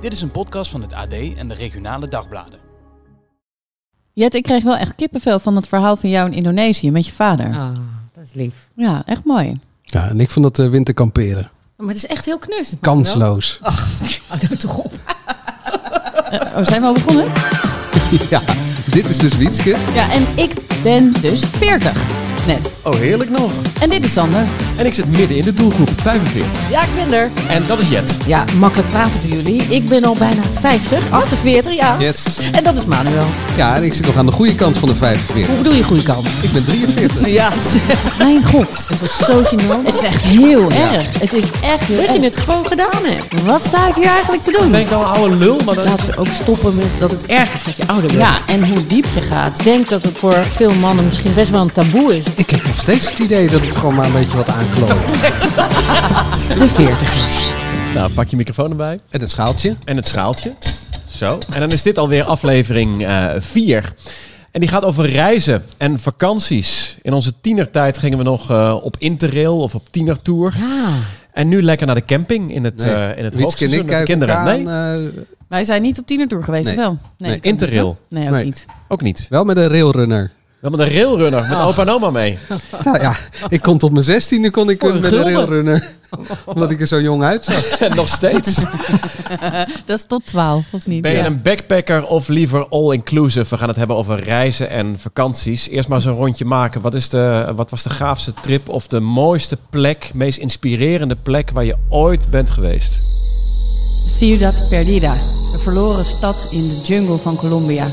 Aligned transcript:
Dit 0.00 0.12
is 0.12 0.22
een 0.22 0.30
podcast 0.30 0.70
van 0.70 0.82
het 0.82 0.92
AD 0.92 1.12
en 1.12 1.48
de 1.48 1.54
regionale 1.54 2.08
dagbladen. 2.08 2.58
Jet, 4.12 4.34
ik 4.34 4.42
kreeg 4.42 4.62
wel 4.62 4.76
echt 4.76 4.94
kippenvel 4.94 5.38
van 5.38 5.56
het 5.56 5.66
verhaal 5.68 5.96
van 5.96 6.10
jou 6.10 6.30
in 6.30 6.36
Indonesië 6.36 6.90
met 6.90 7.06
je 7.06 7.12
vader. 7.12 7.46
Ah, 7.46 7.76
dat 8.12 8.24
is 8.24 8.32
lief. 8.32 8.68
Ja, 8.76 9.02
echt 9.06 9.24
mooi. 9.24 9.58
Ja, 9.82 10.08
en 10.08 10.20
ik 10.20 10.30
vond 10.30 10.46
dat 10.46 10.66
uh, 10.66 10.72
winter 10.72 10.94
kamperen. 10.94 11.50
Maar 11.76 11.88
het 11.88 11.96
is 11.96 12.06
echt 12.06 12.24
heel 12.24 12.38
knus. 12.38 12.74
Kansloos. 12.80 13.58
Ach, 13.62 13.88
hou 14.28 14.40
nou 14.42 14.56
toch 14.56 14.78
op. 14.78 14.92
Uh, 16.32 16.56
oh, 16.56 16.66
zijn 16.66 16.80
we 16.80 16.86
al 16.86 16.92
begonnen? 16.92 17.32
ja, 18.30 18.42
dit 18.86 19.08
is 19.08 19.18
dus 19.18 19.36
Wietske. 19.36 19.76
Ja, 19.94 20.12
en 20.12 20.26
ik 20.34 20.54
ben 20.82 21.12
dus 21.20 21.44
40 21.44 22.19
net. 22.46 22.72
Oh, 22.82 22.94
heerlijk 22.94 23.30
nog. 23.30 23.50
En 23.80 23.90
dit 23.90 24.04
is 24.04 24.12
Sander. 24.12 24.42
En 24.76 24.86
ik 24.86 24.94
zit 24.94 25.06
midden 25.10 25.36
in 25.36 25.42
de 25.44 25.54
doelgroep, 25.54 25.90
45. 26.00 26.50
Ja, 26.70 26.82
ik 26.82 26.88
ben 26.94 27.18
er. 27.18 27.30
En 27.48 27.64
dat 27.66 27.78
is 27.78 27.88
Jet. 27.88 28.16
Ja, 28.26 28.44
makkelijk 28.58 28.90
praten 28.90 29.20
voor 29.20 29.30
jullie. 29.30 29.62
Ik 29.62 29.84
ben 29.88 30.04
al 30.04 30.14
bijna 30.18 30.42
50, 30.52 31.02
48, 31.10 31.74
ja. 31.74 31.96
Yes. 31.98 32.38
En 32.52 32.64
dat 32.64 32.78
is 32.78 32.84
Manuel. 32.86 33.26
Ja, 33.56 33.76
en 33.76 33.82
ik 33.84 33.92
zit 33.92 34.06
nog 34.06 34.16
aan 34.16 34.26
de 34.26 34.32
goede 34.32 34.54
kant 34.54 34.76
van 34.78 34.88
de 34.88 34.94
45. 34.94 35.46
Hoe 35.46 35.56
bedoel 35.56 35.74
je 35.74 35.82
goede 35.82 36.02
kant? 36.02 36.28
Ik 36.40 36.52
ben 36.52 36.64
43. 36.64 37.28
ja. 37.28 37.48
Mijn 38.18 38.44
god. 38.44 38.86
Het 38.88 39.00
was 39.00 39.16
zo 39.16 39.42
gênant. 39.42 39.86
Het 39.86 39.94
is 39.94 40.00
echt 40.02 40.22
heel 40.22 40.72
ja. 40.72 40.92
erg. 40.92 41.18
Het 41.18 41.32
is 41.32 41.44
echt 41.62 41.84
heel 41.84 41.96
Dat 41.96 42.06
erg. 42.06 42.16
je 42.16 42.22
het 42.22 42.36
gewoon 42.36 42.66
gedaan 42.66 43.04
hebt. 43.04 43.42
Wat 43.42 43.64
sta 43.64 43.88
ik 43.88 43.94
hier 43.94 44.08
eigenlijk 44.08 44.42
te 44.42 44.56
doen? 44.60 44.70
Ben 44.70 44.80
ik 44.80 44.90
nou 44.90 45.04
een 45.04 45.10
oude 45.10 45.36
lul? 45.36 45.58
Maar 45.64 45.74
dan... 45.74 45.84
Laten 45.84 46.06
we 46.06 46.16
ook 46.16 46.28
stoppen 46.32 46.74
met 46.74 46.86
dat 46.98 47.10
het 47.10 47.26
erg 47.26 47.52
is 47.54 47.64
dat 47.64 47.76
je 47.76 47.82
ouder 47.86 48.06
bent. 48.06 48.20
Ja, 48.20 48.36
en 48.46 48.68
hoe 48.68 48.86
diep 48.86 49.06
je 49.14 49.20
gaat. 49.20 49.58
Ik 49.58 49.64
denk 49.64 49.88
dat 49.88 50.02
het 50.02 50.18
voor 50.18 50.44
veel 50.56 50.72
mannen 50.80 51.04
misschien 51.04 51.34
best 51.34 51.50
wel 51.50 51.60
een 51.60 51.72
taboe 51.72 52.16
is. 52.16 52.24
Ik 52.34 52.50
heb 52.50 52.66
nog 52.66 52.80
steeds 52.80 53.10
het 53.10 53.18
idee 53.18 53.48
dat 53.48 53.62
ik 53.62 53.74
gewoon 53.74 53.94
maar 53.94 54.06
een 54.06 54.12
beetje 54.12 54.36
wat 54.36 54.48
aankloot. 54.48 54.88
De 56.58 56.68
40ers. 56.68 57.58
Nou, 57.94 58.12
pak 58.12 58.28
je 58.28 58.36
microfoon 58.36 58.70
erbij. 58.70 58.98
En 59.10 59.20
het 59.20 59.30
schaaltje. 59.30 59.76
En 59.84 59.96
het 59.96 60.08
schaaltje. 60.08 60.54
Zo. 61.08 61.38
En 61.52 61.60
dan 61.60 61.70
is 61.70 61.82
dit 61.82 61.98
alweer 61.98 62.24
aflevering 62.24 63.06
4. 63.38 63.76
Uh, 63.76 63.82
en 64.50 64.60
die 64.60 64.68
gaat 64.68 64.84
over 64.84 65.10
reizen 65.10 65.64
en 65.76 65.98
vakanties. 65.98 66.96
In 67.02 67.12
onze 67.12 67.32
tienertijd 67.40 67.98
gingen 67.98 68.18
we 68.18 68.24
nog 68.24 68.50
uh, 68.50 68.76
op 68.82 68.96
interrail 68.98 69.58
of 69.58 69.74
op 69.74 69.88
tienertour. 69.90 70.54
Ja. 70.58 70.88
En 71.32 71.48
nu 71.48 71.62
lekker 71.62 71.86
naar 71.86 71.94
de 71.94 72.02
camping 72.02 72.54
in 72.54 72.64
het, 72.64 72.84
nee. 72.84 72.94
uh, 72.94 73.18
in 73.18 73.24
het 73.24 73.34
hoogseizoen 73.34 73.86
met 73.86 73.98
de 73.98 74.02
kinderen. 74.02 74.36
Aan, 74.36 74.62
nee? 74.62 75.00
uh, 75.00 75.08
Wij 75.48 75.64
zijn 75.64 75.82
niet 75.82 75.98
op 75.98 76.06
tienertour 76.06 76.44
geweest, 76.44 76.64
nee. 76.64 76.76
of 76.76 76.80
wel? 76.80 76.98
Nee, 77.18 77.38
interrail. 77.40 77.98
Nee, 78.08 78.24
ook 78.24 78.30
nee. 78.30 78.44
niet. 78.44 78.66
Ook 78.88 79.02
niet. 79.02 79.26
Wel 79.28 79.44
met 79.44 79.56
een 79.56 79.68
railrunner. 79.68 80.30
Wel 80.60 80.70
met 80.70 80.80
een 80.80 80.92
railrunner, 80.92 81.48
met 81.48 81.58
oh. 81.58 81.66
opa 81.66 81.82
en 81.82 81.88
oma 81.88 82.10
mee. 82.10 82.38
Nou 82.84 83.00
ja, 83.00 83.16
ik 83.48 83.62
kon 83.62 83.78
tot 83.78 83.92
mijn 83.92 84.04
zestiende 84.04 84.50
kon 84.50 84.70
ik 84.70 84.78
Voor 84.78 84.94
met 84.94 85.12
een 85.12 85.18
een 85.18 85.32
railrunner. 85.32 85.88
Omdat 86.44 86.70
ik 86.70 86.80
er 86.80 86.86
zo 86.86 87.00
jong 87.00 87.22
uitzag. 87.22 87.78
Nog 87.94 88.08
steeds. 88.08 88.54
Dat 89.86 89.98
is 89.98 90.04
tot 90.06 90.26
12, 90.26 90.64
of 90.70 90.86
niet? 90.86 91.02
Ben 91.02 91.10
je 91.10 91.16
ja. 91.16 91.26
een 91.26 91.42
backpacker 91.42 92.06
of 92.06 92.28
liever 92.28 92.68
all-inclusive? 92.68 93.48
We 93.48 93.56
gaan 93.56 93.68
het 93.68 93.76
hebben 93.76 93.96
over 93.96 94.22
reizen 94.22 94.70
en 94.70 94.98
vakanties. 94.98 95.68
Eerst 95.68 95.88
maar 95.88 95.98
eens 95.98 96.06
een 96.06 96.14
rondje 96.14 96.44
maken. 96.44 96.80
Wat, 96.80 96.94
is 96.94 97.08
de, 97.08 97.52
wat 97.56 97.70
was 97.70 97.82
de 97.82 97.90
gaafste 97.90 98.32
trip 98.40 98.68
of 98.68 98.86
de 98.86 99.00
mooiste 99.00 99.56
plek, 99.70 100.10
meest 100.14 100.38
inspirerende 100.38 101.16
plek 101.22 101.50
waar 101.50 101.64
je 101.64 101.76
ooit 101.88 102.30
bent 102.30 102.50
geweest? 102.50 103.00
Ciudad 104.06 104.66
Perdida, 104.68 105.12
de 105.52 105.58
verloren 105.58 106.04
stad 106.04 106.48
in 106.50 106.68
de 106.68 106.80
jungle 106.84 107.18
van 107.18 107.36
Colombia. 107.36 107.86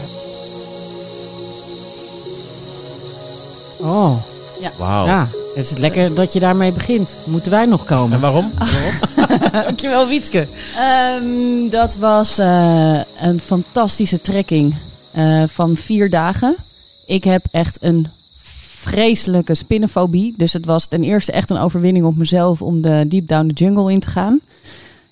Oh, 3.79 4.17
Ja. 4.61 4.71
Wauw. 4.77 5.05
ja. 5.05 5.27
Het 5.55 5.65
is 5.71 5.77
lekker 5.77 6.13
dat 6.13 6.33
je 6.33 6.39
daarmee 6.39 6.71
begint. 6.71 7.17
Moeten 7.25 7.51
wij 7.51 7.65
nog 7.65 7.85
komen? 7.85 8.13
En 8.13 8.19
waarom? 8.19 8.51
Dankjewel, 9.51 10.07
Wietske. 10.07 10.47
Ehm, 10.77 11.69
dat 11.69 11.95
was 11.95 12.37
eh, 12.37 12.99
een 13.21 13.39
fantastische 13.39 14.21
trekking 14.21 14.75
eh, 15.13 15.43
van 15.47 15.75
vier 15.75 16.09
dagen. 16.09 16.55
Ik 17.05 17.23
heb 17.23 17.45
echt 17.51 17.77
een 17.83 18.07
vreselijke 18.79 19.55
spinnenfobie. 19.55 20.33
Dus 20.37 20.53
het 20.53 20.65
was 20.65 20.85
ten 20.85 21.03
eerste 21.03 21.31
echt 21.31 21.49
een 21.49 21.57
overwinning 21.57 22.05
op 22.05 22.15
mezelf 22.15 22.61
om 22.61 22.81
de 22.81 23.05
deep 23.07 23.27
down 23.27 23.47
the 23.47 23.53
jungle 23.63 23.91
in 23.91 23.99
te 23.99 24.07
gaan. 24.07 24.39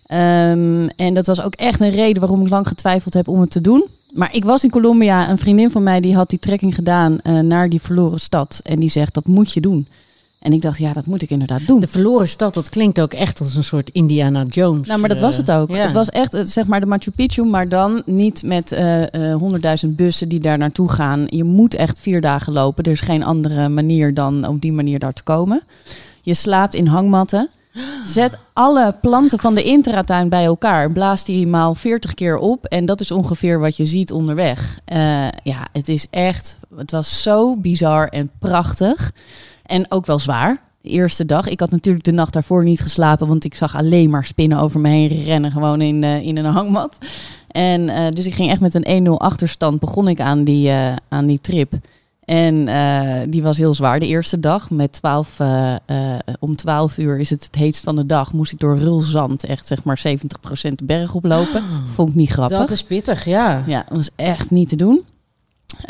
Ehm, 0.06 0.88
en 0.96 1.14
dat 1.14 1.26
was 1.28 1.42
ook 1.42 1.54
echt 1.56 1.80
een 1.80 1.92
reden 1.92 2.20
waarom 2.22 2.42
ik 2.46 2.50
lang 2.50 2.68
getwijfeld 2.68 3.14
heb 3.14 3.28
om 3.28 3.42
het 3.42 3.52
te 3.52 3.62
doen. 3.62 3.86
Maar 4.16 4.36
ik 4.36 4.46
was 4.46 4.64
in 4.64 4.70
Colombia, 4.70 5.30
een 5.30 5.38
vriendin 5.38 5.72
van 5.72 5.84
mij 5.84 6.02
die 6.02 6.16
had 6.16 6.30
die 6.30 6.40
trekking 6.40 6.76
gedaan 6.76 7.20
eh, 7.20 7.40
naar 7.40 7.70
die 7.70 7.82
verloren 7.82 8.20
stad. 8.20 8.60
En 8.64 8.80
die 8.80 8.90
zegt, 8.90 9.14
dat 9.14 9.26
moet 9.26 9.54
je 9.54 9.62
doen. 9.62 9.88
En 10.40 10.54
ik 10.54 10.62
dacht, 10.62 10.78
ja, 10.78 10.94
dat 10.94 11.06
moet 11.06 11.22
ik 11.22 11.30
inderdaad 11.30 11.68
doen. 11.68 11.80
De 11.80 11.88
verloren 11.88 12.28
stad, 12.28 12.54
dat 12.54 12.70
klinkt 12.70 13.02
ook 13.02 13.14
echt 13.14 13.40
als 13.40 13.56
een 13.56 13.64
soort 13.64 13.90
Indiana 13.90 14.44
Jones. 14.50 14.88
Nou, 14.88 15.00
maar 15.00 15.10
dat 15.10 15.20
was 15.20 15.38
het 15.38 15.52
ook. 15.52 15.70
Ja. 15.70 15.76
Het 15.76 15.92
was 15.92 16.10
echt, 16.10 16.34
eh, 16.34 16.44
zeg 16.44 16.66
maar, 16.66 16.80
de 16.80 16.86
Machu 16.86 17.12
Picchu, 17.12 17.44
maar 17.44 17.70
dan 17.70 18.02
niet 18.06 18.44
met 18.44 18.70
honderdduizend 19.38 19.92
uh, 19.92 19.98
bussen 19.98 20.30
die 20.30 20.40
daar 20.40 20.58
naartoe 20.58 20.90
gaan. 20.90 21.26
Je 21.30 21.44
moet 21.44 21.74
echt 21.74 22.00
vier 22.00 22.22
dagen 22.22 22.54
lopen. 22.54 22.84
Er 22.84 22.92
is 22.92 23.02
geen 23.02 23.24
andere 23.24 23.70
manier 23.70 24.14
dan 24.14 24.48
op 24.48 24.62
die 24.62 24.74
manier 24.74 25.00
daar 25.00 25.14
te 25.14 25.24
komen. 25.24 25.62
Je 26.22 26.34
slaapt 26.34 26.76
in 26.76 26.88
hangmatten. 26.88 27.50
Zet 28.06 28.38
alle 28.54 28.96
planten 29.02 29.40
van 29.40 29.56
de 29.56 29.64
intratuin 29.64 30.30
bij 30.30 30.46
elkaar. 30.46 30.92
Blaas 30.92 31.24
die 31.24 31.48
maal 31.48 31.76
40 31.76 32.14
keer 32.14 32.38
op. 32.38 32.66
En 32.66 32.86
dat 32.86 33.00
is 33.00 33.12
ongeveer 33.12 33.60
wat 33.60 33.78
je 33.78 33.86
ziet 33.86 34.12
onderweg. 34.12 34.80
Uh, 34.94 35.28
ja, 35.44 35.68
het 35.72 35.88
is 35.88 36.08
echt. 36.10 36.60
Het 36.76 36.92
was 36.92 37.22
zo 37.22 37.56
bizar 37.56 38.08
en 38.08 38.32
prachtig. 38.40 39.12
En 39.66 39.92
ook 39.92 40.06
wel 40.06 40.20
zwaar. 40.20 40.62
De 40.82 40.90
eerste 40.90 41.26
dag. 41.26 41.48
Ik 41.48 41.60
had 41.60 41.72
natuurlijk 41.72 42.06
de 42.06 42.12
nacht 42.12 42.34
daarvoor 42.34 42.64
niet 42.64 42.82
geslapen. 42.82 43.28
Want 43.28 43.44
ik 43.44 43.56
zag 43.56 43.76
alleen 43.76 44.10
maar 44.10 44.26
spinnen 44.26 44.60
over 44.60 44.80
me 44.80 44.90
heen 44.90 45.24
rennen. 45.24 45.52
Gewoon 45.52 45.82
in, 45.82 46.02
uh, 46.04 46.22
in 46.22 46.38
een 46.38 46.46
hangmat. 46.46 46.98
En 47.48 47.82
uh, 47.82 48.10
dus 48.10 48.26
ik 48.26 48.34
ging 48.34 48.50
echt 48.50 48.62
met 48.62 48.74
een 48.74 49.08
1-0 49.08 49.10
achterstand. 49.10 49.80
Begon 49.80 50.08
ik 50.08 50.20
aan 50.20 50.44
die, 50.44 50.72
aan 51.10 51.26
die 51.26 51.42
trip. 51.42 51.74
En 52.26 52.56
uh, 52.68 53.22
die 53.28 53.44
was 53.44 53.58
heel 53.58 53.74
zwaar 53.74 54.00
de 54.00 54.08
eerste 54.08 54.40
dag. 54.40 54.70
Met 54.70 54.92
12, 54.92 55.40
uh, 55.40 55.76
uh, 55.88 56.18
om 56.40 56.56
12 56.56 56.98
uur 56.98 57.20
is 57.20 57.30
het 57.30 57.44
het 57.44 57.56
heetst 57.56 57.84
van 57.84 57.96
de 57.96 58.06
dag. 58.06 58.34
Moest 58.34 58.52
ik 58.52 58.60
door 58.60 58.78
rulzand 58.78 59.44
echt 59.44 59.68
zeg 59.68 59.84
maar 59.84 60.02
70% 60.08 60.12
de 60.76 60.84
berg 60.84 61.14
oplopen. 61.14 61.64
Vond 61.84 62.10
ik 62.10 62.16
niet 62.16 62.30
grappig. 62.30 62.58
Dat 62.58 62.72
is 62.72 62.84
pittig, 62.84 63.26
ja. 63.26 63.64
Ja, 63.66 63.86
dat 63.88 63.98
was 63.98 64.10
echt 64.16 64.52
niet 64.52 64.70
te 64.70 64.76
doen. 64.76 65.06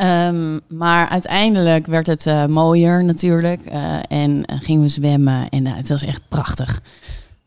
Um, 0.01 0.59
maar 0.67 1.09
uiteindelijk 1.09 1.85
werd 1.85 2.07
het 2.07 2.47
mooier 2.49 3.03
natuurlijk. 3.03 3.65
En 4.07 4.43
gingen 4.45 4.81
we 4.81 4.87
zwemmen. 4.87 5.49
En 5.49 5.67
het 5.67 5.89
was 5.89 6.03
echt 6.03 6.23
prachtig. 6.27 6.81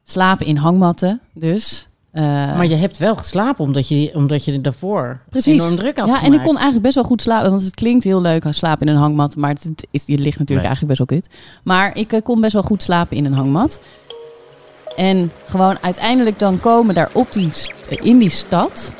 Slapen 0.03 0.47
in 0.47 0.57
hangmatten 0.57 1.21
dus. 1.35 1.89
Uh, 2.13 2.23
maar 2.23 2.67
je 2.67 2.75
hebt 2.75 2.99
wel 2.99 3.17
geslapen 3.17 3.65
omdat 3.65 3.89
je, 3.89 4.11
omdat 4.15 4.45
je 4.45 4.61
daarvoor 4.61 5.21
precies. 5.31 5.55
enorm 5.55 5.77
druk 5.77 5.99
had 5.99 6.07
Ja, 6.07 6.15
gemaakt. 6.15 6.27
en 6.27 6.33
ik 6.33 6.43
kon 6.43 6.55
eigenlijk 6.55 6.83
best 6.83 6.95
wel 6.95 7.05
goed 7.05 7.23
slapen. 7.23 7.51
Want 7.51 7.63
het 7.63 7.75
klinkt 7.75 8.05
heel 8.05 8.21
leuk 8.21 8.45
slapen 8.51 8.87
in 8.87 8.93
een 8.93 9.01
hangmat. 9.01 9.37
Maar 9.37 9.51
het, 9.51 9.87
is, 9.91 10.03
je 10.07 10.19
ligt 10.19 10.39
natuurlijk 10.39 10.49
nee. 10.49 10.67
eigenlijk 10.67 10.87
best 10.87 11.11
wel 11.11 11.19
kut. 11.19 11.29
Maar 11.63 11.97
ik 11.97 12.13
uh, 12.13 12.21
kon 12.23 12.41
best 12.41 12.53
wel 12.53 12.63
goed 12.63 12.83
slapen 12.83 13.17
in 13.17 13.25
een 13.25 13.35
hangmat. 13.35 13.81
En 14.97 15.33
gewoon 15.45 15.77
uiteindelijk 15.81 16.39
dan 16.39 16.61
komen 16.61 16.95
daar 16.95 17.11
op 17.13 17.33
die, 17.33 17.53
in 17.89 18.19
die 18.19 18.31
stad... 18.31 18.93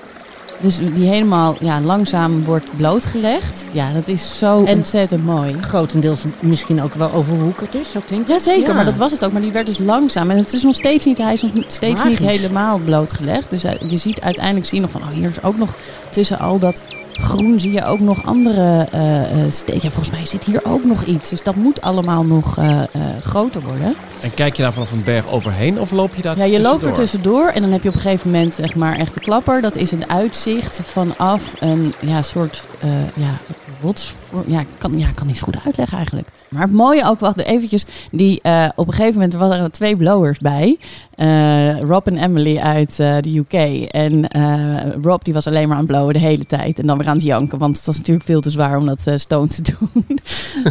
Dus 0.61 0.79
die 0.79 1.09
helemaal 1.09 1.57
ja, 1.61 1.81
langzaam 1.81 2.45
wordt 2.45 2.77
blootgelegd. 2.77 3.65
Ja, 3.73 3.93
dat 3.93 4.09
is 4.09 4.39
zo 4.39 4.65
en 4.65 4.77
ontzettend 4.77 5.25
mooi. 5.25 5.57
Grotendeels 5.61 6.21
misschien 6.41 6.83
ook 6.83 6.95
wel 6.95 7.13
overwoekerd 7.13 7.75
is, 7.75 7.91
zo 7.91 8.01
klinkt 8.07 8.29
het. 8.29 8.45
Jazeker, 8.45 8.69
ja. 8.69 8.75
maar 8.75 8.85
dat 8.85 8.97
was 8.97 9.13
het 9.13 9.25
ook. 9.25 9.33
Maar 9.33 9.41
die 9.41 9.53
werd 9.53 9.67
dus 9.67 9.79
langzaam. 9.79 10.31
En 10.31 10.37
het 10.37 10.53
is 10.53 10.63
nog 10.63 10.75
steeds 10.75 11.05
niet, 11.05 11.19
hij 11.19 11.33
is 11.33 11.43
nog 11.43 11.53
steeds 11.67 12.03
Magisch. 12.03 12.19
niet 12.19 12.29
helemaal 12.29 12.79
blootgelegd. 12.79 13.51
Dus 13.51 13.63
je 13.89 13.97
ziet 13.97 14.21
uiteindelijk 14.21 14.67
zie 14.67 14.77
je 14.77 14.83
nog 14.83 14.91
van, 14.91 15.03
oh, 15.03 15.09
hier 15.09 15.29
is 15.31 15.43
ook 15.43 15.57
nog 15.57 15.75
tussen 16.11 16.39
al 16.39 16.59
dat 16.59 16.83
groen 17.19 17.61
zie 17.61 17.73
je 17.73 17.85
ook 17.85 18.01
nog 18.01 18.25
andere 18.25 18.89
uh. 18.95 19.81
Ja, 19.81 19.91
volgens 19.91 20.11
mij 20.11 20.25
zit 20.25 20.45
hier 20.45 20.61
ook 20.65 20.85
nog 20.85 21.05
iets. 21.05 21.29
Dus 21.29 21.43
dat 21.43 21.55
moet 21.55 21.81
allemaal 21.81 22.25
nog 22.25 22.59
uh, 22.59 22.65
uh, 22.67 22.83
groter 23.25 23.63
worden. 23.63 23.95
En 24.21 24.35
kijk 24.35 24.57
je 24.57 24.63
daar 24.63 24.73
vanaf 24.73 24.93
een 24.93 25.05
berg 25.05 25.29
overheen 25.29 25.81
of 25.81 25.91
loop 25.91 26.15
je 26.15 26.23
daar 26.23 26.37
Ja, 26.37 26.45
je 26.45 26.51
tussendoor? 26.51 26.73
loopt 26.73 26.87
er 26.87 26.95
tussendoor 26.95 27.49
en 27.49 27.63
dan 27.63 27.71
heb 27.73 27.83
je 27.83 27.89
op 27.89 27.95
een 27.95 28.01
gegeven 28.01 28.31
moment 28.31 28.55
zeg 28.55 28.75
maar 28.75 28.97
echt 28.97 29.15
de 29.15 29.21
klapper. 29.21 29.61
Dat 29.61 29.77
is 29.77 29.91
een 29.91 30.11
uitzicht 30.11 30.81
vanaf 30.85 31.55
een 31.61 31.95
ja, 32.01 32.23
soort 32.23 32.65
ja, 33.15 33.39
rots. 33.83 34.15
Ja, 34.47 34.63
kan, 34.79 34.99
ja, 34.99 35.09
kan 35.15 35.27
niet 35.27 35.39
zo 35.39 35.45
goed 35.45 35.65
uitleggen 35.65 35.97
eigenlijk. 35.97 36.29
Maar 36.49 36.63
het 36.63 36.73
mooie 36.73 37.05
ook, 37.05 37.21
wacht 37.21 37.41
eventjes, 37.41 37.85
die 38.11 38.41
uh, 38.43 38.69
op 38.77 38.87
een 38.87 38.93
gegeven 38.93 39.15
moment 39.15 39.35
waren 39.35 39.65
er 39.65 39.71
twee 39.71 39.97
blowers 39.97 40.39
bij. 40.39 40.79
Uh, 41.17 41.81
Rob 41.81 42.07
en 42.07 42.17
Emily 42.17 42.59
uit 42.59 42.99
uh, 43.01 43.17
de 43.21 43.37
UK. 43.37 43.53
En 43.91 44.27
Rob 45.03 45.23
die 45.23 45.35
was 45.35 45.47
alleen 45.47 45.69
maar 45.69 45.77
aan 45.77 45.83
het 45.83 45.93
blowen 45.93 46.13
de 46.13 46.21
hele 46.21 46.47
tijd. 46.47 46.79
En 46.79 46.87
dan 46.87 46.99
weer 46.99 47.09
aan 47.09 47.17
het 47.17 47.25
janken, 47.25 47.59
want 47.59 47.77
het 47.77 47.87
was 47.87 47.97
natuurlijk 47.97 48.27
veel 48.27 48.41
te 48.41 48.51
zwaar 48.51 48.79
om 48.79 48.87
dat 48.87 49.13
stone 49.15 49.49
te 49.49 49.63
doen. 49.79 50.07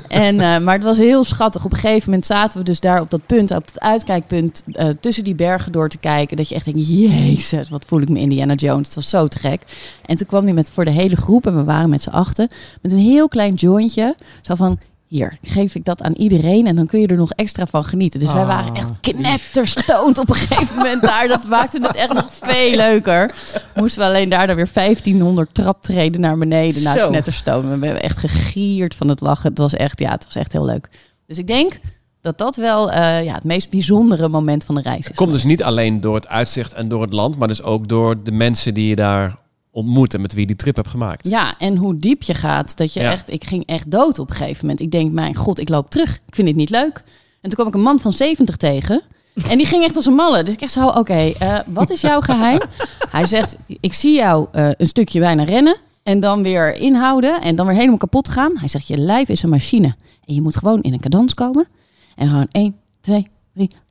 en, 0.07 0.35
maar 0.63 0.74
het 0.74 0.83
was 0.83 0.97
heel 0.97 1.24
schattig. 1.24 1.65
Op 1.65 1.71
een 1.71 1.77
gegeven 1.77 2.09
moment 2.09 2.25
zaten 2.25 2.59
we 2.59 2.65
dus 2.65 2.80
daar 2.80 3.01
op 3.01 3.09
dat 3.09 3.25
punt, 3.25 3.51
op 3.51 3.65
het 3.65 3.80
uitkijkpunt, 3.80 4.63
tussen 5.00 5.23
die 5.23 5.35
bergen 5.35 5.71
door 5.71 5.89
te 5.89 5.97
kijken. 5.97 6.38
Dat 6.38 6.50
je 6.50 6.56
echt 6.56 6.65
denkt, 6.65 6.88
jezus, 6.88 7.69
wat 7.69 7.85
voel 7.88 8.01
ik 8.01 8.09
me 8.09 8.19
Indiana 8.19 8.53
Jones. 8.53 8.85
Het 8.85 8.95
was 8.95 9.09
zo 9.09 9.27
te 9.27 9.39
gek. 9.39 9.62
En 10.06 10.15
toen 10.15 10.27
kwam 10.27 10.44
hij 10.44 10.53
met 10.53 10.71
voor 10.71 10.85
de 10.85 10.91
hele 10.91 11.15
groep, 11.15 11.47
en 11.47 11.56
we 11.56 11.63
waren 11.63 11.89
met 11.89 12.01
z'n 12.01 12.09
achten, 12.09 12.47
met 12.81 12.91
een 12.91 12.97
heel 12.97 13.27
klein 13.27 13.53
jointje. 13.53 14.15
Zo 14.41 14.56
van, 14.56 14.80
hier 15.07 15.38
geef 15.42 15.75
ik 15.75 15.86
dat 15.86 16.01
aan 16.01 16.13
iedereen 16.13 16.68
en 16.68 16.75
dan 16.75 16.86
kun 16.88 17.00
je 17.00 17.07
er 17.07 17.15
nog 17.18 17.31
extra 17.31 17.65
van 17.65 17.83
genieten. 17.83 18.19
Dus 18.19 18.33
wij 18.33 18.42
Ah. 18.42 18.48
waren 18.48 18.74
echt 18.75 18.92
knetterstoond 19.01 20.18
op 20.18 20.30
een 20.30 20.36
gegeven 20.36 20.75
moment 20.75 21.01
daar. 21.01 21.27
Dat 21.27 21.48
maakte 21.48 21.80
het 21.81 21.95
echt 21.95 22.13
nog 22.13 22.27
veel 22.31 22.75
leuker. 22.75 23.33
Moesten 23.75 24.01
we 24.01 24.07
alleen 24.07 24.30
daar 24.30 24.48
dan 24.48 24.56
weer 24.56 24.69
1500 24.74 25.54
traptreden 25.54 26.21
naar 26.21 26.38
beneden. 26.38 26.83
Nou, 26.83 26.98
Zo. 26.98 27.09
knetterstoon. 27.09 27.62
We 27.80 27.86
hebben 27.86 28.04
echt 28.04 28.18
gegierd 28.18 28.95
van 28.95 29.07
het 29.07 29.21
lachen. 29.21 29.50
Het 29.50 29.57
was 29.57 29.74
echt, 29.74 30.00
ja, 30.00 30.12
het 30.12 30.25
was 30.25 30.36
echt 30.36 30.51
heel 30.51 30.65
leuk. 30.65 30.89
Dus 31.27 31.38
ik 31.38 31.48
denk 31.48 31.80
dat 32.21 32.38
dat 32.38 32.56
wel 32.56 32.92
eh, 32.92 33.24
ja, 33.24 33.33
het 33.33 33.44
meest 33.44 33.69
bijzondere 33.69 34.30
moment 34.30 34.63
van 34.65 34.75
de 34.75 34.81
reis 34.81 35.00
is. 35.00 35.07
Het 35.07 35.15
komt 35.15 35.33
dus 35.33 35.44
niet 35.44 35.63
alleen 35.63 36.01
door 36.01 36.15
het 36.15 36.27
uitzicht 36.27 36.74
en 36.74 36.88
door 36.88 37.01
het 37.01 37.13
land, 37.13 37.38
maar 37.38 37.48
dus 37.48 37.63
ook 37.63 37.88
door 37.88 38.24
de 38.24 38.31
mensen 38.31 38.74
die 38.74 38.88
je 38.88 38.95
daar 38.95 39.36
ontmoet 39.77 40.13
en 40.13 40.21
met 40.21 40.31
wie 40.31 40.41
je 40.41 40.47
die 40.47 40.56
trip 40.56 40.75
hebt 40.75 40.88
gemaakt. 40.88 41.27
Ja, 41.27 41.57
en 41.57 41.75
hoe 41.77 41.97
diep 41.97 42.24
je 42.24 42.33
gaat. 42.33 42.77
Dat 42.77 42.94
je 42.94 43.00
Ja. 43.00 43.12
echt, 43.12 43.31
ik 43.31 43.44
ging 43.44 43.65
echt 43.65 43.91
dood 43.91 44.19
op 44.19 44.29
een 44.29 44.35
gegeven 44.35 44.62
moment. 44.62 44.79
Ik 44.81 44.91
denk, 44.91 45.12
mijn 45.12 45.35
god, 45.35 45.59
ik 45.59 45.69
loop 45.69 45.89
terug. 45.89 46.15
Ik 46.27 46.35
vind 46.35 46.47
dit 46.47 46.56
niet 46.56 46.69
leuk. 46.69 47.03
En 47.41 47.50
toen 47.50 47.53
kwam 47.53 47.68
ik 47.68 47.74
een 47.74 47.81
man 47.81 48.00
van 48.00 48.13
70 48.13 48.57
tegen. 48.57 49.01
En 49.50 49.57
die 49.57 49.65
ging 49.65 49.83
echt 49.83 49.95
als 49.95 50.06
een 50.06 50.13
malle. 50.13 50.44
Dus 50.44 50.53
ik 50.53 50.62
echt 50.62 50.71
zo, 50.71 50.88
oké, 50.88 51.13
eh, 51.13 51.59
wat 51.65 51.89
is 51.89 52.01
jouw 52.01 52.21
geheim? 52.21 52.59
Hij 53.09 53.25
zegt, 53.25 53.57
ik 53.79 53.94
zie 53.94 54.13
jou 54.15 54.47
eh, 54.51 54.69
een 54.77 54.85
stukje 54.85 55.19
bijna 55.19 55.44
rennen. 55.44 55.77
En 56.03 56.19
dan 56.19 56.44
weer 56.44 56.75
inhouden. 56.75 57.41
En 57.41 57.56
dan 57.56 57.65
weer 57.65 57.75
helemaal 57.75 57.97
kapot 57.97 58.27
gaan. 58.30 58.51
Hij 58.57 58.68
zegt, 58.68 58.88
je 58.88 58.97
lijf 58.97 59.30
is 59.30 59.44
een 59.44 59.50
machine. 59.50 59.95
En 60.25 60.33
je 60.33 60.41
moet 60.41 60.56
gewoon 60.56 60.81
in 60.81 60.94
een 60.94 61.00
cadans 61.00 61.33
komen. 61.33 61.68
En 62.15 62.27
gewoon 62.30 62.47
1, 62.51 62.75
2, 63.01 63.15
3. 63.15 63.30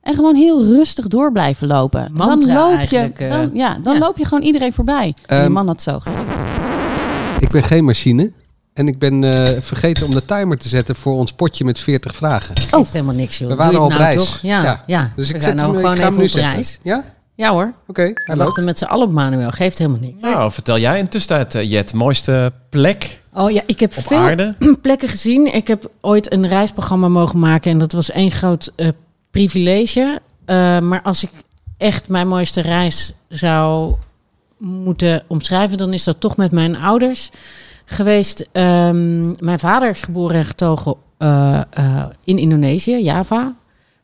En 0.01 0.13
gewoon 0.15 0.35
heel 0.35 0.65
rustig 0.65 1.07
door 1.07 1.31
blijven 1.31 1.67
lopen. 1.67 2.05
En 2.05 2.11
Mantra 2.13 2.53
dan 2.53 2.63
loop 2.63 2.71
je, 2.71 2.77
eigenlijk, 2.77 3.19
eh. 3.19 3.29
dan, 3.31 3.49
ja, 3.53 3.77
dan 3.83 3.93
Ja. 3.93 3.99
loop 3.99 4.17
je 4.17 4.25
gewoon 4.25 4.43
iedereen 4.43 4.73
voorbij. 4.73 5.05
En 5.05 5.13
die 5.27 5.37
Ehm, 5.37 5.51
man 5.51 5.67
had 5.67 5.81
zo 5.81 5.99
gedaan. 5.99 6.25
Ik 7.39 7.49
ben 7.49 7.63
geen 7.63 7.83
machine. 7.85 8.31
En 8.73 8.87
ik 8.87 8.99
ben 8.99 9.23
eh, 9.23 9.61
vergeten 9.61 10.05
om 10.05 10.11
de 10.11 10.25
timer 10.25 10.57
te 10.57 10.67
zetten 10.69 10.95
voor 10.95 11.13
ons 11.15 11.33
potje 11.33 11.63
met 11.65 11.79
40 11.79 12.15
vragen. 12.15 12.57
Geeft 12.57 12.93
helemaal 12.93 13.15
niks, 13.15 13.37
joh. 13.37 13.49
We 13.49 13.55
waren 13.55 13.79
al 13.79 13.83
op 13.85 13.89
nou 13.89 14.01
reis. 14.01 14.15
toch? 14.15 14.39
Ja, 14.41 14.83
ja. 14.85 15.11
Dus 15.15 15.29
ik 15.29 15.35
we 15.35 15.41
zet 15.41 15.55
nou 15.55 15.67
hem, 15.67 15.75
gewoon 15.75 15.91
ik 15.93 15.99
ga 15.99 16.05
hem 16.07 16.17
nu 16.17 16.23
op 16.23 16.29
zetten. 16.29 16.51
reis. 16.51 16.79
Ja? 16.83 17.03
Ja 17.35 17.49
hoor. 17.51 17.73
Oké, 17.87 18.01
We 18.03 18.11
hij 18.13 18.35
loopt. 18.35 18.47
wachten 18.47 18.65
met 18.65 18.77
z'n 18.77 18.83
allen 18.85 19.07
op 19.07 19.11
Manuel. 19.13 19.49
Geeft 19.51 19.77
helemaal 19.77 19.99
niks. 19.99 20.21
Nou, 20.21 20.51
vertel 20.51 20.77
jij 20.77 20.99
in 20.99 21.07
tussentijd, 21.07 21.55
eh, 21.55 21.69
Jet, 21.71 21.93
mooiste 21.93 22.51
plek 22.69 23.19
Oh 23.33 23.51
ja, 23.51 23.61
ik 23.65 23.79
heb 23.79 23.97
op 23.97 24.03
veel 24.03 24.17
aarde? 24.17 24.55
plekken 24.81 25.09
gezien. 25.09 25.53
Ik 25.53 25.67
heb 25.67 25.91
ooit 26.01 26.31
een 26.31 26.47
reisprogramma 26.47 27.07
mogen 27.07 27.39
maken 27.39 27.71
en 27.71 27.77
dat 27.77 27.91
was 27.91 28.11
één 28.11 28.31
groot 28.31 28.71
privilege. 29.31 30.19
Eh, 30.45 30.79
maar 30.79 31.01
als 31.01 31.23
ik 31.23 31.29
echt 31.77 32.09
mijn 32.09 32.27
mooiste 32.27 32.61
reis 32.61 33.13
zou 33.29 33.95
moeten 34.57 35.23
omschrijven, 35.27 35.77
dan 35.77 35.93
is 35.93 36.03
dat 36.03 36.19
toch 36.19 36.37
met 36.37 36.51
mijn 36.51 36.77
ouders 36.77 37.29
geweest. 37.85 38.49
Ehm, 38.51 39.45
mijn 39.45 39.59
vader 39.59 39.89
is 39.89 40.01
geboren 40.01 40.35
en 40.35 40.45
getogen 40.45 40.95
eh, 41.17 41.61
eh, 41.69 42.05
in 42.23 42.37
Indonesië, 42.37 43.03
Java. 43.03 43.55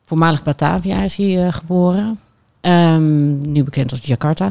Voormalig 0.02 0.42
Batavia 0.42 1.02
is 1.02 1.16
hij 1.16 1.46
eh, 1.46 1.52
geboren. 1.52 2.20
Ehm, 2.60 3.50
nu 3.50 3.64
bekend 3.64 3.90
als 3.90 4.00
Jakarta. 4.00 4.50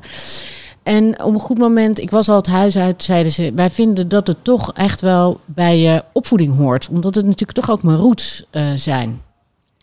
En 0.83 1.23
op 1.23 1.33
een 1.33 1.39
goed 1.39 1.57
moment, 1.57 1.99
ik 1.99 2.09
was 2.11 2.29
al 2.29 2.35
het 2.35 2.47
huis 2.47 2.77
uit, 2.77 3.03
zeiden 3.03 3.31
ze: 3.31 3.51
Wij 3.55 3.69
vinden 3.69 4.07
dat 4.07 4.27
het 4.27 4.43
toch 4.43 4.73
echt 4.73 5.01
wel 5.01 5.39
bij 5.45 5.79
je 5.79 6.03
opvoeding 6.13 6.57
hoort. 6.57 6.89
Omdat 6.89 7.15
het 7.15 7.25
natuurlijk 7.25 7.59
toch 7.59 7.69
ook 7.69 7.83
mijn 7.83 7.97
roots 7.97 8.45
zijn. 8.75 9.21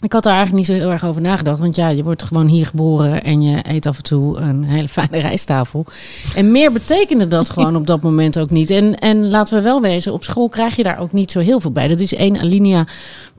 Ik 0.00 0.12
had 0.12 0.22
daar 0.22 0.36
eigenlijk 0.36 0.68
niet 0.68 0.76
zo 0.76 0.82
heel 0.82 0.92
erg 0.92 1.04
over 1.04 1.20
nagedacht. 1.20 1.60
Want 1.60 1.76
ja, 1.76 1.88
je 1.88 2.04
wordt 2.04 2.22
gewoon 2.22 2.46
hier 2.46 2.66
geboren 2.66 3.22
en 3.22 3.42
je 3.42 3.58
eet 3.62 3.86
af 3.86 3.96
en 3.96 4.02
toe 4.02 4.36
een 4.36 4.64
hele 4.64 4.88
fijne 4.98 5.18
rijsttafel. 5.18 5.84
En 6.34 6.52
meer 6.52 6.72
betekende 6.72 7.28
dat 7.28 7.50
gewoon 7.54 7.76
op 7.76 7.86
dat 7.86 8.02
moment 8.02 8.38
ook 8.38 8.50
niet. 8.50 8.70
En, 8.70 8.98
en 8.98 9.28
laten 9.28 9.56
we 9.56 9.62
wel 9.62 9.80
wezen, 9.80 10.12
op 10.12 10.24
school 10.24 10.48
krijg 10.48 10.76
je 10.76 10.82
daar 10.82 10.98
ook 10.98 11.12
niet 11.12 11.30
zo 11.30 11.40
heel 11.40 11.60
veel 11.60 11.70
bij. 11.70 11.88
Dat 11.88 12.00
is 12.00 12.14
één 12.14 12.38
alinea 12.38 12.86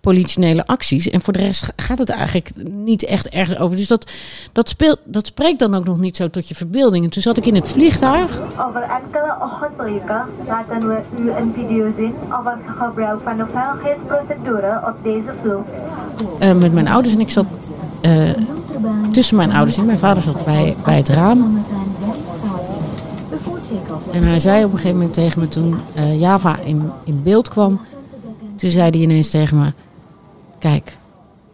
politionele 0.02 0.66
acties. 0.66 1.10
En 1.10 1.22
voor 1.22 1.34
de 1.34 1.40
rest 1.40 1.74
gaat 1.76 2.00
het 2.00 2.10
eigenlijk 2.10 2.52
niet 2.70 3.06
echt 3.06 3.30
ergens 3.30 3.60
over. 3.60 3.76
Dus 3.76 3.88
dat, 3.88 4.12
dat, 4.52 4.70
speelt, 4.70 5.00
dat 5.04 5.26
spreekt 5.28 5.60
dan 5.60 5.76
ook 5.76 5.86
nog 5.86 5.98
niet 6.00 6.16
zo 6.16 6.30
tot 6.30 6.48
je 6.48 6.56
verbeelding. 6.56 7.04
En 7.04 7.10
toen 7.10 7.22
zat 7.22 7.38
ik 7.38 7.46
in 7.46 7.56
het 7.56 7.70
vliegtuig. 7.70 8.42
Over 8.42 8.82
enkele 8.82 9.36
ochtendweken 9.42 10.26
laten 10.48 10.88
we 10.88 11.00
u 11.22 11.32
een 11.32 11.54
video 11.56 11.92
zien 11.98 12.14
over 12.40 12.52
het 12.52 12.78
gebruik 12.80 13.20
van 13.24 13.38
de 13.38 13.46
veiligheidsprocedure 13.54 14.82
op 14.88 15.04
deze 15.04 15.34
vloot. 15.42 15.66
eh, 16.40 16.54
met 16.54 16.74
mijn 16.74 16.88
ouders. 16.88 17.14
En 17.14 17.20
ik 17.20 17.30
zat 17.30 17.46
eh, 18.02 18.30
tussen 19.12 19.36
mijn 19.38 19.52
ouders 19.52 19.78
in. 19.78 19.86
Mijn 19.86 19.98
vader 19.98 20.24
zat 20.24 20.46
bij, 20.46 20.76
bij 20.84 20.96
het 20.98 21.10
raam. 21.10 21.64
En 24.12 24.24
hij 24.24 24.40
zei 24.40 24.64
op 24.66 24.72
een 24.72 24.78
gegeven 24.78 24.98
moment 24.98 25.14
tegen 25.14 25.42
me 25.42 25.48
toen 25.48 25.76
eh, 25.96 26.20
Java 26.20 26.58
in, 26.60 26.92
in 27.04 27.24
beeld 27.24 27.50
kwam. 27.50 27.80
Toen 28.56 28.70
zei 28.70 28.90
hij 28.90 29.00
ineens 29.00 29.30
tegen 29.30 29.58
me: 29.58 29.74
Kijk, 30.62 30.98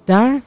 daar 0.06 0.42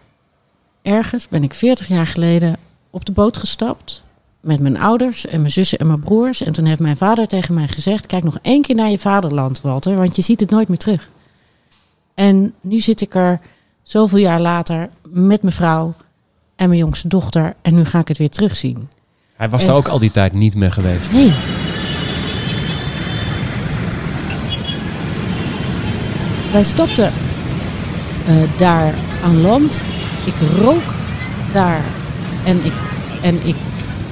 ergens 0.82 1.28
ben 1.28 1.42
ik 1.42 1.54
40 1.54 1.86
jaar 1.86 2.06
geleden 2.06 2.56
op 2.90 3.04
de 3.04 3.12
boot 3.12 3.36
gestapt. 3.36 4.02
Met 4.40 4.60
mijn 4.60 4.80
ouders 4.80 5.26
en 5.26 5.40
mijn 5.40 5.52
zussen 5.52 5.78
en 5.78 5.86
mijn 5.86 6.00
broers. 6.00 6.42
En 6.42 6.52
toen 6.52 6.64
heeft 6.64 6.80
mijn 6.80 6.96
vader 6.96 7.26
tegen 7.26 7.54
mij 7.54 7.68
gezegd: 7.68 8.06
Kijk 8.06 8.24
nog 8.24 8.38
één 8.42 8.62
keer 8.62 8.74
naar 8.74 8.90
je 8.90 8.98
vaderland, 8.98 9.60
Walter, 9.60 9.96
want 9.96 10.16
je 10.16 10.22
ziet 10.22 10.40
het 10.40 10.50
nooit 10.50 10.68
meer 10.68 10.78
terug. 10.78 11.10
En 12.14 12.54
nu 12.60 12.80
zit 12.80 13.00
ik 13.00 13.14
er 13.14 13.40
zoveel 13.82 14.18
jaar 14.18 14.40
later 14.40 14.88
met 15.08 15.42
mijn 15.42 15.54
vrouw 15.54 15.94
en 16.56 16.68
mijn 16.68 16.80
jongste 16.80 17.08
dochter. 17.08 17.54
En 17.62 17.74
nu 17.74 17.84
ga 17.84 17.98
ik 17.98 18.08
het 18.08 18.18
weer 18.18 18.30
terugzien. 18.30 18.88
Hij 19.36 19.48
was 19.48 19.66
daar 19.66 19.76
ook 19.76 19.88
al 19.88 19.98
die 19.98 20.10
tijd 20.10 20.32
niet 20.32 20.54
meer 20.54 20.72
geweest. 20.72 21.12
Nee. 21.12 21.32
Wij 26.52 26.64
stapten 26.64 27.06
eh, 27.06 27.29
daar 28.56 28.94
aan 29.24 29.40
land. 29.40 29.80
Ik 30.24 30.34
rook 30.58 30.94
daar 31.52 31.84
en 32.44 32.64
ik, 32.64 32.72
en 33.22 33.46
ik 33.46 33.56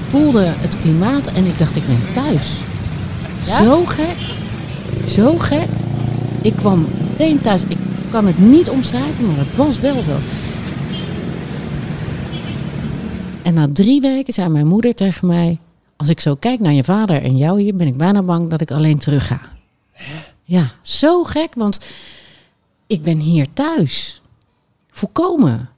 voelde 0.09 0.45
het 0.45 0.79
klimaat 0.79 1.27
en 1.27 1.45
ik 1.45 1.59
dacht, 1.59 1.77
ik 1.77 1.87
ben 1.87 2.03
thuis. 2.13 2.57
Zo 3.43 3.85
gek. 3.85 4.17
Zo 5.07 5.39
gek. 5.39 5.69
Ik 6.43 6.57
kwam 6.57 6.87
meteen 7.11 7.41
thuis. 7.41 7.63
Ik 7.69 7.79
kan 8.11 8.27
het 8.27 8.39
niet 8.39 8.71
omschrijven, 8.71 9.27
maar 9.27 9.39
het 9.39 9.57
was 9.57 9.81
wel 9.81 10.03
zo. 10.03 10.17
En 13.43 13.55
na 13.55 13.69
drie 13.73 14.01
weken 14.01 14.33
zei 14.33 14.49
mijn 14.49 14.67
moeder 14.67 14.95
tegen 14.95 15.27
mij: 15.27 15.59
Als 15.97 16.09
ik 16.09 16.21
zo 16.21 16.35
kijk 16.35 16.61
naar 16.61 16.73
je 16.73 16.85
vader 16.85 17.23
en 17.23 17.37
jou 17.37 17.61
hier, 17.61 17.77
ben 17.77 17.87
ik 17.87 17.97
bijna 17.97 18.23
bang 18.23 18.51
dat 18.51 18.61
ik 18.61 18.71
alleen 18.71 18.99
terug 18.99 19.27
ga. 19.27 19.41
Ja, 20.43 20.71
zo 20.83 21.25
gek, 21.25 21.55
want 21.57 21.81
ik 22.89 23.03
ben 23.03 23.19
hier 23.19 23.47
thuis. 23.53 24.23
Volkomen. 24.91 25.71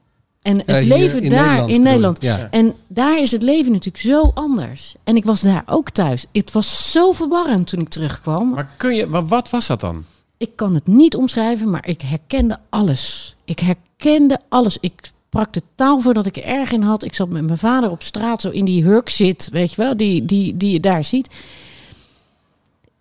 En 0.43 0.63
het 0.67 0.85
leven 0.85 1.23
in 1.23 1.29
daar 1.29 1.47
Nederland 1.47 1.71
in? 1.71 1.83
Nederland. 1.83 2.23
Ja. 2.23 2.49
En 2.51 2.75
daar 2.87 3.21
is 3.21 3.33
het 3.33 3.43
leven 3.43 3.73
natuurlijk 3.73 4.05
zo 4.05 4.31
anders. 4.35 4.95
En 5.05 5.17
ik 5.17 5.25
was 5.25 5.41
daar 5.41 5.63
ook 5.67 5.91
thuis. 5.91 6.27
Het 6.33 6.53
was 6.53 6.93
zo 6.93 7.13
verwarrend 7.13 7.67
toen 7.67 7.81
ik 7.81 7.89
terugkwam. 7.89 8.51
Maar, 8.51 8.71
kun 8.77 8.95
je, 8.95 9.07
maar 9.07 9.27
wat 9.27 9.51
was 9.51 9.67
dat 9.67 9.81
dan? 9.81 10.05
Ik 10.37 10.57
kan 10.57 10.75
het 10.75 10.87
niet 10.87 11.17
omschrijven, 11.17 11.71
maar 11.71 11.89
ik 11.89 12.01
herkende 12.01 12.59
alles. 12.69 13.37
Ik 13.45 13.59
herkende 13.59 14.41
alles. 14.49 14.79
Ik 14.81 15.13
sprak 15.27 15.53
de 15.53 15.63
taal 15.75 16.01
voordat 16.01 16.27
ik 16.27 16.37
er 16.37 16.45
erg 16.45 16.73
in 16.73 16.83
had. 16.83 17.05
Ik 17.05 17.15
zat 17.15 17.29
met 17.29 17.45
mijn 17.45 17.59
vader 17.59 17.91
op 17.91 18.03
straat, 18.03 18.41
zo 18.41 18.49
in 18.49 18.65
die 18.65 18.85
hurk 18.85 19.09
zit, 19.09 19.49
weet 19.53 19.71
je 19.71 19.83
wel, 19.83 19.97
die, 19.97 20.25
die, 20.25 20.57
die 20.57 20.73
je 20.73 20.81
daar 20.81 21.05
ziet. 21.05 21.29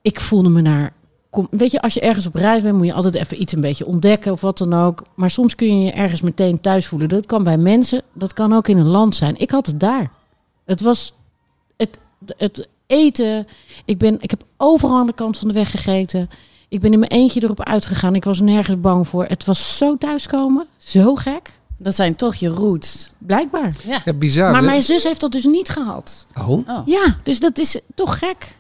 Ik 0.01 0.19
voelde 0.19 0.50
me 0.50 0.62
naar. 0.62 0.93
Kom, 1.29 1.48
weet 1.51 1.71
je, 1.71 1.81
als 1.81 1.93
je 1.93 2.00
ergens 2.00 2.25
op 2.25 2.36
reis 2.36 2.62
bent, 2.62 2.77
moet 2.77 2.86
je 2.86 2.93
altijd 2.93 3.15
even 3.15 3.41
iets 3.41 3.53
een 3.53 3.62
beetje 3.62 3.86
ontdekken 3.86 4.31
of 4.31 4.41
wat 4.41 4.57
dan 4.57 4.74
ook. 4.74 5.03
Maar 5.15 5.29
soms 5.29 5.55
kun 5.55 5.79
je 5.79 5.86
je 5.86 5.91
ergens 5.91 6.21
meteen 6.21 6.62
thuis 6.62 6.88
voelen. 6.88 7.09
Dat 7.09 7.25
kan 7.25 7.43
bij 7.43 7.57
mensen, 7.57 8.01
dat 8.13 8.33
kan 8.33 8.53
ook 8.53 8.67
in 8.67 8.77
een 8.77 8.88
land 8.88 9.15
zijn. 9.15 9.38
Ik 9.38 9.51
had 9.51 9.65
het 9.65 9.79
daar. 9.79 10.12
Het 10.65 10.81
was 10.81 11.13
het, 11.77 12.00
het 12.38 12.67
eten. 12.88 13.48
Ik, 13.86 13.98
ben, 13.98 14.17
ik 14.21 14.29
heb 14.29 14.43
overal 14.57 14.98
aan 14.98 15.07
de 15.07 15.13
kant 15.13 15.38
van 15.38 15.48
de 15.48 15.53
weg 15.53 15.71
gegeten. 15.71 16.29
Ik 16.69 16.79
ben 16.79 16.93
in 16.93 17.00
mijn 17.00 17.12
eentje 17.12 17.43
erop 17.43 17.63
uitgegaan. 17.63 18.15
Ik 18.15 18.24
was 18.24 18.39
nergens 18.39 18.79
bang 18.79 19.07
voor. 19.07 19.25
Het 19.25 19.45
was 19.45 19.77
zo 19.77 19.98
thuiskomen. 19.98 20.67
Zo 20.77 21.15
gek. 21.15 21.59
Dat 21.77 21.95
zijn 21.95 22.15
toch 22.15 22.36
je 22.36 22.48
roots. 22.48 23.13
Blijkbaar. 23.17 23.75
Ja, 24.05 24.13
bizar. 24.13 24.51
Maar 24.51 24.62
hè? 24.62 24.65
mijn 24.65 24.83
zus 24.83 25.03
heeft 25.03 25.21
dat 25.21 25.31
dus 25.31 25.45
niet 25.45 25.69
gehad. 25.69 26.27
Oh, 26.38 26.67
Ja, 26.86 27.15
dus 27.24 27.39
dat 27.39 27.57
is 27.57 27.79
toch 27.95 28.19
gek. 28.19 28.57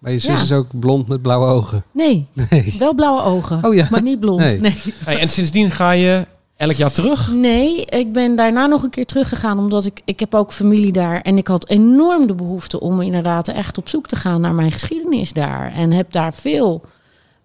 Maar 0.00 0.12
je 0.12 0.18
zus 0.18 0.36
Ja. 0.36 0.42
is 0.42 0.52
ook 0.52 0.66
blond 0.80 1.08
met 1.08 1.22
blauwe 1.22 1.46
ogen. 1.46 1.84
Nee, 1.92 2.26
Nee. 2.50 2.76
wel 2.78 2.94
blauwe 2.94 3.22
ogen. 3.22 3.64
Oh 3.64 3.74
ja. 3.74 3.86
Maar 3.90 4.02
niet 4.02 4.20
blond. 4.20 4.40
Nee. 4.40 4.60
Nee. 4.60 4.76
Hey, 5.04 5.18
en 5.18 5.28
sindsdien 5.28 5.70
ga 5.70 5.90
je 5.90 6.26
elk 6.56 6.72
jaar 6.72 6.92
terug? 6.92 7.32
Nee, 7.32 7.84
ik 7.84 8.12
ben 8.12 8.36
daarna 8.36 8.66
nog 8.66 8.82
een 8.82 8.90
keer 8.90 9.06
teruggegaan. 9.06 9.58
Omdat 9.58 9.84
ik, 9.86 10.00
ik 10.04 10.20
heb 10.20 10.34
ook 10.34 10.52
familie 10.52 10.92
daar. 10.92 11.20
En 11.20 11.38
ik 11.38 11.46
had 11.46 11.68
enorm 11.68 12.26
de 12.26 12.34
behoefte 12.34 12.80
om 12.80 13.00
inderdaad 13.00 13.48
echt 13.48 13.78
op 13.78 13.88
zoek 13.88 14.06
te 14.06 14.16
gaan 14.16 14.40
naar 14.40 14.54
mijn 14.54 14.72
geschiedenis 14.72 15.32
daar. 15.32 15.72
En 15.74 15.92
heb 15.92 16.12
daar 16.12 16.34
veel 16.34 16.80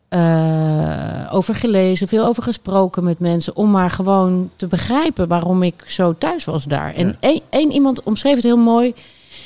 eh, 0.09 1.29
over 1.31 1.55
gelezen, 1.55 2.07
veel 2.07 2.25
over 2.25 2.43
gesproken 2.43 3.03
met 3.03 3.19
mensen. 3.19 3.55
Om 3.55 3.69
maar 3.71 3.89
gewoon 3.89 4.49
te 4.55 4.67
begrijpen 4.67 5.27
waarom 5.27 5.63
ik 5.63 5.83
zo 5.87 6.15
thuis 6.17 6.45
was 6.45 6.63
daar. 6.63 6.93
En 6.93 7.15
één, 7.19 7.41
één 7.49 7.71
iemand 7.71 8.03
omschreef 8.03 8.35
het 8.35 8.43
heel 8.43 8.57
mooi. 8.57 8.93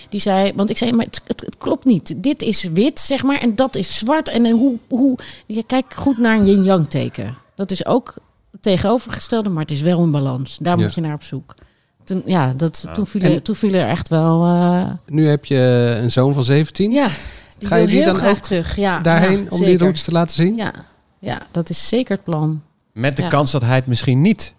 Die 0.10 0.20
zei, 0.20 0.54
want 0.56 0.70
ik 0.70 0.78
zei, 0.78 0.92
maar 0.94 1.06
het, 1.06 1.22
het, 1.28 1.42
het 1.42 1.58
klopt 1.58 1.86
niet. 1.86 2.14
Dit 2.18 2.42
is 2.42 2.64
wit, 2.64 3.00
zeg 3.00 3.24
maar, 3.24 3.38
en 3.40 3.56
dat 3.56 3.76
is 3.76 3.98
zwart. 3.98 4.30
En, 4.30 4.46
en 4.46 4.52
hoe, 4.52 4.78
hoe, 4.88 5.18
je 5.48 5.64
kijkt 5.64 5.96
goed 5.96 6.18
naar 6.18 6.38
een 6.40 6.46
yin-yang 6.46 6.90
teken. 6.90 7.38
Dat 7.56 7.72
is 7.72 7.86
ook 7.86 8.14
het 8.52 8.62
tegenovergestelde, 8.64 9.50
maar 9.50 9.62
het 9.62 9.72
is 9.72 9.82
wel 9.82 10.00
een 10.00 10.12
balans. 10.12 10.58
Daar 10.62 10.78
Ja. 10.78 10.84
moet 10.84 10.96
je 10.96 11.02
naar 11.02 11.14
op 11.14 11.24
zoek. 11.24 11.56
Toen, 12.04 12.22
ja, 12.26 12.54
dat. 12.54 12.86
Toen, 12.94 13.08
viel 13.08 13.22
er, 13.22 13.42
toen 13.42 13.56
viel 13.56 13.74
er 13.74 13.88
echt 13.88 14.08
wel... 14.08 14.46
eh, 14.46 14.90
Nu 15.06 15.28
heb 15.28 15.46
je 15.46 15.98
een 16.02 16.12
zoon 16.12 16.34
van 16.34 16.44
17. 16.44 16.92
ja, 16.92 17.10
die 17.58 17.68
Ga 17.68 17.76
je 17.76 17.82
wil 17.86 17.92
die 17.94 18.04
heel 18.04 18.12
dan 18.14 18.22
graag 18.22 18.32
ook 18.32 18.38
terug. 18.44 18.76
Ja, 18.76 19.00
Daarheen 19.00 19.38
ja, 19.44 19.50
om 19.50 19.60
die 19.66 19.78
routes 19.78 20.04
te 20.04 20.12
laten 20.12 20.36
zien? 20.36 20.56
Ja, 20.56 20.74
ja, 21.20 21.42
dat 21.52 21.70
is 21.70 21.88
zeker 21.88 22.16
het 22.16 22.24
plan. 22.24 22.62
Met 22.94 23.16
de 23.16 23.22
Ja. 23.22 23.28
kans 23.28 23.52
dat 23.52 23.62
hij 23.62 23.76
het 23.76 23.88
misschien 23.88 24.22
niet 24.22 24.54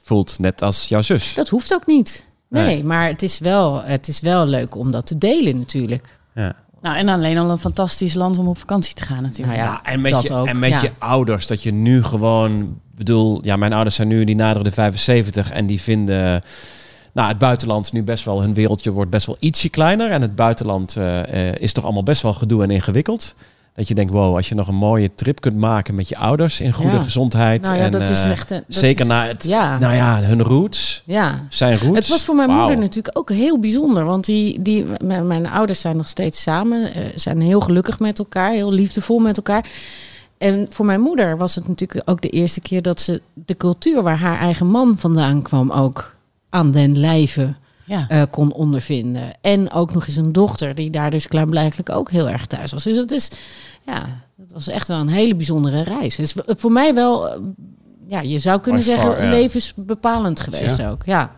voelt, 0.00 0.38
net 0.38 0.62
als 0.62 0.88
jouw 0.88 1.02
zus. 1.02 1.34
Dat 1.34 1.48
hoeft 1.48 1.74
ook 1.74 1.86
niet. 1.86 2.26
Nee, 2.48 2.64
Nee. 2.64 2.84
maar 2.84 3.06
het 3.08 3.22
is, 3.22 3.38
wel, 3.38 3.82
het 3.82 4.08
is 4.08 4.20
wel 4.20 4.46
leuk 4.46 4.76
om 4.76 4.90
dat 4.90 5.06
te 5.06 5.18
delen 5.18 5.58
natuurlijk. 5.58 6.18
Ja. 6.34 6.54
Nou, 6.82 6.96
en 6.96 7.08
alleen 7.08 7.38
al 7.38 7.50
een 7.50 7.58
fantastisch 7.58 8.14
land 8.14 8.38
om 8.38 8.48
op 8.48 8.58
vakantie 8.58 8.94
te 8.94 9.02
gaan 9.02 9.22
natuurlijk. 9.22 9.58
Nou 9.58 9.70
Ja, 9.70 9.80
en 9.82 10.00
met, 10.00 10.10
dat 10.12 10.22
je, 10.22 10.34
ook, 10.34 10.46
en 10.46 10.58
met 10.58 10.70
ja. 10.70 10.82
je 10.82 10.90
ouders, 10.98 11.46
dat 11.46 11.62
je 11.62 11.72
nu 11.72 12.02
gewoon... 12.02 12.80
bedoel, 12.94 13.38
ja, 13.44 13.56
mijn 13.56 13.72
ouders 13.72 13.94
zijn 13.94 14.08
nu, 14.08 14.24
die 14.24 14.34
naderen 14.34 14.64
de 14.64 14.72
75 14.72 15.50
en 15.50 15.66
die 15.66 15.80
vinden... 15.80 16.42
Nou, 17.12 17.28
het 17.28 17.38
buitenland 17.38 17.92
nu 17.92 18.02
best 18.02 18.24
wel, 18.24 18.40
hun 18.40 18.54
wereldje 18.54 18.90
wordt 18.90 19.10
best 19.10 19.26
wel 19.26 19.36
ietsje 19.38 19.68
kleiner. 19.68 20.10
En 20.10 20.22
het 20.22 20.34
buitenland 20.34 20.96
eh, 20.96 21.48
eh, 21.48 21.54
is 21.58 21.72
toch 21.72 21.84
allemaal 21.84 22.02
best 22.02 22.22
wel 22.22 22.32
gedoe 22.32 22.62
en 22.62 22.70
ingewikkeld. 22.70 23.34
Dat 23.76 23.88
je 23.88 23.94
denkt, 23.94 24.12
wow, 24.12 24.36
als 24.36 24.48
je 24.48 24.54
nog 24.54 24.68
een 24.68 24.74
mooie 24.74 25.14
trip 25.14 25.40
kunt 25.40 25.56
maken 25.56 25.94
met 25.94 26.08
je 26.08 26.16
ouders 26.16 26.60
in 26.60 26.72
goede 26.72 26.96
Ja. 26.96 27.02
gezondheid. 27.02 27.62
Nou 27.62 27.76
ja, 27.76 27.82
en, 27.84 27.90
dat 27.90 28.08
is 28.08 28.24
eh, 28.24 28.30
echt... 28.30 28.50
een- 28.50 28.64
dat 28.66 28.76
zeker 28.76 29.00
is- 29.00 29.06
naar 29.10 29.28
het, 29.28 29.44
Ja, 29.44 29.78
nou 29.78 29.94
ja, 29.94 30.20
hun 30.22 30.42
roots, 30.42 31.02
ja. 31.06 31.44
zijn 31.48 31.78
roots. 31.78 31.98
Het 31.98 32.08
was 32.08 32.24
voor 32.24 32.34
mijn 32.34 32.50
moeder 32.50 32.78
natuurlijk 32.78 33.18
ook 33.18 33.30
heel 33.30 33.58
bijzonder. 33.58 34.04
Want 34.04 34.24
die, 34.24 34.62
die, 34.62 34.86
mijn, 35.04 35.26
mijn 35.26 35.48
ouders 35.48 35.80
zijn 35.80 35.96
nog 35.96 36.08
steeds 36.08 36.42
samen. 36.42 36.94
eh, 36.94 37.02
zijn 37.14 37.40
heel 37.40 37.60
gelukkig 37.60 37.98
met 37.98 38.18
elkaar. 38.18 38.52
Heel 38.52 38.72
liefdevol 38.72 39.18
met 39.18 39.36
elkaar. 39.36 39.68
En 40.38 40.66
voor 40.70 40.86
mijn 40.86 41.00
moeder 41.00 41.36
was 41.36 41.54
het 41.54 41.68
natuurlijk 41.68 42.10
ook 42.10 42.22
de 42.22 42.28
eerste 42.30 42.60
keer 42.60 42.82
dat 42.82 43.00
ze 43.00 43.22
de 43.34 43.56
cultuur 43.56 44.02
waar 44.02 44.18
haar 44.18 44.38
eigen 44.38 44.66
man 44.66 44.94
vandaan 44.98 45.42
kwam 45.42 45.70
ook 45.70 46.14
aan 46.50 46.70
den 46.70 46.98
lijve 46.98 47.54
Ja. 47.86 48.06
eh, 48.08 48.22
kon 48.30 48.52
ondervinden. 48.52 49.32
En 49.40 49.72
ook 49.72 49.94
nog 49.94 50.06
eens 50.06 50.16
een 50.16 50.32
dochter 50.32 50.74
die 50.74 50.90
daar 50.90 51.10
dus 51.10 51.28
klaarblijkelijk 51.28 51.90
ook 51.90 52.10
heel 52.10 52.28
erg 52.28 52.46
thuis 52.46 52.72
was. 52.72 52.84
Dus 52.84 52.96
het 52.96 53.10
is, 53.10 53.30
ja, 53.82 54.06
dat 54.36 54.52
was 54.52 54.68
echt 54.68 54.88
wel 54.88 54.98
een 54.98 55.08
hele 55.08 55.34
bijzondere 55.34 55.82
reis. 55.82 56.16
Het 56.16 56.26
is 56.26 56.34
voor 56.46 56.72
mij 56.72 56.94
wel, 56.94 57.28
eh, 57.28 57.40
ja, 58.06 58.20
je 58.20 58.38
zou 58.38 58.60
kunnen 58.60 58.80
By 58.80 58.86
zeggen, 58.86 59.16
far, 59.16 59.26
levensbepalend 59.26 60.40
geweest 60.40 60.82
ook. 60.82 61.04
Ja. 61.04 61.32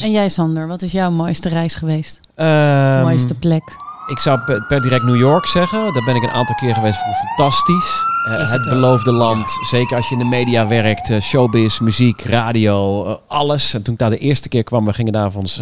En 0.00 0.10
jij, 0.10 0.28
Sander, 0.28 0.66
wat 0.66 0.82
is 0.82 0.92
jouw 0.92 1.10
mooiste 1.10 1.48
reis 1.48 1.74
geweest? 1.74 2.20
Ehm, 2.34 3.02
mooiste 3.02 3.34
plek? 3.34 3.62
Ik 4.08 4.18
zou 4.18 4.40
per, 4.68 4.80
direct 4.80 5.04
New 5.04 5.16
York 5.16 5.46
zeggen. 5.46 5.92
Daar 5.92 6.04
ben 6.04 6.14
ik 6.14 6.22
een 6.22 6.30
aantal 6.30 6.54
keer 6.54 6.74
geweest. 6.74 6.98
Vond 7.02 7.16
fantastisch. 7.16 8.04
Eh, 8.26 8.50
het 8.52 8.68
beloofde 8.68 9.12
land. 9.12 9.50
Zeker 9.70 9.96
als 9.96 10.08
je 10.08 10.12
in 10.12 10.18
de 10.18 10.24
media 10.24 10.66
werkt. 10.66 11.10
eh, 11.10 11.20
showbiz, 11.20 11.78
muziek, 11.78 12.22
radio, 12.22 13.04
eh, 13.06 13.14
alles. 13.26 13.74
En 13.74 13.82
toen 13.82 13.92
ik 13.92 13.98
daar 13.98 14.10
de 14.10 14.18
eerste 14.18 14.48
keer 14.48 14.62
kwam, 14.62 14.84
we 14.84 14.92
gingen 14.92 15.12
daar 15.12 15.30
van 15.30 15.40
ons... 15.40 15.54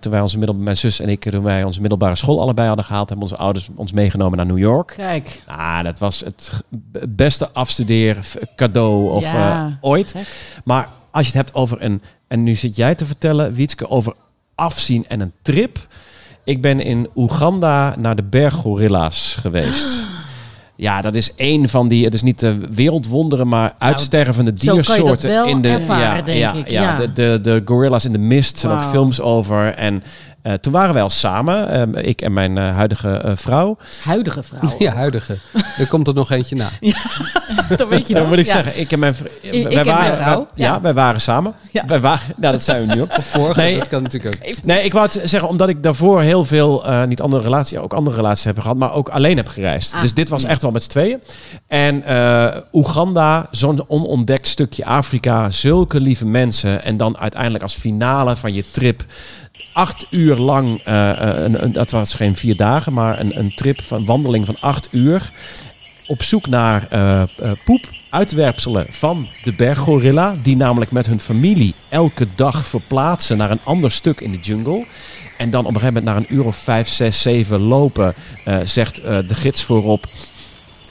toen 0.00 0.12
wij 0.12 0.20
onze 0.20 0.38
middel, 0.38 0.56
mijn 0.56 0.76
zus 0.76 1.00
en 1.00 1.08
ik, 1.08 1.30
toen 1.30 1.42
wij 1.42 1.64
onze 1.64 1.80
middelbare 1.80 2.16
school 2.16 2.40
allebei 2.40 2.66
hadden 2.66 2.84
gehaald, 2.84 3.08
hebben 3.08 3.28
onze 3.28 3.42
ouders 3.42 3.68
ons 3.74 3.92
meegenomen 3.92 4.36
naar 4.36 4.46
New 4.46 4.58
York. 4.58 4.92
Kijk. 4.96 5.42
Ah, 5.46 5.82
dat 5.82 5.98
was 5.98 6.20
het 6.20 6.52
beste 7.08 7.50
afstudeer 7.52 8.18
cadeau 8.56 9.10
of 9.10 9.32
Ja. 9.32 9.78
ooit. 9.80 10.14
Maar 10.64 10.88
als 11.10 11.26
je 11.26 11.32
het 11.38 11.46
hebt 11.46 11.54
over 11.54 11.82
een... 11.82 12.02
En 12.28 12.42
nu 12.42 12.54
zit 12.54 12.76
jij 12.76 12.94
te 12.94 13.06
vertellen, 13.06 13.52
Wietske, 13.54 13.88
over 13.88 14.14
afzien 14.54 15.04
en 15.08 15.20
een 15.20 15.32
trip. 15.42 15.78
Ik 16.44 16.60
ben 16.60 16.80
in 16.80 17.08
Oeganda 17.16 17.94
naar 17.98 18.16
de 18.16 18.22
berggorilla's 18.22 19.36
geweest. 19.40 20.06
Ja, 20.76 21.00
dat 21.00 21.14
is 21.14 21.34
één 21.34 21.68
van 21.68 21.88
die... 21.88 22.04
Het 22.04 22.14
is 22.14 22.22
niet 22.22 22.40
de 22.40 22.58
wereldwonderen, 22.70 23.48
maar 23.48 23.74
uitstervende 23.78 24.52
je 24.56 24.66
dat 24.66 24.74
diersoorten. 24.74 25.30
wel 25.30 25.46
in 25.46 25.62
de, 25.62 25.68
ervaren, 25.68 26.16
ja, 26.16 26.22
denk 26.22 26.38
ja, 26.38 26.52
ik, 26.52 26.70
Ja, 26.70 26.82
ja. 26.82 26.96
De, 26.96 27.12
de, 27.12 27.38
de 27.42 27.62
gorillas 27.64 28.04
in 28.04 28.12
de 28.12 28.18
mist. 28.18 28.52
Er 28.52 28.58
zijn 28.58 28.72
ook 28.72 28.82
films 28.82 29.20
over. 29.20 29.74
En 29.74 30.02
eh, 30.42 30.52
toen 30.52 30.72
waren 30.72 30.94
wij 30.94 31.02
al 31.02 31.10
samen. 31.10 31.68
ehm, 31.68 31.94
ik 31.96 32.20
en 32.20 32.32
mijn 32.32 32.58
eh, 32.58 32.74
huidige 32.74 33.10
eh, 33.16 33.32
vrouw. 33.34 33.76
Huidige 34.04 34.42
vrouw. 34.42 34.74
Ja, 34.78 34.92
huidige. 34.94 35.38
Er 35.78 35.88
komt 35.88 36.08
er 36.08 36.14
nog 36.14 36.30
eentje 36.30 36.56
na. 36.56 36.68
dat 37.76 37.88
weet 37.88 38.08
je 38.08 38.14
Dan 38.14 38.28
moet 38.28 38.38
ik 38.38 38.46
Ja. 38.46 38.52
zeggen, 38.52 38.80
ik 38.80 38.92
en 38.92 38.98
mijn 38.98 39.14
vrouw... 39.14 39.28
Ik- 39.40 39.52
en 39.64 39.84
mijn 39.84 39.84
vrouw, 39.84 40.38
wij- 40.38 40.46
ja, 40.54 40.72
ja. 40.72 40.80
wij 40.80 40.94
waren 40.94 41.20
samen. 41.20 41.54
Ja. 41.70 41.84
Wij 41.86 42.00
waren, 42.00 42.34
nou, 42.36 42.52
dat 42.52 42.62
zijn 42.62 42.86
we 42.86 42.94
nu 42.94 43.00
ook. 43.02 43.12
Vorige, 43.22 43.60
Nee. 43.60 43.78
dat 43.78 43.88
kan 43.88 44.02
natuurlijk 44.02 44.34
ook. 44.46 44.54
Nee, 44.64 44.82
ik 44.82 44.92
wou 44.92 45.04
het 45.04 45.20
zeggen, 45.24 45.48
omdat 45.48 45.68
ik 45.68 45.82
daarvoor 45.82 46.20
heel 46.22 46.44
veel, 46.44 46.86
eh, 46.86 47.04
niet 47.04 47.20
andere 47.20 47.42
relaties, 47.42 47.78
ook 47.78 47.92
andere 47.94 48.16
relaties 48.16 48.44
heb 48.44 48.58
gehad, 48.58 48.76
maar 48.76 48.92
ook 48.92 49.08
alleen 49.08 49.36
heb 49.36 49.48
gereisd. 49.48 49.94
Ah. 49.94 50.00
Dus 50.00 50.14
dit 50.14 50.28
was 50.28 50.44
echt 50.44 50.62
wel 50.62 50.70
met 50.70 50.82
z'n 50.82 50.88
tweeën. 50.90 51.20
En 51.66 52.04
eh, 52.04 52.46
Oeganda, 52.72 53.46
zo'n 53.50 53.84
onontdekt 53.88 54.46
stukje 54.46 54.84
Afrika, 54.84 55.50
zulke 55.50 56.00
lieve 56.00 56.26
mensen. 56.26 56.84
En 56.84 56.96
dan 56.96 57.18
uiteindelijk 57.18 57.62
als 57.62 57.74
finale 57.74 58.36
van 58.36 58.52
je 58.54 58.64
trip, 58.70 59.04
acht 59.72 60.06
uur 60.10 60.36
lang, 60.36 60.80
eh, 60.84 61.10
eh, 61.10 61.42
een, 61.44 61.62
een, 61.62 61.72
dat 61.72 61.90
was 61.90 62.14
geen 62.14 62.36
vier 62.36 62.56
dagen, 62.56 62.92
maar 62.92 63.20
een, 63.20 63.38
een 63.38 63.54
trip 63.54 63.82
van 63.82 64.04
wandeling 64.04 64.46
van 64.46 64.56
acht 64.60 64.88
uur. 64.90 65.32
Op 66.06 66.22
zoek 66.22 66.46
naar 66.46 66.86
eh, 66.90 67.22
poep, 67.64 67.88
uitwerpselen 68.10 68.86
van 68.90 69.28
de 69.44 69.52
berggorilla. 69.52 70.34
Die 70.42 70.56
namelijk 70.56 70.90
met 70.90 71.06
hun 71.06 71.20
familie 71.20 71.74
elke 71.88 72.26
dag 72.34 72.66
verplaatsen 72.66 73.36
naar 73.36 73.50
een 73.50 73.64
ander 73.64 73.92
stuk 73.92 74.20
in 74.20 74.30
de 74.30 74.40
jungle. 74.40 74.86
En 75.38 75.50
dan 75.50 75.60
op 75.66 75.74
een 75.74 75.80
gegeven 75.80 76.02
moment 76.04 76.14
na 76.14 76.28
een 76.28 76.36
uur 76.36 76.44
of 76.44 76.56
vijf, 76.56 76.88
zes, 76.88 77.22
zeven 77.22 77.60
lopen, 77.60 78.14
zegt 78.64 78.96
de 79.04 79.34
gids 79.34 79.62
voorop. 79.62 80.06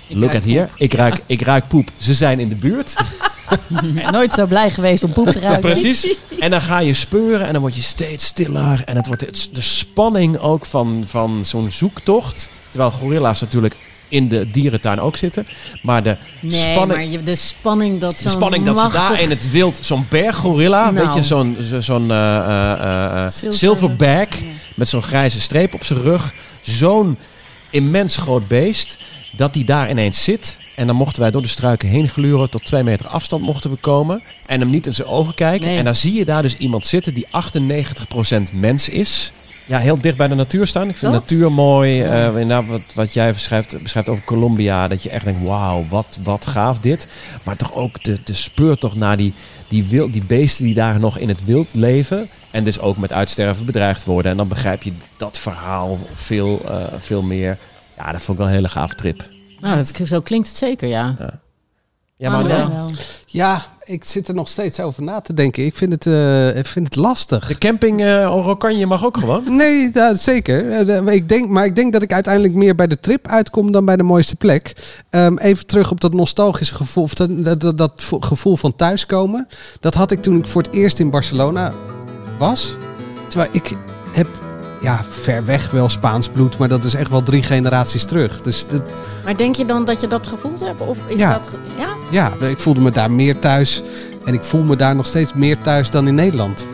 Look 0.08 0.36
at 0.36 0.46
here. 0.46 0.68
Ik 0.78 0.94
ruik, 0.94 1.22
ik 1.26 1.42
ruik 1.42 1.68
poep. 1.68 1.90
Ze 1.98 2.14
zijn 2.14 2.40
in 2.40 2.50
de 2.50 2.56
buurt. 2.56 2.96
Nooit 4.12 4.34
zo 4.34 4.46
blij 4.46 4.70
geweest 4.70 5.04
om 5.04 5.14
poep 5.14 5.28
te 5.32 5.40
ruiken. 5.40 5.62
Precies. 5.72 6.16
En 6.40 6.50
dan 6.52 6.62
ga 6.62 6.80
je 6.80 6.94
speuren 6.94 7.48
en 7.48 7.52
dan 7.54 7.62
word 7.62 7.76
je 7.76 7.82
steeds 7.82 8.26
stiller. 8.26 8.82
En 8.86 8.96
het 8.96 9.08
wordt 9.08 9.56
de 9.56 9.62
spanning 9.62 10.38
ook 10.38 10.66
van, 10.66 11.04
van 11.08 11.46
zo'n 11.46 11.70
zoektocht. 11.70 12.50
Terwijl 12.70 12.92
gorilla's 12.92 13.42
natuurlijk 13.42 13.76
in 14.08 14.28
de 14.30 14.52
dierentuin 14.52 15.00
ook 15.00 15.18
zitten. 15.18 15.48
Maar 15.82 16.04
de 16.04 16.18
Nee, 16.42 16.72
spanning... 16.72 17.14
maar 17.16 17.24
de 17.24 17.36
spanning 17.36 18.00
dat 18.00 18.12
De 18.12 18.18
zo'n 18.22 18.32
spanning 18.32 18.66
dat 18.66 18.80
ze 18.80 18.90
daar 18.92 19.22
in 19.22 19.30
het 19.30 19.52
wild, 19.52 19.78
zo'n 19.82 20.06
berggorilla, 20.10 20.92
Nou. 20.92 21.06
weet 21.06 21.16
je, 21.16 21.24
zo'n 21.24 21.58
zo- 21.70 21.82
zo'n 21.82 22.06
Zilver- 22.08 23.54
silverback 23.58 24.30
met 24.76 24.90
zo'n 24.90 25.02
grijze 25.04 25.42
streep 25.42 25.74
op 25.74 25.84
zijn 25.84 26.02
rug. 26.02 26.34
Zo'n 26.62 27.18
immens 27.70 28.18
groot 28.18 28.48
beest, 28.48 28.98
dat 29.36 29.54
die 29.54 29.64
daar 29.66 29.90
ineens 29.90 30.24
zit. 30.24 30.58
En 30.76 30.88
dan 30.88 30.96
mochten 30.96 31.22
wij 31.22 31.32
door 31.32 31.42
de 31.42 31.48
struiken 31.48 31.90
heen 31.90 32.10
gluren, 32.10 32.50
tot 32.50 32.66
twee 32.66 32.84
meter 32.84 33.08
afstand 33.08 33.44
mochten 33.44 33.72
we 33.72 33.78
komen. 33.78 34.22
En 34.46 34.60
hem 34.60 34.70
niet 34.70 34.86
in 34.86 34.94
zijn 34.94 35.08
ogen 35.08 35.34
kijken. 35.34 35.68
Nee. 35.68 35.78
En 35.78 35.86
dan 35.86 35.96
zie 35.96 36.14
je 36.14 36.26
daar 36.26 36.42
dus 36.42 36.58
iemand 36.58 36.86
zitten 36.86 37.14
die 37.14 37.28
98% 37.28 38.54
mens 38.54 38.90
is. 38.90 39.32
Ja, 39.66 39.78
heel 39.78 40.02
dicht 40.02 40.18
bij 40.18 40.28
de 40.28 40.36
natuur 40.36 40.68
staan. 40.68 40.90
Ik 40.90 40.98
vind 40.98 41.12
Dat? 41.14 41.28
de 41.28 41.36
natuur 41.36 41.52
mooi. 41.52 42.02
Eh, 42.02 42.26
inderdaad, 42.26 42.66
wat, 42.66 42.82
wat 42.94 43.14
jij 43.14 43.34
beschrijft, 43.34 43.84
beschrijft 43.84 44.10
over 44.10 44.24
Colombia. 44.24 44.88
Dat 44.88 45.04
je 45.04 45.10
echt 45.10 45.26
denkt, 45.26 45.44
wauw, 45.44 45.86
wat, 45.90 46.20
wat 46.24 46.46
gaaf 46.46 46.80
dit. 46.80 47.08
Maar 47.44 47.56
toch 47.56 47.74
ook 47.74 48.04
de, 48.04 48.18
de 48.24 48.34
speurtocht 48.34 48.96
naar 48.96 49.18
die, 49.18 49.34
die, 49.68 49.84
wild, 49.84 50.14
die 50.14 50.24
beesten 50.24 50.66
die 50.66 50.74
daar 50.74 51.00
nog 51.00 51.18
in 51.18 51.28
het 51.28 51.46
wild 51.46 51.74
leven. 51.74 52.30
En 52.52 52.64
dus 52.64 52.80
ook 52.80 52.98
met 52.98 53.14
uitsterven 53.14 53.66
bedreigd 53.66 54.04
worden. 54.04 54.32
En 54.32 54.38
dan 54.38 54.48
begrijp 54.48 54.84
je 54.84 54.94
dat 55.18 55.40
verhaal 55.40 55.98
veel, 56.14 56.62
eh, 56.66 56.84
veel 56.98 57.22
meer. 57.22 57.58
Ja, 57.98 58.12
dat 58.12 58.22
vond 58.22 58.38
ik 58.38 58.38
wel 58.38 58.48
een 58.48 58.58
hele 58.58 58.70
gaaf 58.70 58.94
trip. 58.94 59.30
Nou, 59.62 59.76
dat, 59.76 60.08
zo 60.08 60.22
klinkt 60.22 60.48
het 60.48 60.58
zeker, 60.58 60.88
ja. 60.88 61.16
Ja, 62.18 62.30
Maar 62.30 62.40
maar 62.40 62.48
wel. 62.58 62.68
de, 62.70 62.74
Wel. 62.74 62.90
Ja, 63.26 63.66
ik 63.84 64.04
zit 64.04 64.28
er 64.28 64.34
nog 64.34 64.48
steeds 64.50 64.80
over 64.80 65.04
na 65.04 65.20
te 65.20 65.34
denken. 65.34 65.66
Ik 65.66 65.76
vind 65.78 65.92
het, 65.92 66.06
eh, 66.06 66.58
ik 66.58 66.66
vind 66.66 66.86
het 66.86 66.96
lastig. 66.96 67.48
de 67.48 67.58
camping 67.58 68.02
uh, 68.02 68.36
Orokanje 68.36 68.86
mag 68.86 69.06
ook 69.06 69.18
gewoon. 69.18 69.44
Nee, 69.56 69.90
ja, 69.94 70.14
zeker. 70.14 70.72
Eh, 70.90 71.14
Ik 71.14 71.30
denk, 71.30 71.50
maar 71.50 71.66
ik 71.66 71.76
denk 71.76 71.94
dat 71.94 72.02
ik 72.02 72.14
uiteindelijk 72.14 72.54
meer 72.54 72.76
bij 72.76 72.88
de 72.88 73.00
trip 73.00 73.28
uitkom 73.28 73.72
dan 73.72 73.86
bij 73.86 73.96
de 73.98 74.04
mooiste 74.04 74.36
plek. 74.36 74.76
Ehm, 75.10 75.38
even 75.38 75.66
terug 75.66 75.92
op 75.92 76.02
dat 76.02 76.14
nostalgische 76.14 76.74
gevoel, 76.74 77.04
of 77.04 77.14
dat, 77.14 77.44
dat, 77.44 77.62
dat, 77.62 77.78
dat 77.78 77.92
vo- 77.96 78.20
gevoel 78.20 78.56
van 78.56 78.76
thuiskomen. 78.76 79.48
Dat 79.80 79.94
had 79.94 80.12
ik 80.12 80.22
toen 80.22 80.38
ik 80.38 80.46
voor 80.46 80.62
het 80.62 80.74
eerst 80.74 81.00
in 81.00 81.10
Barcelona 81.10 81.74
was. 82.40 82.76
Terwijl 83.28 83.50
ik 83.54 83.76
heb 84.12 84.28
ja, 84.82 85.04
ver 85.10 85.46
weg 85.46 85.72
wel 85.72 85.90
Spaans 85.90 86.28
bloed, 86.30 86.58
maar 86.58 86.68
dat 86.68 86.84
is 86.84 86.94
echt 86.94 87.10
wel 87.10 87.24
drie 87.24 87.44
generaties 87.44 88.06
terug. 88.06 88.42
Dus 88.42 88.68
dat, 88.68 88.96
Maar 89.24 89.38
denk 89.38 89.56
je 89.56 89.66
dan 89.66 89.86
dat 89.86 90.02
je 90.02 90.08
dat 90.08 90.28
gevoeld 90.28 90.60
hebt? 90.60 90.82
Of 90.82 90.98
is 91.08 91.20
Ja. 91.20 91.34
dat... 91.34 91.58
Ja? 91.78 91.88
ja, 92.12 92.48
ik 92.48 92.60
voelde 92.60 92.82
me 92.82 92.92
daar 92.92 93.12
meer 93.12 93.40
thuis. 93.40 93.82
En 94.26 94.34
ik 94.34 94.44
voel 94.44 94.64
me 94.64 94.76
daar 94.76 94.96
nog 94.96 95.06
steeds 95.06 95.34
meer 95.34 95.58
thuis 95.58 95.90
dan 95.90 96.08
in 96.08 96.16
Nederland. 96.16 96.66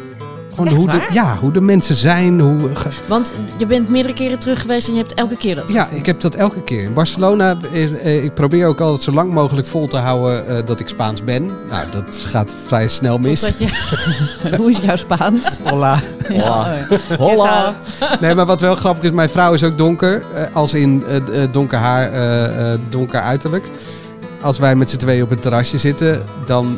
Gewoon 0.58 0.68
Echt 0.72 0.78
hoe 0.78 0.88
de, 0.92 1.14
ja, 1.14 1.38
hoe 1.40 1.52
de 1.52 1.62
mensen 1.62 1.96
zijn. 1.96 2.40
Hoe, 2.40 2.76
ge- 2.76 2.90
Want 3.08 3.34
je 3.58 3.66
bent 3.66 3.90
meerdere 3.90 4.14
keren 4.14 4.40
terug 4.40 4.62
geweest 4.62 4.88
en 4.88 4.94
je 4.94 5.00
hebt 5.00 5.14
elke 5.14 5.38
keer 5.38 5.56
dat 5.56 5.70
Ja, 5.70 5.88
ik 5.92 6.06
heb 6.06 6.22
dat 6.22 6.36
elke 6.36 6.62
keer. 6.64 6.84
In 6.84 6.94
Barcelona, 6.94 7.58
eh, 7.74 7.84
eh, 8.06 8.24
ik 8.24 8.34
probeer 8.34 8.68
ook 8.68 8.80
altijd 8.80 9.02
zo 9.02 9.12
lang 9.12 9.32
mogelijk 9.34 9.68
vol 9.68 9.88
te 9.88 9.98
houden 9.98 10.48
eh, 10.48 10.66
dat 10.66 10.80
ik 10.80 10.88
Spaans 10.88 11.24
ben. 11.24 11.46
Nou, 11.70 11.92
dat 11.92 12.16
gaat 12.26 12.56
vrij 12.66 12.88
snel 12.88 13.18
mis. 13.18 13.52
Je... 13.58 13.70
Hoe 14.58 14.70
is 14.70 14.78
jouw 14.80 14.96
Spaans? 14.96 15.60
Hola. 15.70 16.00
Oh, 16.32 16.68
Hola. 17.18 17.76
Nee, 18.22 18.36
maar 18.36 18.46
wat 18.46 18.62
wel 18.62 18.76
grappig 18.76 19.04
is, 19.04 19.12
mijn 19.12 19.30
vrouw 19.30 19.54
is 19.54 19.64
ook 19.64 19.78
donker. 19.78 20.24
als 20.54 20.74
in 20.74 21.04
eh, 21.08 21.42
donker 21.52 21.78
haar, 21.78 22.12
eh, 22.12 22.72
eh, 22.74 22.80
donker 22.90 23.22
uiterlijk. 23.22 23.66
als 24.42 24.60
wij 24.60 24.76
met 24.76 24.90
z'n 24.90 24.98
tweeën 24.98 25.24
op 25.24 25.30
het 25.30 25.42
terrasje 25.42 25.78
zitten, 25.78 26.24
dan 26.46 26.78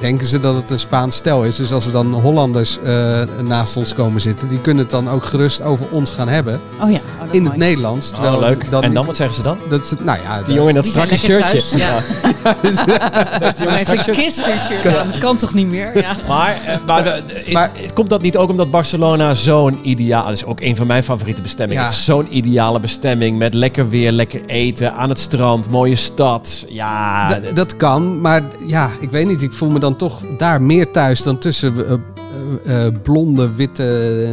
denken 0.00 0.26
ze 0.26 0.38
dat 0.38 0.54
het 0.54 0.70
een 0.70 0.78
Spaans 0.78 1.16
stel 1.16 1.44
is. 1.44 1.56
Dus 1.56 1.72
als 1.72 1.86
er 1.86 1.92
dan 1.92 2.12
Hollanders 2.14 2.78
eh, 2.84 3.20
naast 3.44 3.76
ons 3.76 3.94
komen 3.94 4.20
zitten, 4.20 4.48
die 4.48 4.60
kunnen 4.60 4.82
het 4.82 4.90
dan 4.90 5.08
ook 5.10 5.24
gerust 5.24 5.62
over 5.62 5.86
ons 5.90 6.10
gaan 6.10 6.28
hebben. 6.28 6.60
Oh 6.82 6.90
ja, 6.90 6.96
oh, 6.96 7.24
In 7.30 7.32
het 7.34 7.42
mooi. 7.42 7.56
Nederlands. 7.58 8.10
Terwijl 8.10 8.34
Oh, 8.34 8.40
leuk. 8.40 8.70
Dan 8.70 8.82
en 8.82 8.94
dan, 8.94 9.06
wat 9.06 9.16
zeggen 9.16 9.36
ze 9.36 9.42
dan? 9.42 9.58
dat 9.68 9.80
is, 9.80 9.92
nou 10.04 10.18
ja, 10.22 10.42
Die 10.42 10.54
jongen 10.54 10.68
in 10.68 10.74
dat 10.74 10.86
strakke 10.86 11.16
shirtje. 11.16 11.42
thuis. 11.50 11.70
Ja. 11.76 12.00
Shirt? 13.86 14.10
Kister-shirt. 14.10 14.82
Ja, 14.82 15.04
dat 15.04 15.18
kan 15.18 15.36
toch 15.36 15.54
niet 15.54 15.66
meer? 15.66 15.98
Ja. 16.00 16.16
Maar, 16.28 16.56
eh, 16.66 16.76
maar, 16.86 17.22
Maar- 17.52 17.70
het- 17.80 17.92
komt 17.92 18.08
dat 18.08 18.22
niet 18.22 18.36
ook 18.36 18.50
omdat 18.50 18.70
Barcelona 18.70 19.34
zo'n 19.34 19.78
ideaal... 19.82 20.24
Dat 20.24 20.32
is 20.32 20.44
ook 20.44 20.60
een 20.60 20.76
van 20.76 20.86
mijn 20.86 21.02
favoriete 21.02 21.42
bestemmingen. 21.42 21.82
Ja. 21.82 21.90
Zo'n 21.90 22.26
ideale 22.36 22.80
bestemming 22.80 23.38
met 23.38 23.54
lekker 23.54 23.88
weer, 23.88 24.12
lekker 24.12 24.44
eten, 24.46 24.92
aan 24.94 25.08
het 25.08 25.18
strand, 25.18 25.70
mooie 25.70 25.94
stad. 25.96 26.64
Ja, 26.68 27.40
D- 27.40 27.56
dat 27.56 27.76
kan, 27.76 28.20
maar 28.20 28.42
ja, 28.66 28.90
ik 29.00 29.10
weet 29.10 29.26
niet. 29.26 29.42
Ik 29.42 29.52
voel 29.52 29.70
me 29.70 29.78
dan 29.78 29.87
toch 29.96 30.22
daar 30.38 30.62
meer 30.62 30.90
thuis 30.90 31.22
dan 31.22 31.38
tussen 31.38 31.86
eh, 31.86 31.92
eh, 32.66 32.86
eh, 32.86 32.94
blonde, 33.02 33.54
witte 33.54 33.82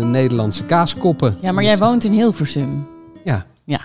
Nederlandse 0.03 0.63
kaaskoppen. 0.63 1.37
Ja, 1.41 1.51
maar 1.51 1.63
jij 1.63 1.77
woont 1.77 2.03
in 2.03 2.11
Hilversum. 2.11 2.87
Ja. 3.23 3.45
Ja. 3.65 3.79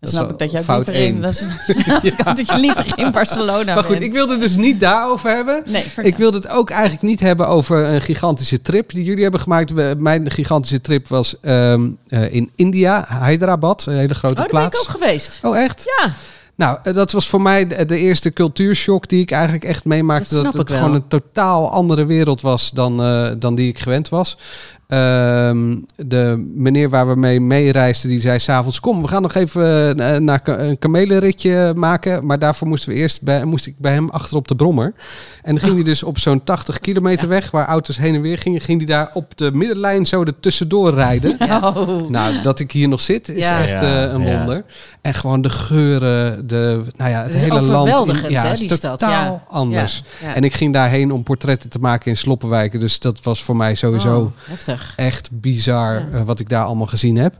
Dat 0.00 0.10
snap 0.10 0.30
ik 0.30 0.38
dat 0.38 0.50
jij 0.50 0.62
fout 0.62 0.88
liever 0.88 1.04
in, 1.06 1.20
dat 1.20 1.32
is, 1.32 1.40
dat 2.24 2.46
je 2.46 2.56
liever 2.58 2.92
in 2.96 3.10
Barcelona 3.12 3.74
Maar 3.74 3.84
goed, 3.84 3.92
bent. 3.92 4.06
ik 4.06 4.12
wilde 4.12 4.32
het 4.32 4.40
dus 4.40 4.56
niet 4.56 4.80
daarover 4.80 5.30
hebben. 5.30 5.62
Nee. 5.66 5.84
Ik 6.02 6.16
wilde 6.16 6.36
het 6.36 6.48
ook 6.48 6.70
eigenlijk 6.70 7.02
niet 7.02 7.20
hebben 7.20 7.48
over 7.48 7.84
een 7.84 8.00
gigantische 8.00 8.62
trip 8.62 8.90
die 8.90 9.04
jullie 9.04 9.22
hebben 9.22 9.40
gemaakt. 9.40 9.70
We- 9.72 9.94
Mijn 9.98 10.30
gigantische 10.30 10.80
trip 10.80 11.08
was 11.08 11.40
ehm, 11.40 11.90
eh, 12.08 12.32
in 12.34 12.50
India, 12.54 13.06
Hyderabad, 13.22 13.86
een 13.86 13.94
hele 13.94 14.14
grote 14.14 14.34
Oh, 14.34 14.40
daar 14.40 14.48
ben 14.50 14.62
ik 14.62 14.70
plaats. 14.70 14.80
ook 14.88 14.94
geweest. 15.00 15.38
Oh, 15.42 15.58
echt? 15.58 15.84
Ja. 15.98 16.12
Nou, 16.56 16.78
eh, 16.82 16.94
dat 16.94 17.12
was 17.12 17.28
voor 17.28 17.42
mij 17.42 17.66
de, 17.66 17.84
de 17.84 17.98
eerste 17.98 18.32
cultuurshock 18.32 19.08
die 19.08 19.20
ik 19.20 19.30
eigenlijk 19.30 19.64
echt 19.64 19.84
meemaakte. 19.84 20.42
Dat 20.42 20.54
het 20.54 20.70
wel. 20.70 20.78
gewoon 20.78 20.94
een 20.94 21.08
totaal 21.08 21.70
andere 21.70 22.04
wereld 22.04 22.40
was 22.40 22.70
dan, 22.70 23.02
eh, 23.02 23.30
dan 23.38 23.54
die 23.54 23.68
ik 23.68 23.78
gewend 23.78 24.08
was. 24.08 24.38
Ehm, 24.86 25.76
de 25.96 26.50
meneer 26.54 26.90
waar 26.90 27.08
we 27.08 27.16
mee 27.16 27.40
meereisden, 27.40 28.10
die 28.10 28.20
zei 28.20 28.38
s'avonds... 28.38 28.80
kom, 28.80 29.02
we 29.02 29.08
gaan 29.08 29.22
nog 29.22 29.34
even 29.34 29.98
eh, 30.00 30.16
naar 30.16 30.40
ka- 30.40 30.58
een 30.58 30.78
kamelenritje 30.78 31.72
maken. 31.76 32.26
Maar 32.26 32.38
daarvoor 32.38 32.68
moesten 32.68 32.88
we 32.92 32.94
eerst 32.98 33.22
bij, 33.22 33.44
moest 33.44 33.66
ik 33.66 33.74
bij 33.78 33.92
hem 33.92 34.10
achter 34.10 34.36
op 34.36 34.48
de 34.48 34.56
brommer. 34.56 34.94
En 35.42 35.54
dan 35.54 35.60
ging 35.62 35.74
hij 35.74 35.84
dus 35.84 36.02
op 36.02 36.18
zo'n 36.18 36.44
80 36.44 36.80
kilometer 36.80 37.28
weg... 37.28 37.50
waar 37.50 37.66
auto's 37.66 37.96
heen 37.98 38.14
en 38.14 38.20
weer 38.20 38.38
gingen... 38.38 38.60
ging 38.60 38.78
hij 38.78 38.86
daar 38.86 39.10
op 39.14 39.36
de 39.36 39.50
middenlijn 39.52 40.06
zo 40.06 40.22
er 40.22 40.40
tussendoor 40.40 40.94
rijden. 40.94 41.36
Oh. 41.76 42.08
Nou, 42.10 42.40
dat 42.42 42.60
ik 42.60 42.72
hier 42.72 42.88
nog 42.88 43.00
zit 43.00 43.28
is 43.28 43.46
Ja. 43.48 43.66
echt 43.66 43.82
eh, 43.82 44.02
een 44.02 44.20
ja. 44.20 44.36
wonder. 44.36 44.64
En 45.00 45.14
gewoon 45.14 45.40
de 45.40 45.50
geuren, 45.50 46.46
de, 46.46 46.82
nou 46.96 47.10
ja, 47.10 47.22
het, 47.22 47.34
hele 47.34 47.60
land. 47.62 47.88
ja, 48.28 48.42
hè, 48.42 48.48
het 48.48 48.52
is 48.52 48.58
die 48.68 48.74
stad. 48.74 48.98
totaal 48.98 49.10
Ja. 49.32 49.42
anders. 49.48 50.02
Ja. 50.22 50.34
En 50.34 50.44
ik 50.44 50.54
ging 50.54 50.72
daarheen 50.72 51.12
om 51.12 51.22
portretten 51.22 51.70
te 51.70 51.78
maken 51.78 52.10
in 52.10 52.16
Sloppenwijken. 52.16 52.80
Dus 52.80 52.98
dat 53.00 53.22
was 53.22 53.42
voor 53.42 53.56
mij 53.56 53.74
sowieso 53.74 54.18
Oh, 54.18 54.50
heftig. 54.50 54.75
Echt 54.96 55.28
bizar 55.32 55.94
Ja. 55.94 56.06
eh, 56.12 56.22
wat 56.22 56.40
ik 56.40 56.48
daar 56.48 56.64
allemaal 56.64 56.86
gezien 56.86 57.16
heb. 57.16 57.38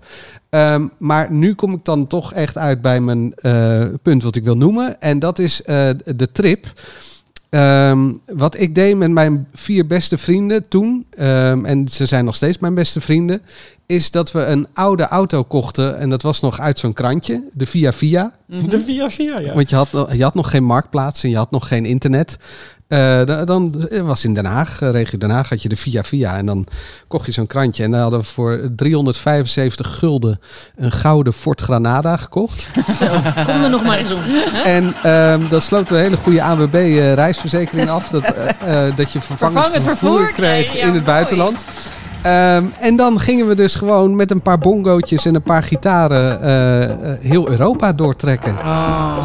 Ehm, 0.51 0.87
maar 0.99 1.33
nu 1.33 1.55
kom 1.55 1.73
ik 1.73 1.85
dan 1.85 2.07
toch 2.07 2.33
echt 2.33 2.59
uit 2.59 2.81
bij 2.81 3.01
mijn 3.01 3.35
eh, 3.35 3.85
punt 4.03 4.23
wat 4.23 4.37
ik 4.37 4.45
wil 4.45 4.57
noemen. 4.57 5.01
En 5.01 5.19
dat 5.19 5.39
is 5.39 5.63
eh, 5.63 5.89
de 6.17 6.33
trip. 6.33 6.67
Ehm, 7.51 8.13
wat 8.27 8.59
ik 8.61 8.75
deed 8.75 8.97
met 8.97 9.11
mijn 9.11 9.49
vier 9.53 9.87
beste 9.87 10.19
vrienden 10.19 10.69
toen, 10.69 11.07
ehm, 11.11 11.65
en 11.65 11.89
ze 11.89 12.07
zijn 12.07 12.25
nog 12.25 12.35
steeds 12.35 12.59
mijn 12.59 12.75
beste 12.75 13.01
vrienden, 13.01 13.43
is 13.87 14.11
dat 14.11 14.33
we 14.33 14.45
een 14.45 14.67
oude 14.75 15.03
auto 15.07 15.43
kochten. 15.43 15.99
En 15.99 16.09
dat 16.11 16.23
was 16.23 16.41
nog 16.41 16.61
uit 16.61 16.79
zo'n 16.79 16.93
krantje, 16.93 17.43
de 17.53 17.67
Via 17.67 17.93
Via. 17.93 18.33
De 18.47 18.81
via 18.81 19.11
via, 19.11 19.39
ja. 19.39 19.55
Want 19.55 19.71
je 19.71 19.77
had, 19.77 19.93
nog- 19.93 20.13
je 20.15 20.23
had 20.23 20.35
nog 20.35 20.51
geen 20.51 20.65
marktplaats 20.65 21.23
en 21.23 21.31
je 21.31 21.37
had 21.37 21.51
nog 21.51 21.69
geen 21.69 21.85
internet. 21.85 22.39
Da- 22.89 23.45
dan 23.45 23.89
was 24.03 24.25
in 24.25 24.35
Den 24.35 24.45
Haag, 24.45 24.81
eh, 24.81 24.91
regio 24.91 25.19
Den 25.19 25.31
Haag, 25.31 25.49
had 25.49 25.63
je 25.63 25.69
de 25.69 25.77
Via 25.77 26.03
Via. 26.03 26.37
En 26.37 26.47
dan 26.47 26.67
kocht 27.09 27.27
je 27.27 27.33
zo'n 27.33 27.47
krantje. 27.47 27.83
En 27.85 27.91
dan 27.91 28.01
hadden 28.01 28.21
we 28.21 28.27
voor 28.27 28.61
375 28.77 29.99
gulden 29.99 30.41
een 30.77 30.93
gouden 30.93 31.33
Ford 31.33 31.61
Granada 31.61 32.17
gekocht. 32.17 32.67
Kom 33.47 33.63
er 33.63 33.71
nog 33.71 33.85
maar 33.85 33.99
eens 33.99 34.13
om. 34.13 34.21
en 34.65 34.95
ehm 35.03 35.41
dan 35.51 35.61
sloten 35.61 35.93
we 35.93 35.99
een 35.99 36.05
hele 36.05 36.17
goede 36.17 36.43
ANWB 36.43 36.75
eh, 36.75 37.13
reisverzekering 37.15 37.89
af. 37.89 38.09
Dat, 38.09 38.23
dat 38.97 39.13
je 39.13 39.21
vervangend, 39.21 39.59
Vervangend 39.59 39.85
vervoer, 39.85 40.19
vervoer? 40.19 40.33
kreeg 40.33 40.67
Nee, 40.67 40.77
ja, 40.77 40.81
in 40.81 40.85
het 40.85 40.93
mooi. 40.93 41.05
buitenland. 41.05 41.65
Ehm, 42.27 42.65
en 42.81 42.97
dan 42.97 43.21
gingen 43.21 43.49
we 43.49 43.55
dus 43.55 43.75
gewoon 43.75 44.17
met 44.17 44.31
een 44.31 44.41
paar 44.43 44.59
bongootjes 44.59 45.25
en 45.27 45.35
een 45.35 45.43
paar 45.43 45.63
gitaren 45.63 46.43
eh, 46.43 46.83
eh, 46.83 47.19
heel 47.21 47.49
Europa 47.49 47.93
doortrekken. 47.93 48.55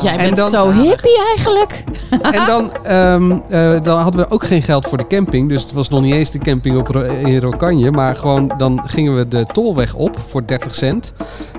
Jij 0.04 0.18
En 0.18 0.18
bent 0.18 0.36
dan- 0.38 0.50
zo 0.50 0.72
hippie 0.72 1.20
eigenlijk. 1.28 1.84
En 2.22 2.46
dan, 2.46 2.72
ehm, 2.84 3.32
eh, 3.50 3.82
dan 3.82 4.00
hadden 4.00 4.22
we 4.22 4.32
ook 4.32 4.46
geen 4.46 4.62
geld 4.62 4.88
voor 4.88 4.98
de 4.98 5.08
camping. 5.08 5.50
Dus 5.50 5.64
het 5.64 5.72
was 5.72 5.90
nog 5.90 6.02
niet 6.02 6.14
eens 6.14 6.32
de 6.32 6.40
camping 6.40 6.78
op, 6.78 6.96
in 7.26 7.40
Rokanje. 7.40 7.92
Maar 7.92 8.16
gewoon, 8.16 8.54
dan 8.58 8.82
gingen 8.86 9.16
we 9.16 9.28
de 9.28 9.46
tolweg 9.46 9.94
op 9.94 10.20
voor 10.20 10.46
30 10.48 10.76
cent. 10.76 11.14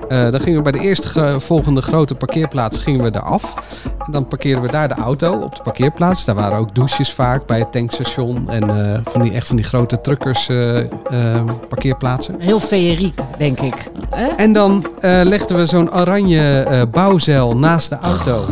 Dan 0.07 0.41
gingen 0.41 0.57
we 0.63 0.71
bij 0.71 0.71
de 0.81 0.87
eerste 0.87 1.39
volgende 1.39 1.81
grote 1.81 2.15
parkeerplaats 2.15 2.79
gingen 2.79 3.03
we 3.03 3.11
eraf. 3.15 3.53
En 4.05 4.11
dan 4.11 4.27
parkeerden 4.27 4.63
we 4.63 4.71
daar 4.71 4.87
de 4.87 4.93
auto 4.93 5.31
op 5.31 5.55
de 5.55 5.63
parkeerplaats. 5.63 6.25
Daar 6.25 6.35
waren 6.35 6.57
ook 6.57 6.75
douches 6.75 7.11
vaak 7.11 7.45
bij 7.45 7.59
het 7.59 7.71
tankstation. 7.71 8.49
En 8.49 8.93
eh, 8.93 8.99
van 9.03 9.21
die, 9.21 9.31
echt 9.31 9.47
van 9.47 9.55
die 9.55 9.65
grote 9.65 10.01
truckers 10.01 10.49
eh, 10.49 10.79
eh, 10.79 10.87
parkeerplaatsen. 11.69 12.35
Heel 12.39 12.59
feeriek, 12.59 13.19
denk 13.37 13.59
ik. 13.59 13.91
Hè? 14.09 14.25
En 14.27 14.53
dan 14.53 14.85
legden 15.01 15.57
we 15.57 15.65
zo'n 15.65 15.93
oranje 15.93 16.87
bouwzeil 16.91 17.57
naast 17.57 17.89
de 17.89 17.97
auto. 17.97 18.45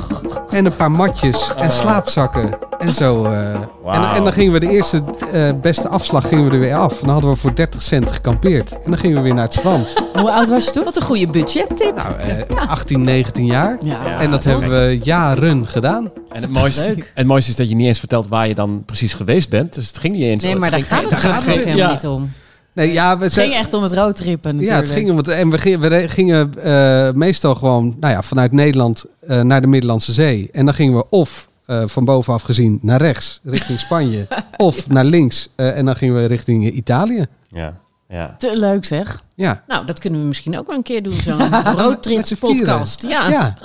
En 0.49 0.65
een 0.65 0.75
paar 0.75 0.91
matjes 0.91 1.53
en 1.55 1.71
slaapzakken. 1.71 2.70
En 2.81 2.93
zo. 2.93 3.23
eh. 3.25 3.53
en, 3.85 4.03
en 4.15 4.23
dan 4.23 4.33
gingen 4.33 4.53
we 4.53 4.59
de 4.59 4.69
eerste 4.69 5.03
eh, 5.33 5.49
beste 5.61 5.87
afslag 5.87 6.27
gingen 6.27 6.45
we 6.45 6.51
er 6.51 6.59
weer 6.59 6.75
af. 6.75 6.91
En 6.91 7.05
dan 7.05 7.09
hadden 7.09 7.29
we 7.31 7.35
voor 7.37 7.55
30 7.55 7.81
cent 7.81 8.11
gekampeerd. 8.11 8.73
En 8.73 8.89
dan 8.89 8.97
gingen 8.97 9.15
we 9.17 9.21
weer 9.23 9.33
naar 9.33 9.43
het 9.43 9.53
strand. 9.53 9.93
Hoe 10.13 10.31
oud 10.31 10.49
was 10.49 10.65
je 10.65 10.71
toen? 10.71 10.83
Wat 10.83 10.95
een 10.95 11.01
goede 11.03 11.27
budgettip. 11.27 11.95
Nou, 11.95 12.15
eh, 12.57 12.69
18, 12.69 13.03
19 13.03 13.45
jaar. 13.45 13.77
Ja. 13.83 14.05
Ja. 14.05 14.19
en 14.19 14.31
dat 14.31 14.43
hebben 14.43 14.69
we 14.69 14.99
jaren 15.03 15.67
gedaan. 15.67 16.11
En 16.31 16.41
het 16.41 16.51
mooiste, 16.51 16.87
Leuk. 16.95 17.11
het 17.15 17.27
mooiste 17.27 17.49
is 17.51 17.55
dat 17.55 17.69
je 17.69 17.75
niet 17.75 17.87
eens 17.87 17.99
vertelt 17.99 18.27
waar 18.27 18.47
je 18.47 18.55
dan 18.55 18.83
precies 18.85 19.13
geweest 19.13 19.49
bent. 19.49 19.73
Dus 19.73 19.87
het 19.87 19.97
ging 19.97 20.13
niet 20.15 20.23
eens. 20.23 20.43
Nee, 20.43 20.55
maar 20.55 20.71
het 20.71 20.89
daar 20.89 20.99
ging- 20.99 21.11
gaat 21.11 21.11
het 21.11 21.21
daar 21.23 21.33
gaat 21.33 21.45
het 21.45 21.55
helemaal 21.55 21.77
ja. 21.77 21.91
niet 21.91 22.05
om. 22.07 22.31
Nee, 22.73 22.91
ja, 22.91 23.17
we 23.17 23.23
Het 23.23 23.33
zijn, 23.33 23.47
ging 23.49 23.59
echt 23.59 23.73
om 23.73 23.83
het 23.83 23.93
roadtrippen 23.93 24.51
Ja, 24.51 24.57
natuurlijk. 24.59 24.87
het 24.87 24.97
ging 24.97 25.09
om 25.11 25.17
het. 25.17 25.27
En 25.27 25.49
we 25.49 25.57
gingen, 25.57 25.79
we 25.81 26.07
gingen 26.09 26.53
eh, 26.63 27.11
meestal 27.13 27.55
gewoon 27.55 27.95
nou 27.99 28.13
ja, 28.13 28.21
vanuit 28.21 28.51
Nederland 28.51 29.05
eh, 29.27 29.41
naar 29.41 29.61
de 29.61 29.67
Middellandse 29.67 30.13
Zee. 30.13 30.49
En 30.51 30.65
dan 30.65 30.73
gingen 30.73 30.95
we 30.97 31.05
of 31.09 31.49
eh, 31.71 31.87
van 31.87 32.05
bovenaf 32.05 32.41
gezien 32.41 32.79
naar 32.81 33.01
rechts, 33.01 33.39
richting 33.43 33.79
Spanje. 33.85 34.27
of 34.57 34.87
naar 34.89 35.05
links. 35.05 35.49
eh, 35.55 35.77
en 35.77 35.85
dan 35.85 35.95
gingen 35.95 36.15
we 36.15 36.25
richting 36.25 36.69
Italië. 36.71 37.25
Ja, 37.49 37.77
ja. 38.07 38.35
Te 38.37 38.57
leuk 38.57 38.85
zeg. 38.85 39.23
Ja. 39.35 39.63
Nou, 39.67 39.85
dat 39.85 39.99
kunnen 39.99 40.19
we 40.19 40.25
misschien 40.27 40.57
ook 40.57 40.67
wel 40.67 40.75
een 40.75 40.83
keer 40.83 41.03
doen. 41.03 41.11
Zo'n 41.13 41.63
roadtrip 41.81 42.25
podcast. 42.39 43.01
Ja. 43.07 43.29
ja. 43.29 43.57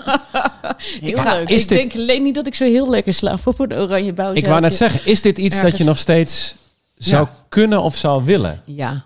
Ik, 1.01 1.17
ga, 1.17 1.35
leuk. 1.35 1.49
Is 1.49 1.63
ik 1.63 1.69
dit- 1.69 1.79
denk 1.79 1.95
alleen 1.95 2.23
niet 2.23 2.35
dat 2.35 2.47
ik 2.47 2.55
zo 2.55 2.65
heel 2.65 2.91
lekker 2.91 3.15
slaap 3.15 3.47
op 3.47 3.59
een 3.61 3.73
oranje 3.75 4.13
bouw. 4.13 4.33
Ik 4.33 4.47
wou 4.47 4.61
net 4.61 4.75
zeggen, 4.75 5.01
is 5.07 5.21
dit 5.23 5.39
iets 5.39 5.61
dat 5.61 5.77
je 5.79 5.85
nog 5.85 5.99
steeds 5.99 6.55
zou 6.95 7.25
Ja. 7.27 7.31
kunnen 7.49 7.83
of 7.83 7.97
zou 7.97 8.25
willen? 8.25 8.61
Ja. 8.65 9.05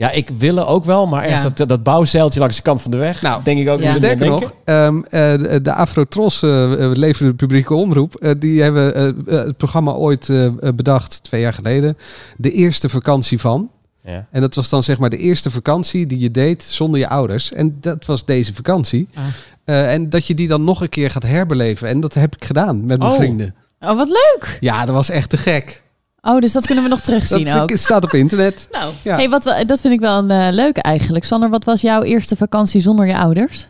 Ja, 0.00 0.10
ik 0.10 0.28
willen 0.38 0.66
ook 0.66 0.84
wel, 0.84 1.06
maar 1.06 1.22
ergens 1.22 1.42
Ja. 1.42 1.50
dat, 1.54 1.68
dat 1.68 1.82
bouwzeiltje 1.82 2.40
langs 2.40 2.56
de 2.56 2.62
kant 2.62 2.82
van 2.82 2.90
de 2.90 2.96
weg, 2.96 3.22
Nou, 3.22 3.42
denk 3.42 3.60
ik 3.60 3.68
ook. 3.68 3.80
ja. 3.80 3.94
Sterker 3.94 4.26
nog, 4.26 4.52
ehm, 4.64 5.00
eh, 5.02 5.10
de, 5.38 5.60
de 5.62 5.72
Afrotros 5.74 6.42
eh 6.42 6.72
eh, 6.72 6.96
leverde 6.96 7.34
publieke 7.34 7.74
omroep. 7.74 8.14
eh, 8.14 8.30
die 8.38 8.62
hebben 8.62 8.84
het 9.26 9.56
programma 9.56 9.92
ooit 9.92 10.28
bedacht, 10.74 11.22
twee 11.22 11.40
jaar 11.40 11.52
geleden. 11.52 11.96
De 12.36 12.52
eerste 12.52 12.88
vakantie 12.88 13.40
van. 13.40 13.70
Ja. 14.04 14.26
En 14.30 14.40
dat 14.40 14.54
was 14.54 14.68
dan 14.68 14.82
zeg 14.82 14.98
maar 14.98 15.10
de 15.10 15.16
eerste 15.18 15.50
vakantie 15.50 16.06
die 16.06 16.18
je 16.18 16.30
deed 16.30 16.62
zonder 16.62 17.00
je 17.00 17.08
ouders. 17.08 17.52
En 17.52 17.76
dat 17.80 18.04
was 18.06 18.24
deze 18.24 18.54
vakantie. 18.54 19.08
Ah. 19.14 19.22
Eh, 19.64 19.92
en 19.92 20.08
dat 20.10 20.26
je 20.26 20.34
die 20.34 20.48
dan 20.48 20.64
nog 20.64 20.80
een 20.80 20.88
keer 20.88 21.10
gaat 21.10 21.22
herbeleven. 21.22 21.88
En 21.88 22.00
dat 22.00 22.14
heb 22.14 22.36
ik 22.36 22.44
gedaan 22.44 22.84
met 22.84 22.98
mijn 22.98 23.10
Oh. 23.10 23.16
vrienden. 23.16 23.54
Oh, 23.80 23.96
wat 23.96 24.08
leuk. 24.08 24.56
Ja, 24.60 24.84
dat 24.86 24.94
was 24.94 25.10
echt 25.10 25.30
te 25.30 25.36
gek. 25.36 25.82
Oh, 26.22 26.38
dus 26.40 26.52
dat 26.52 26.66
kunnen 26.66 26.84
we 26.84 26.90
nog 26.90 27.00
terugzien 27.00 27.44
Dat 27.44 27.60
ook. 27.60 27.70
staat 27.76 28.04
op 28.04 28.12
internet. 28.14 28.68
Nou, 28.72 28.92
Ja. 29.04 29.16
Hey, 29.16 29.28
wat, 29.28 29.44
wel- 29.44 29.66
dat 29.66 29.80
vind 29.80 29.94
ik 29.94 30.00
wel 30.00 30.18
een 30.18 30.30
eh, 30.30 30.46
leuke 30.50 30.82
eigenlijk. 30.82 31.24
Sander, 31.24 31.50
wat 31.50 31.64
was 31.64 31.80
jouw 31.80 32.02
eerste 32.02 32.36
vakantie 32.36 32.80
zonder 32.80 33.06
je 33.06 33.16
ouders? 33.18 33.68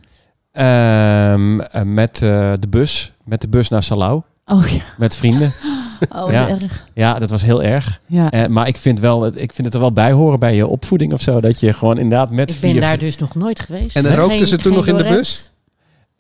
Ehm, 0.52 1.60
eh, 1.60 1.82
met 1.82 2.22
eh, 2.22 2.52
de 2.60 2.68
bus, 2.68 3.12
met 3.24 3.40
de 3.40 3.48
bus 3.48 3.68
naar 3.68 3.82
Salau, 3.82 4.22
Oh 4.44 4.66
ja, 4.66 4.82
met 4.98 5.16
vrienden. 5.16 5.52
oh, 6.16 6.30
Ja. 6.32 6.48
erg. 6.48 6.86
Ja, 6.94 7.18
dat 7.18 7.30
was 7.30 7.42
heel 7.42 7.62
erg. 7.62 8.00
Ja. 8.06 8.30
Eh, 8.30 8.46
maar 8.46 8.68
ik 8.68 8.76
vind, 8.76 9.00
wel, 9.00 9.22
het- 9.22 9.40
ik 9.40 9.52
vind 9.52 9.64
het 9.66 9.74
er 9.74 9.80
wel 9.80 9.92
bij 9.92 10.12
horen 10.12 10.38
bij 10.38 10.54
je 10.54 10.66
opvoeding 10.66 11.12
of 11.12 11.20
zo. 11.20 11.40
Dat 11.40 11.60
je 11.60 11.72
gewoon 11.72 11.98
inderdaad 11.98 12.30
met 12.30 12.50
ik 12.50 12.60
ben 12.60 12.70
vier... 12.70 12.80
daar 12.80 12.98
dus 12.98 13.16
nog 13.16 13.34
nooit 13.34 13.60
geweest. 13.60 13.96
En 13.96 14.02
Nee, 14.02 14.14
rookten 14.14 14.46
ze 14.46 14.56
toen 14.58 14.74
nog 14.74 14.86
in 14.86 14.96
de 14.96 15.04
bus? 15.04 15.52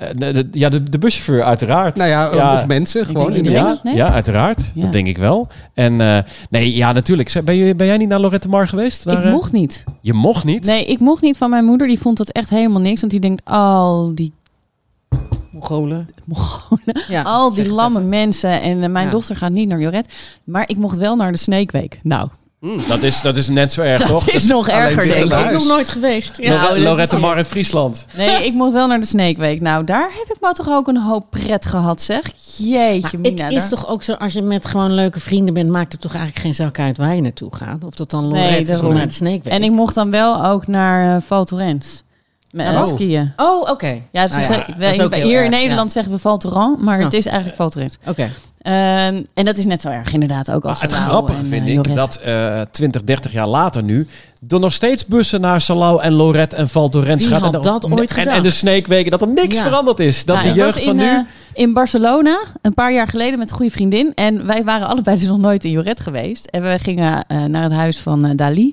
Eh, 0.00 0.08
de- 0.16 0.32
de- 0.32 0.48
ja, 0.58 0.68
de, 0.68 0.82
de 0.82 0.98
buschauffeur 0.98 1.42
uiteraard. 1.42 1.96
Nou 1.96 2.08
ja, 2.08 2.34
Ja. 2.34 2.52
of 2.54 2.66
mensen 2.66 3.06
gewoon. 3.06 3.24
denk 3.24 3.36
in 3.36 3.42
de 3.42 3.48
iedereen. 3.48 3.70
Ja, 3.72 3.80
Nee? 3.82 3.94
ja, 3.94 4.12
uiteraard. 4.12 4.72
Ja. 4.74 4.82
Dat 4.82 4.92
denk 4.92 5.06
ik 5.06 5.18
wel. 5.18 5.48
En 5.74 6.00
eh, 6.00 6.18
nee, 6.50 6.74
ja, 6.76 6.92
natuurlijk. 6.92 7.40
Ben, 7.44 7.54
je, 7.54 7.74
ben 7.74 7.86
jij 7.86 7.96
niet 7.96 8.08
naar 8.08 8.20
Lorette 8.20 8.48
Mar 8.48 8.68
geweest? 8.68 9.04
Naar, 9.04 9.18
Ik 9.18 9.24
eh, 9.24 9.30
mocht 9.32 9.52
niet. 9.52 9.84
Je 10.00 10.12
mocht 10.12 10.44
niet? 10.44 10.64
Nee, 10.66 10.84
ik 10.84 10.98
mocht 11.00 11.22
niet 11.22 11.36
van 11.36 11.50
mijn 11.50 11.64
moeder. 11.64 11.88
Die 11.88 11.98
vond 12.00 12.16
dat 12.16 12.30
echt 12.30 12.50
helemaal 12.50 12.80
niks. 12.80 13.00
Want 13.00 13.12
die 13.12 13.20
denkt, 13.20 13.50
oh, 13.50 14.08
die 14.14 14.32
Mongolen. 15.50 16.08
Mongolen. 16.26 17.02
Ja, 17.08 17.22
Al 17.22 17.52
die 17.52 17.68
lamme 17.68 17.98
even. 17.98 18.08
mensen. 18.08 18.60
En 18.62 18.92
mijn 18.92 19.06
Ja. 19.06 19.10
dochter 19.12 19.36
gaat 19.36 19.50
niet 19.52 19.68
naar 19.68 19.80
Joret. 19.80 20.12
Maar 20.44 20.68
ik 20.68 20.76
mocht 20.76 20.96
wel 20.96 21.16
naar 21.16 21.32
de 21.32 21.38
Snake 21.38 21.78
Week. 21.78 22.00
Nou, 22.60 22.82
Dat 22.88 23.02
is, 23.02 23.20
dat 23.20 23.36
is 23.36 23.48
net 23.48 23.72
zo 23.72 23.82
erg, 23.82 24.02
toch? 24.02 24.24
dat 24.24 24.34
is 24.34 24.44
nog 24.44 24.68
erger, 24.68 24.96
denk 25.06 25.14
Ik 25.14 25.22
ik. 25.22 25.28
ben 25.44 25.52
nog 25.52 25.66
nooit 25.66 25.88
geweest. 25.88 26.36
Ja. 26.36 26.48
Nou, 26.54 26.68
Lore- 26.68 26.80
Lorette 26.80 27.14
is- 27.16 27.22
Mar 27.22 27.38
in 27.38 27.44
Friesland. 27.44 28.06
Nee, 28.16 28.44
ik 28.46 28.54
mocht 28.54 28.72
wel 28.72 28.86
naar 28.86 29.00
de 29.00 29.06
Snake 29.06 29.38
Week. 29.38 29.60
Nou, 29.60 29.84
daar 29.84 30.10
heb 30.12 30.36
ik 30.36 30.40
maar 30.40 30.54
toch 30.54 30.68
ook 30.68 30.88
een 30.88 30.96
hoop 31.02 31.26
pret 31.30 31.66
gehad, 31.66 32.02
zeg. 32.02 32.22
Jeetje, 32.56 33.00
Maar 33.18 33.30
Mina. 33.30 33.44
het 33.44 33.52
is 33.52 33.60
daar- 33.60 33.68
toch 33.68 33.88
ook 33.88 34.02
zo, 34.02 34.12
als 34.12 34.32
je 34.32 34.42
met 34.42 34.66
gewoon 34.66 34.92
leuke 34.92 35.20
vrienden 35.20 35.54
bent, 35.54 35.70
maakt 35.70 35.92
het 35.92 36.00
toch 36.00 36.14
eigenlijk 36.14 36.44
geen 36.44 36.54
zak 36.54 36.78
uit 36.78 36.96
waar 36.96 37.14
je 37.14 37.20
naartoe 37.22 37.56
gaat. 37.56 37.84
Of 37.84 37.94
dat 37.94 38.10
dan 38.10 38.28
Nee, 38.28 38.42
Lorette 38.42 38.62
is 38.62 38.68
of 38.70 38.76
daarom. 38.76 38.94
naar 38.94 39.06
de 39.06 39.12
Snake 39.12 39.40
Week. 39.42 39.52
En 39.52 39.62
ik 39.62 39.70
mocht 39.70 39.94
dan 39.94 40.10
wel 40.10 40.44
ook 40.44 40.66
naar 40.66 41.22
uh. 41.30 41.72
Met 42.50 42.66
Oh. 42.76 42.84
skiën. 42.84 43.32
Oh, 43.36 43.70
oké. 43.70 44.00
Ja, 44.12 44.24
is, 44.24 44.30
Nou 44.30 44.42
ja, 44.42 44.66
is 44.90 45.22
hier 45.22 45.44
in 45.44 45.50
Nederland 45.50 45.92
zeggen 45.92 46.12
we 46.12 46.18
Val 46.18 46.38
Thorens, 46.38 46.80
maar 46.80 47.00
het 47.00 47.12
Ja. 47.12 47.18
is 47.18 47.26
eigenlijk 47.26 47.56
Val 47.56 47.70
Thorens. 47.70 47.98
Oké. 48.06 48.30
Ehm, 48.60 49.22
en 49.34 49.44
dat 49.44 49.58
is 49.58 49.64
net 49.64 49.80
zo 49.80 49.88
erg 49.88 50.12
inderdaad 50.12 50.50
ook 50.50 50.64
als 50.64 50.72
Maar 50.80 50.88
het 50.88 50.92
Salau 50.98 51.08
grappige 51.10 51.38
en, 51.38 51.46
vind 51.46 51.66
eh, 51.66 51.72
ik 51.74 51.94
dat 51.94 52.16
eh 52.16 52.60
20, 52.70 53.02
30 53.02 53.32
jaar 53.32 53.46
later 53.48 53.82
nu... 53.82 54.06
er 54.48 54.60
nog 54.60 54.72
steeds 54.72 55.06
bussen 55.06 55.40
naar 55.40 55.60
Salau 55.60 56.02
en 56.02 56.12
Lorette 56.12 56.56
en 56.56 56.68
Val 56.68 56.88
Thorens 56.88 57.26
gaan. 57.26 57.42
had 57.42 57.54
en, 57.54 57.60
dat 57.62 57.84
en- 57.84 57.92
ooit 57.92 58.12
en, 58.16 58.42
de 58.42 58.50
Sneekweken, 58.50 59.10
dat 59.10 59.22
er 59.22 59.28
niks 59.28 59.56
Ja. 59.56 59.62
veranderd 59.62 60.00
is. 60.00 60.24
Dat 60.24 60.36
Nou, 60.36 60.48
de 60.48 60.54
jeugd 60.54 60.82
van 60.84 60.92
in, 61.00 61.06
nu... 61.06 61.10
eh, 61.10 61.18
in 61.52 61.72
Barcelona 61.72 62.38
een 62.62 62.74
paar 62.74 62.92
jaar 62.92 63.08
geleden 63.08 63.38
met 63.38 63.50
een 63.50 63.56
goede 63.56 63.70
vriendin. 63.70 64.12
En 64.14 64.46
wij 64.46 64.64
waren 64.64 64.86
allebei 64.88 65.18
dus 65.18 65.28
nog 65.28 65.38
nooit 65.38 65.64
in 65.64 65.70
Joret 65.70 66.00
geweest. 66.00 66.46
En 66.46 66.62
we 66.62 66.78
gingen 66.78 67.24
eh, 67.26 67.44
naar 67.44 67.62
het 67.62 67.72
huis 67.72 67.98
van 67.98 68.36
Dali. 68.36 68.72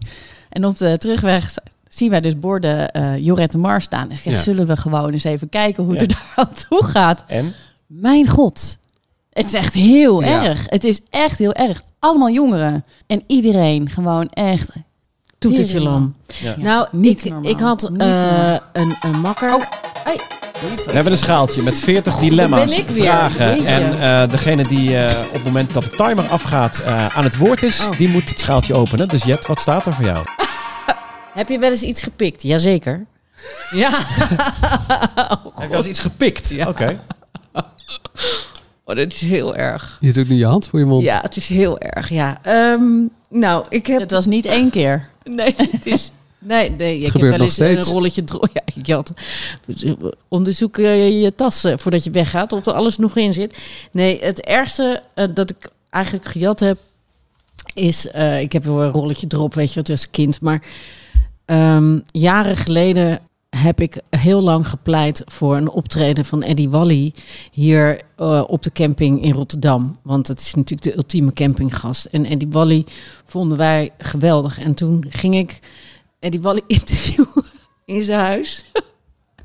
En 0.50 0.65
op 0.65 0.78
de 0.78 0.97
terugweg 0.97 1.54
zien 1.89 2.10
wij 2.10 2.21
dus 2.21 2.39
borden 2.39 2.91
eh 2.91 3.17
Joret 3.17 3.52
de 3.52 3.58
Mar 3.58 3.82
staan. 3.82 4.08
Dus 4.08 4.17
ik 4.17 4.23
zeg, 4.23 4.34
Ja. 4.34 4.39
zullen 4.39 4.67
we 4.67 4.78
gewoon 4.78 5.12
eens 5.12 5.23
even 5.23 5.50
kijken 5.50 5.84
hoe 5.84 5.93
Ja. 5.93 6.00
het 6.00 6.12
er 6.12 6.17
daar 6.17 6.45
aan 6.45 6.54
toe 6.69 6.84
gaat. 6.84 7.23
en? 7.28 7.54
Mijn 7.88 8.28
god. 8.28 8.78
Het 9.38 9.45
is 9.45 9.54
echt 9.54 9.73
heel 9.73 10.23
Ja. 10.23 10.43
erg. 10.43 10.63
Het 10.65 10.84
is 10.84 11.00
echt 11.10 11.38
heel 11.38 11.54
erg. 11.54 11.82
Allemaal 12.00 12.30
jongeren. 12.30 12.86
En 13.08 13.23
iedereen 13.28 13.89
gewoon 13.89 14.30
echt... 14.30 14.69
Toetertje 15.38 15.82
lam. 15.82 16.15
Ja. 16.38 16.56
Nou, 16.58 16.88
niet 16.91 17.26
ik, 17.26 17.32
normaal. 17.32 17.52
ik 17.52 17.60
had 17.60 17.84
eh, 17.97 18.52
een, 18.73 18.95
een 19.02 19.19
makker. 19.21 19.67
Hey. 20.04 20.19
We 20.86 20.91
hebben 20.91 21.12
een 21.12 21.17
schaaltje 21.17 21.62
met 21.62 21.80
40 21.80 22.15
dilemma's, 22.15 22.82
vragen. 22.86 23.65
En 23.65 24.02
eh, 24.02 24.32
degene 24.32 24.63
die 24.63 24.97
eh, 24.97 25.26
op 25.28 25.34
het 25.34 25.43
moment 25.43 25.73
dat 25.73 25.84
de 25.84 25.89
timer 25.89 26.28
afgaat 26.28 26.80
eh, 26.80 27.17
aan 27.17 27.23
het 27.23 27.38
woord 27.38 27.63
is, 27.63 27.88
Oh. 27.88 27.97
die 27.97 28.10
moet 28.10 28.30
het 28.30 28.39
schaaltje 28.39 28.73
openen. 28.73 29.08
Dus 29.08 29.23
Jet, 29.23 29.45
wat 29.47 29.60
staat 29.60 29.86
er 29.86 29.93
voor 29.93 30.06
jou? 30.06 30.26
Heb 31.34 31.50
je 31.50 31.60
wel 31.60 31.69
eens 31.71 31.82
iets 31.84 32.04
gepikt? 32.04 32.43
Jazeker. 32.43 33.06
Ja. 33.71 33.89
Heb 35.56 35.69
je 35.69 35.76
al 35.76 35.76
eens 35.76 35.86
iets 35.86 36.00
gepikt? 36.00 36.50
Ja. 36.50 36.67
Oké. 36.67 37.00
Oh, 38.88 38.95
dat 38.95 39.13
is 39.13 39.21
heel 39.21 39.56
erg. 39.56 39.97
Je 40.00 40.13
doet 40.13 40.28
nu 40.28 40.36
je 40.36 40.45
hand 40.45 40.67
voor 40.67 40.80
je 40.80 40.86
mond. 40.86 41.04
Ja, 41.04 41.21
het 41.21 41.36
is 41.36 41.50
heel 41.50 41.80
erg, 41.80 42.10
ja. 42.10 42.39
Ehm, 42.43 42.84
nou, 43.30 43.65
ik 43.69 43.88
heb... 43.88 44.00
Het 44.00 44.12
was 44.12 44.26
niet 44.26 44.45
één 44.45 44.69
keer. 44.69 45.10
Nee, 45.23 45.54
het 45.58 45.86
is... 45.86 46.12
Nee, 46.39 46.69
nee, 46.71 46.95
ik 46.97 47.02
heb 47.04 47.12
gebeurt 47.12 47.30
wel 47.30 47.38
nog 47.38 47.47
eens 47.47 47.54
steeds. 47.56 47.88
een 47.88 47.93
rolletje 47.93 48.23
Ja, 48.54 48.62
je 48.84 48.93
had, 48.93 49.13
onderzoek 50.28 50.78
eh, 50.78 51.21
je 51.21 51.36
tas 51.36 51.63
eh, 51.63 51.73
voordat 51.78 52.04
je 52.04 52.10
weggaat 52.12 52.54
of 52.54 52.65
er 52.65 52.73
alles 52.73 52.97
nog 52.97 53.15
in 53.15 53.34
zit. 53.34 53.58
Nee, 53.91 54.19
het 54.21 54.41
ergste 54.41 55.04
eh, 55.13 55.26
dat 55.34 55.50
ik 55.50 55.69
eigenlijk 55.89 56.26
gejat 56.26 56.60
heb 56.60 56.78
is... 57.73 58.08
eh, 58.12 58.41
ik 58.41 58.52
heb 58.52 58.63
wel 58.63 58.84
een 58.84 58.91
rolletje 58.91 59.28
drop, 59.28 59.54
weet 59.54 59.69
je 59.73 59.80
wat, 59.80 59.89
als 59.89 60.10
kind. 60.10 60.41
Maar 60.41 60.62
ehm, 61.45 62.00
jaren 62.12 62.58
geleden 62.58 63.19
heb 63.58 63.82
ik 63.82 64.02
heel 64.10 64.41
lang 64.41 64.67
gepleit 64.67 65.22
voor 65.26 65.58
een 65.58 65.70
optreden 65.70 66.26
van 66.26 66.43
Eddie 66.43 66.70
Wally 66.70 67.13
hier 67.52 68.02
eh, 68.15 68.43
op 68.48 68.63
de 68.63 68.72
camping 68.72 69.24
in 69.24 69.32
Rotterdam. 69.32 69.96
Want 70.04 70.28
het 70.28 70.39
is 70.39 70.54
natuurlijk 70.54 70.89
de 70.89 70.96
ultieme 70.96 71.34
campinggast. 71.34 72.06
En 72.06 72.26
Eddie 72.26 72.50
Wally 72.50 72.86
vonden 73.26 73.58
wij 73.58 73.91
geweldig. 73.98 74.60
En 74.60 74.74
toen 74.74 75.06
ging 75.10 75.36
ik 75.36 75.60
Eddie 76.20 76.41
Wally 76.41 76.62
interviewen 76.78 77.46
in 77.86 78.04
zijn 78.04 78.20
huis. 78.20 78.65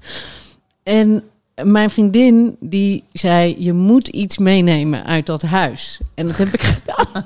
en 0.83 1.23
mijn 1.63 1.91
vriendin 1.91 2.57
die 2.61 3.05
zei, 3.13 3.57
je 3.59 3.73
moet 3.73 4.09
iets 4.09 4.39
meenemen 4.39 5.05
uit 5.05 5.27
dat 5.27 5.43
huis. 5.43 6.01
En 6.15 6.27
dat 6.27 6.37
heb 6.37 6.49
ik 6.49 6.61
gedaan. 6.75 7.25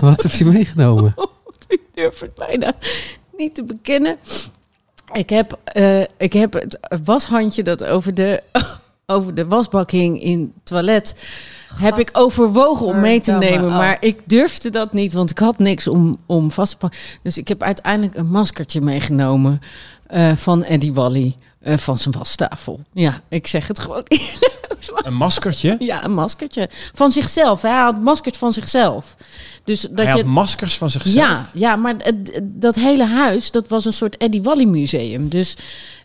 Wat 0.00 0.22
heb 0.22 0.32
je 0.32 0.44
meegenomen? 0.44 1.14
ik 1.68 1.80
durf 1.94 2.20
het 2.20 2.34
bijna 2.34 2.74
niet 3.36 3.54
te 3.54 3.64
bekennen. 3.64 4.18
Ik 5.12 5.30
heb, 5.30 5.58
eh, 5.64 6.00
ik 6.00 6.32
heb 6.32 6.52
het 6.52 6.78
washandje 7.04 7.62
dat 7.62 7.84
over 7.84 8.14
de, 8.14 8.42
over 9.06 9.34
de 9.34 9.46
wasbak 9.46 9.90
hing 9.90 10.22
in 10.22 10.52
het 10.54 10.66
toilet. 10.66 11.28
Heb 11.74 11.98
ik 11.98 12.10
overwogen 12.12 12.86
om 12.86 13.00
mee 13.00 13.20
te 13.20 13.32
nemen, 13.32 13.68
oh. 13.68 13.76
maar 13.76 13.96
ik 14.00 14.20
durfde 14.24 14.70
dat 14.70 14.92
niet, 14.92 15.12
want 15.12 15.30
ik 15.30 15.38
had 15.38 15.58
niks 15.58 15.88
om, 15.88 16.16
om 16.26 16.50
vast 16.50 16.70
te 16.70 16.76
pakken. 16.76 16.98
Dus 17.22 17.38
ik 17.38 17.48
heb 17.48 17.62
uiteindelijk 17.62 18.16
een 18.16 18.30
maskertje 18.30 18.80
meegenomen 18.80 19.60
eh, 20.06 20.34
van 20.34 20.64
Eddie 20.64 20.94
Wally, 20.94 21.34
eh, 21.60 21.76
van 21.78 21.98
zijn 21.98 22.14
wastafel. 22.18 22.80
Ja, 22.92 23.20
ik 23.28 23.46
zeg 23.46 23.68
het 23.68 23.78
gewoon 23.78 24.02
eerlijk. 24.08 24.58
Een 24.94 25.14
maskertje. 25.14 25.76
Ja, 25.78 26.04
een 26.04 26.14
maskertje 26.14 26.68
van 26.94 27.12
zichzelf. 27.12 27.62
Hij 27.62 27.72
had 27.80 28.00
maskers 28.00 28.38
van 28.38 28.52
zichzelf. 28.52 29.16
Dus 29.64 29.80
dat 29.80 29.90
Hij 29.96 30.04
je 30.06 30.12
had 30.12 30.24
maskers 30.24 30.76
van 30.78 30.90
zichzelf. 30.90 31.14
ja, 31.14 31.46
ja, 31.54 31.76
maar 31.76 31.94
het- 31.98 32.40
dat 32.42 32.74
hele 32.74 33.06
huis, 33.06 33.50
dat 33.50 33.68
was 33.68 33.84
een 33.84 33.92
soort 33.92 34.16
Eddie 34.16 34.42
Wally 34.42 34.64
museum. 34.64 35.28
Dus 35.28 35.56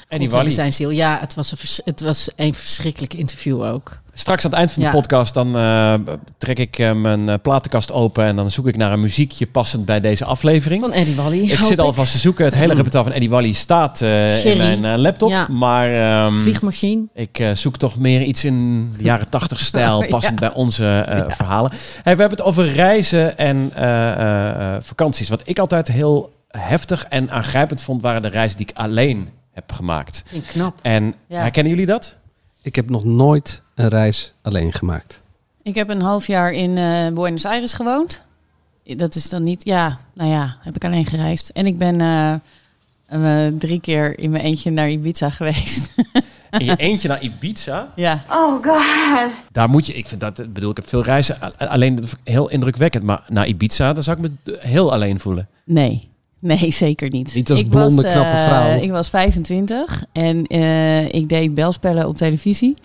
Eddie 0.07 0.29
Wally. 0.29 0.49
zijn 0.49 0.73
ziel. 0.73 0.89
Ja, 0.89 1.17
het 1.19 1.35
was, 1.35 1.51
een 1.51 1.57
het 1.85 2.01
was 2.01 2.29
een 2.35 2.53
verschrikkelijk 2.53 3.13
interview 3.13 3.61
ook. 3.63 3.97
Straks 4.17 4.43
aan 4.45 4.49
het 4.49 4.59
eind 4.59 4.71
van 4.71 4.81
de 4.81 4.87
Ja. 4.87 4.93
podcast 4.93 5.33
dan 5.33 5.55
eh, 5.57 5.93
trek 6.37 6.59
ik 6.59 6.79
eh, 6.79 6.91
mijn 6.93 7.29
eh, 7.29 7.35
platenkast 7.41 7.91
open 7.91 8.23
en 8.25 8.35
dan 8.35 8.51
zoek 8.51 8.67
ik 8.67 8.77
naar 8.77 8.91
een 8.91 8.99
muziekje 8.99 9.47
passend 9.47 9.85
bij 9.85 10.01
deze 10.01 10.25
aflevering. 10.25 10.81
Van 10.81 10.91
Eddie 10.91 11.15
Wally. 11.15 11.39
ik 11.39 11.57
zit 11.59 11.79
alvast 11.79 12.11
te 12.11 12.17
zoeken. 12.17 12.45
Het 12.45 12.53
hele 12.55 12.73
repertoire 12.73 13.03
van 13.05 13.13
Eddie 13.13 13.29
Wally 13.29 13.51
staat 13.53 14.01
eh, 14.01 14.45
in 14.45 14.57
mijn 14.57 14.85
eh, 14.85 14.97
laptop. 14.97 15.29
Ja. 15.29 15.47
Maar 15.47 15.89
ehm, 16.25 16.37
Vliegmachine. 16.41 17.03
ik 17.13 17.39
eh, 17.39 17.51
zoek 17.55 17.77
toch 17.77 17.97
meer 17.97 18.21
iets 18.21 18.43
in 18.43 18.89
de 18.97 19.03
jaren 19.03 19.29
tachtig 19.29 19.59
stijl, 19.59 20.01
Ja. 20.03 20.07
passend 20.09 20.39
bij 20.39 20.53
onze 20.53 20.99
eh, 20.99 21.21
verhalen. 21.35 21.71
Hey, 22.03 22.15
we 22.15 22.19
hebben 22.21 22.37
het 22.37 22.47
over 22.47 22.73
reizen 22.73 23.37
en 23.37 23.71
eh, 23.73 24.11
eh, 24.11 24.49
eh, 24.75 24.81
vakanties. 24.81 25.29
Wat 25.29 25.41
ik 25.43 25.59
altijd 25.59 25.87
heel 25.87 26.33
heftig 26.47 27.05
en 27.09 27.31
aangrijpend 27.31 27.81
vond, 27.81 28.01
waren 28.01 28.21
de 28.21 28.27
reizen 28.27 28.57
die 28.57 28.67
ik 28.69 28.77
alleen 28.77 29.29
heb 29.51 29.71
gemaakt. 29.71 30.23
Ik 30.31 30.43
knap. 30.47 30.79
En 30.81 31.13
Ja. 31.27 31.39
herkennen 31.41 31.71
jullie 31.71 31.87
dat? 31.87 32.17
Ik 32.61 32.75
heb 32.75 32.89
nog 32.89 33.03
nooit 33.03 33.63
een 33.75 33.87
reis 33.87 34.33
alleen 34.41 34.73
gemaakt. 34.73 35.21
Ik 35.63 35.75
heb 35.75 35.89
een 35.89 36.01
half 36.01 36.27
jaar 36.27 36.51
in 36.51 36.77
eh, 36.77 37.13
Buenos 37.13 37.45
Aires 37.45 37.73
gewoond. 37.73 38.21
Dat 38.83 39.15
is 39.15 39.29
dan 39.29 39.41
niet... 39.41 39.65
Ja, 39.65 39.99
nou 40.13 40.29
ja, 40.29 40.57
heb 40.59 40.75
ik 40.75 40.85
alleen 40.85 41.05
gereisd. 41.05 41.49
En 41.49 41.65
ik 41.65 41.77
ben 41.77 42.01
eh, 42.01 42.33
eh, 43.05 43.53
drie 43.53 43.79
keer 43.79 44.19
in 44.19 44.29
mijn 44.29 44.43
eentje 44.43 44.71
naar 44.71 44.89
Ibiza 44.89 45.29
geweest. 45.39 45.93
In 46.51 46.65
je 46.65 46.75
eentje 46.75 47.07
naar 47.07 47.21
Ibiza. 47.21 47.91
ja. 47.95 48.23
Oh 48.29 48.63
god. 48.63 49.31
Daar 49.51 49.69
moet 49.69 49.85
je, 49.85 49.93
ik 49.93 50.07
vind 50.07 50.21
dat, 50.21 50.53
bedoel, 50.53 50.69
ik 50.69 50.75
heb 50.75 50.87
veel 50.87 51.03
reizen, 51.03 51.57
alleen 51.57 52.03
heel 52.23 52.49
indrukwekkend. 52.49 53.03
Maar 53.03 53.23
naar 53.27 53.47
Ibiza, 53.47 53.93
dan 53.93 54.03
zou 54.03 54.17
ik 54.17 54.31
me 54.43 54.57
heel 54.59 54.93
alleen 54.93 55.19
voelen. 55.19 55.47
Nee. 55.63 56.13
Nee, 56.45 56.71
zeker 56.85 57.09
niet. 57.09 57.33
Niet 57.35 57.49
als 57.51 57.59
ik 57.59 57.69
blonde, 57.69 58.01
was, 58.01 58.11
knappe 58.11 58.37
eh, 58.37 58.47
vrouw. 58.47 58.81
Ik 58.81 58.91
was 58.91 59.09
25 59.09 60.03
en 60.11 60.45
eh, 60.45 61.13
ik 61.13 61.29
deed 61.29 61.53
belspellen 61.53 62.07
op 62.07 62.17
televisie. 62.17 62.75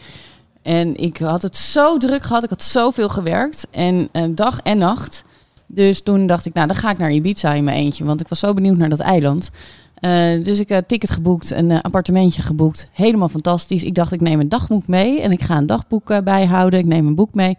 En 0.62 0.96
ik 0.96 1.18
had 1.18 1.42
het 1.42 1.56
zo 1.56 1.96
druk 1.96 2.22
gehad. 2.22 2.44
Ik 2.44 2.50
had 2.50 2.62
zoveel 2.62 3.08
gewerkt. 3.08 3.66
En 3.70 4.08
eh, 4.12 4.24
dag 4.30 4.60
en 4.62 4.78
nacht. 4.78 5.24
Dus 5.66 6.00
toen 6.02 6.26
dacht 6.26 6.46
ik, 6.46 6.54
nou, 6.54 6.66
dan 6.66 6.76
ga 6.76 6.90
ik 6.90 6.98
naar 6.98 7.12
Ibiza 7.12 7.52
in 7.52 7.64
mijn 7.64 7.76
eentje. 7.76 8.04
Want 8.04 8.20
ik 8.20 8.28
was 8.28 8.38
zo 8.38 8.54
benieuwd 8.54 8.76
naar 8.76 8.88
dat 8.88 9.00
eiland. 9.00 9.50
Eh, 9.94 10.42
dus 10.42 10.58
ik 10.58 10.68
heb 10.68 10.88
ticket 10.88 11.10
geboekt, 11.10 11.50
een 11.50 11.70
eh, 11.70 11.80
appartementje 11.80 12.42
geboekt. 12.42 12.88
Helemaal 12.92 13.28
fantastisch. 13.28 13.82
Ik 13.82 13.94
dacht, 13.94 14.12
ik 14.12 14.20
neem 14.20 14.40
een 14.40 14.48
dagboek 14.48 14.86
mee. 14.86 15.20
En 15.20 15.32
ik 15.32 15.42
ga 15.42 15.56
een 15.56 15.66
dagboek 15.66 16.10
eh, 16.10 16.18
bijhouden. 16.18 16.78
Ik 16.80 16.86
neem 16.86 17.06
een 17.06 17.14
boek 17.14 17.34
mee. 17.34 17.56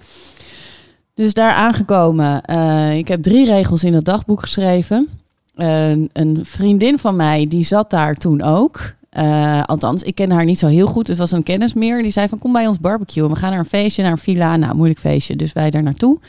Dus 1.14 1.34
daar 1.34 1.54
aangekomen. 1.54 2.42
eh, 2.42 2.98
ik 2.98 3.08
heb 3.08 3.22
drie 3.24 3.46
regels 3.46 3.84
in 3.84 3.94
het 3.94 4.06
dagboek 4.06 4.42
geschreven. 4.42 5.10
Een 5.56 6.40
vriendin 6.42 7.00
van 7.00 7.16
mij, 7.16 7.48
die 7.48 7.64
zat 7.64 7.90
daar 7.90 8.16
toen 8.16 8.42
ook. 8.42 8.94
Eh, 9.12 9.64
althans, 9.64 10.04
ik 10.04 10.16
ken 10.16 10.32
haar 10.32 10.46
niet 10.46 10.60
zo 10.60 10.68
heel 10.68 10.88
goed. 10.88 11.08
Het 11.08 11.18
was 11.18 11.32
een 11.32 11.44
kennis 11.44 11.74
meer. 11.74 12.02
Die 12.02 12.12
zei 12.12 12.28
van, 12.28 12.38
kom 12.38 12.54
bij 12.54 12.68
ons 12.68 12.80
barbecue. 12.80 13.30
We 13.30 13.36
gaan 13.36 13.50
naar 13.50 13.60
een 13.60 13.66
feestje, 13.66 14.02
naar 14.02 14.12
een 14.12 14.18
villa. 14.18 14.58
Nou, 14.58 14.76
moeilijk 14.76 15.00
feestje. 15.00 15.36
Dus 15.36 15.54
wij 15.54 15.70
daar 15.70 15.84
naartoe. 15.84 16.20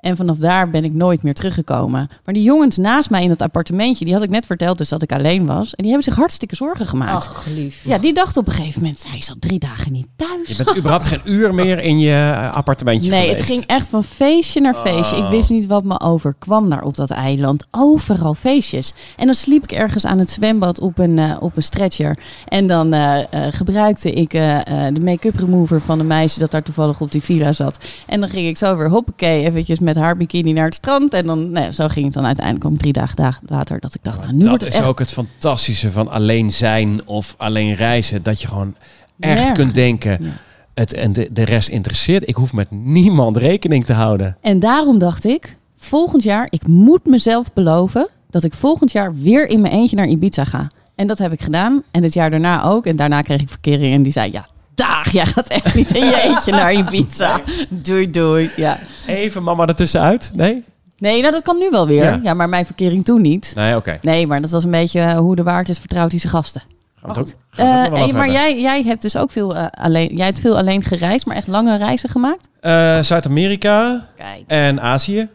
En 0.00 0.16
vanaf 0.16 0.36
daar 0.36 0.70
ben 0.70 0.84
ik 0.84 0.92
nooit 0.92 1.22
meer 1.22 1.34
teruggekomen. 1.34 2.08
Maar 2.24 2.34
die 2.34 2.42
jongens 2.42 2.76
naast 2.76 3.10
mij 3.10 3.22
in 3.22 3.28
dat 3.28 3.42
appartementje, 3.42 4.04
die 4.04 4.14
had 4.14 4.22
ik 4.22 4.30
net 4.30 4.46
verteld 4.46 4.78
dus 4.78 4.88
dat 4.88 5.02
ik 5.02 5.12
alleen 5.12 5.46
was. 5.46 5.66
En 5.74 5.82
die 5.82 5.86
hebben 5.86 6.02
zich 6.02 6.14
hartstikke 6.14 6.56
zorgen 6.56 6.86
gemaakt. 6.86 7.26
Ach, 7.28 7.46
lief. 7.54 7.84
Ja, 7.84 7.98
die 7.98 8.12
dachten 8.12 8.40
op 8.40 8.46
een 8.46 8.52
gegeven 8.54 8.82
moment, 8.82 9.04
hij 9.08 9.18
is 9.18 9.30
al 9.30 9.36
drie 9.38 9.58
dagen 9.58 9.92
niet 9.92 10.06
thuis. 10.16 10.56
Je 10.56 10.64
bent 10.64 10.76
überhaupt 10.76 11.06
geen 11.06 11.20
uur 11.24 11.54
meer 11.54 11.80
in 11.80 11.98
je 11.98 12.10
eh, 12.10 12.50
appartementje 12.50 13.10
Nee, 13.10 13.20
geweest. 13.20 13.38
het 13.38 13.48
ging 13.48 13.64
echt 13.66 13.88
van 13.88 14.04
feestje 14.04 14.60
naar 14.60 14.74
feestje. 14.74 15.16
Ik 15.16 15.28
wist 15.30 15.50
niet 15.50 15.66
wat 15.66 15.84
me 15.84 16.00
overkwam 16.00 16.70
daar 16.70 16.82
op 16.82 16.96
dat 16.96 17.10
eiland. 17.10 17.66
Overal 17.70 18.34
feestjes. 18.34 18.92
En 19.16 19.26
dan 19.26 19.34
sliep 19.34 19.62
ik 19.62 19.72
ergens 19.72 20.06
aan 20.06 20.18
het 20.18 20.30
zwembad 20.30 20.80
op 20.80 20.98
een, 20.98 21.18
eh, 21.18 21.36
op 21.40 21.56
een 21.56 21.62
stretcher. 21.62 22.18
En 22.48 22.66
dan 22.66 22.92
eh, 22.92 23.18
eh, 23.18 23.52
gebruikte 23.52 24.12
ik 24.12 24.30
de 24.30 25.00
make-up 25.02 25.36
remover 25.36 25.80
van 25.80 26.00
een 26.00 26.06
meisje 26.06 26.38
dat 26.38 26.50
daar 26.50 26.62
toevallig 26.62 27.00
op 27.00 27.12
die 27.12 27.22
villa 27.22 27.52
zat. 27.52 27.78
En 28.06 28.20
dan 28.20 28.28
ging 28.28 28.46
ik 28.46 28.56
zo 28.56 28.76
weer 28.76 28.88
hoppakee 28.90 29.44
eventjes 29.44 29.78
met 29.88 29.96
haar 29.96 30.16
bikini 30.16 30.52
naar 30.52 30.64
het 30.64 30.74
strand. 30.74 31.14
En 31.14 31.26
dan, 31.26 31.50
nou, 31.50 31.64
ja, 31.64 31.72
zo 31.72 31.88
ging 31.88 32.04
het 32.04 32.14
dan 32.14 32.26
uiteindelijk 32.26 32.64
om 32.64 32.76
drie 32.76 32.92
dagen, 32.92 33.16
dagen 33.16 33.42
later. 33.46 33.80
Dat 33.80 33.94
ik 33.94 34.02
dacht, 34.04 34.20
nou, 34.20 34.32
nu 34.32 34.38
dat 34.38 34.48
wordt 34.48 34.64
het 34.64 34.72
is 34.72 34.78
echt... 34.78 34.88
ook 34.88 34.98
het 34.98 35.10
fantastische 35.12 35.90
van 35.90 36.08
alleen 36.08 36.52
zijn 36.52 37.06
of 37.06 37.34
alleen 37.38 37.74
reizen. 37.74 38.22
Dat 38.22 38.40
je 38.40 38.48
gewoon 38.48 38.74
echt 39.18 39.52
kunt 39.52 39.74
denken, 39.74 40.18
Ja. 40.20 40.28
het, 40.74 40.94
en 40.94 41.12
de, 41.12 41.28
de 41.32 41.44
rest 41.44 41.68
interesseert. 41.68 42.28
Ik 42.28 42.34
hoef 42.34 42.52
met 42.52 42.70
niemand 42.70 43.36
rekening 43.36 43.84
te 43.84 43.92
houden. 43.92 44.36
En 44.40 44.58
daarom 44.58 44.98
dacht 44.98 45.24
ik, 45.24 45.56
volgend 45.76 46.22
jaar, 46.22 46.46
ik 46.50 46.66
moet 46.66 47.06
mezelf 47.06 47.52
beloven 47.52 48.08
dat 48.30 48.44
ik 48.44 48.54
volgend 48.54 48.92
jaar 48.92 49.14
weer 49.14 49.48
in 49.48 49.60
mijn 49.60 49.72
eentje 49.74 49.96
naar 49.96 50.06
Ibiza 50.06 50.44
ga. 50.44 50.70
En 50.94 51.06
dat 51.06 51.18
heb 51.18 51.32
ik 51.32 51.42
gedaan. 51.42 51.82
En 51.90 52.02
het 52.02 52.14
jaar 52.14 52.30
daarna 52.30 52.64
ook. 52.64 52.86
En 52.86 52.96
daarna 52.96 53.22
kreeg 53.22 53.40
ik 53.40 53.48
verkering 53.48 53.94
en 53.94 54.02
die 54.02 54.12
zei, 54.12 54.32
ja, 54.32 54.46
dag, 54.78 55.12
jij 55.12 55.26
gaat 55.26 55.48
echt 55.48 55.74
niet 55.74 55.94
in 55.94 56.04
je 56.06 56.20
eentje 56.28 56.50
naar 56.52 56.72
Ibiza. 56.72 57.40
Doei, 57.68 58.10
doei. 58.10 58.50
Ja. 58.56 58.78
Even 59.06 59.42
mama 59.42 59.66
ertussenuit? 59.66 60.30
Nee? 60.34 60.64
Nee, 60.98 61.20
nou 61.20 61.32
dat 61.32 61.42
kan 61.42 61.58
nu 61.58 61.70
wel 61.70 61.86
weer. 61.86 62.04
Ja. 62.04 62.20
Ja, 62.22 62.34
maar 62.34 62.48
mijn 62.48 62.66
verkering 62.66 63.04
toen 63.04 63.20
niet. 63.20 63.52
Nee, 63.54 63.76
oké. 63.76 63.98
Nee, 64.02 64.26
maar 64.26 64.40
dat 64.40 64.50
was 64.50 64.64
een 64.64 64.70
beetje 64.70 65.00
eh, 65.00 65.18
hoe 65.18 65.36
de 65.36 65.42
waard 65.42 65.68
is, 65.68 65.78
vertrouwt 65.78 66.10
hij 66.10 66.20
zijn 66.20 66.32
gasten. 66.32 66.60
Gaan 66.60 66.70
we 67.00 67.06
Maar 67.06 67.16
het 67.16 67.28
goed. 67.28 67.36
ook- 67.36 67.64
gaan 67.66 67.66
we 67.74 67.78
het 67.80 67.90
ook 67.90 67.96
Eh, 67.96 68.02
hey, 68.04 68.12
maar 68.12 68.30
jij, 68.30 68.60
jij 68.60 68.82
hebt 68.82 69.02
dus 69.02 69.16
ook 69.16 69.30
veel 69.30 69.56
eh, 69.56 69.66
alleen, 69.70 70.16
jij 70.16 70.26
hebt 70.26 70.40
veel 70.40 70.56
alleen 70.58 70.82
gereisd, 70.82 71.26
maar 71.26 71.36
echt 71.36 71.46
lange 71.46 71.76
reizen 71.76 72.08
gemaakt? 72.08 72.48
Zuid-Amerika 73.06 74.02
en 74.46 74.80
Azië. 74.80 75.28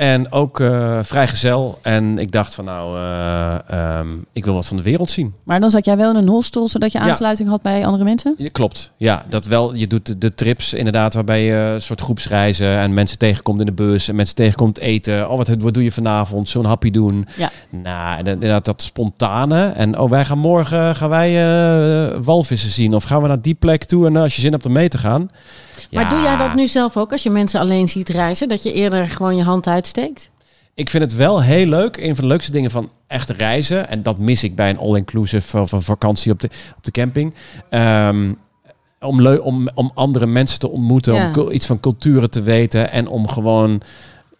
En 0.00 0.32
ook 0.32 0.60
eh 0.60 0.98
vrijgezel. 1.02 1.78
En 1.82 2.18
ik 2.18 2.32
dacht 2.32 2.54
van 2.54 2.64
nou, 2.64 2.96
eh, 2.96 3.98
ehm, 3.98 4.08
ik 4.32 4.44
wil 4.44 4.54
wat 4.54 4.66
van 4.66 4.76
de 4.76 4.82
wereld 4.82 5.10
zien. 5.10 5.34
Maar 5.42 5.60
dan 5.60 5.70
zat 5.70 5.84
jij 5.84 5.96
wel 5.96 6.10
in 6.10 6.16
een 6.16 6.28
hostel, 6.28 6.68
zodat 6.68 6.92
je 6.92 6.98
Ja. 6.98 7.04
aansluiting 7.04 7.48
had 7.48 7.62
bij 7.62 7.86
andere 7.86 8.04
mensen? 8.04 8.34
Ja, 8.38 8.48
klopt. 8.52 8.92
Ja, 8.96 9.24
dat 9.28 9.44
wel. 9.44 9.74
Je 9.74 9.86
doet 9.86 10.06
de, 10.06 10.18
de 10.18 10.34
trips 10.34 10.72
inderdaad 10.74 11.14
waarbij 11.14 11.44
je 11.44 11.54
een 11.54 11.82
soort 11.82 12.00
groepsreizen 12.00 12.78
en 12.78 12.94
mensen 12.94 13.18
tegenkomt 13.18 13.60
in 13.60 13.66
de 13.66 13.72
bus 13.72 14.08
en 14.08 14.14
mensen 14.16 14.34
tegenkomt 14.34 14.78
eten. 14.78 15.30
Oh, 15.30 15.36
wat, 15.36 15.48
wat 15.48 15.74
doe 15.74 15.84
je 15.84 15.92
vanavond? 15.92 16.48
Zo'n 16.48 16.64
happy 16.64 16.90
doen. 16.90 17.26
Ja. 17.36 17.50
Nou, 17.70 18.18
en 18.18 18.26
inderdaad 18.26 18.64
dat 18.64 18.82
spontane. 18.82 19.66
En 19.68 19.98
oh, 19.98 20.10
wij 20.10 20.24
gaan 20.24 20.38
morgen 20.38 20.96
gaan 20.96 21.08
wij 21.08 21.30
eh, 21.44 22.18
walvissen 22.22 22.70
zien 22.70 22.94
of 22.94 23.04
gaan 23.04 23.22
we 23.22 23.28
naar 23.28 23.42
die 23.42 23.54
plek 23.54 23.84
toe 23.84 24.06
en 24.06 24.16
als 24.16 24.34
je 24.34 24.40
zin 24.40 24.52
hebt 24.52 24.66
om 24.66 24.72
mee 24.72 24.88
te 24.88 24.98
gaan. 24.98 25.28
Maar 25.90 26.08
doe 26.08 26.20
jij 26.20 26.36
dat 26.36 26.54
nu 26.54 26.66
zelf 26.66 26.96
ook 26.96 27.12
als 27.12 27.22
je 27.22 27.30
mensen 27.30 27.60
alleen 27.60 27.88
ziet 27.88 28.08
reizen? 28.08 28.48
Dat 28.48 28.62
je 28.62 28.72
eerder 28.72 29.06
gewoon 29.06 29.36
je 29.36 29.42
hand 29.42 29.66
uitsteekt? 29.66 30.30
Ik 30.74 30.90
vind 30.90 31.02
het 31.02 31.14
wel 31.14 31.42
heel 31.42 31.66
leuk. 31.66 31.96
Een 31.96 32.14
van 32.14 32.24
de 32.24 32.30
leukste 32.30 32.52
dingen 32.52 32.70
van 32.70 32.90
echt 33.06 33.30
reizen. 33.30 33.88
En 33.88 34.02
dat 34.02 34.18
mis 34.18 34.44
ik 34.44 34.54
bij 34.54 34.70
een 34.70 34.78
all-inclusive 34.78 35.60
of 35.60 35.72
een 35.72 35.82
vakantie 35.82 36.32
op 36.32 36.40
de, 36.40 36.48
op 36.76 36.84
de 36.84 36.90
camping. 36.90 37.34
Ehm, 37.70 38.32
om, 39.00 39.26
om, 39.26 39.68
om 39.74 39.90
andere 39.94 40.26
mensen 40.26 40.58
te 40.58 40.68
ontmoeten. 40.68 41.14
Ja. 41.14 41.32
Om 41.36 41.50
iets 41.50 41.66
van 41.66 41.80
culturen 41.80 42.30
te 42.30 42.42
weten. 42.42 42.90
En 42.90 43.08
om 43.08 43.28
gewoon 43.28 43.80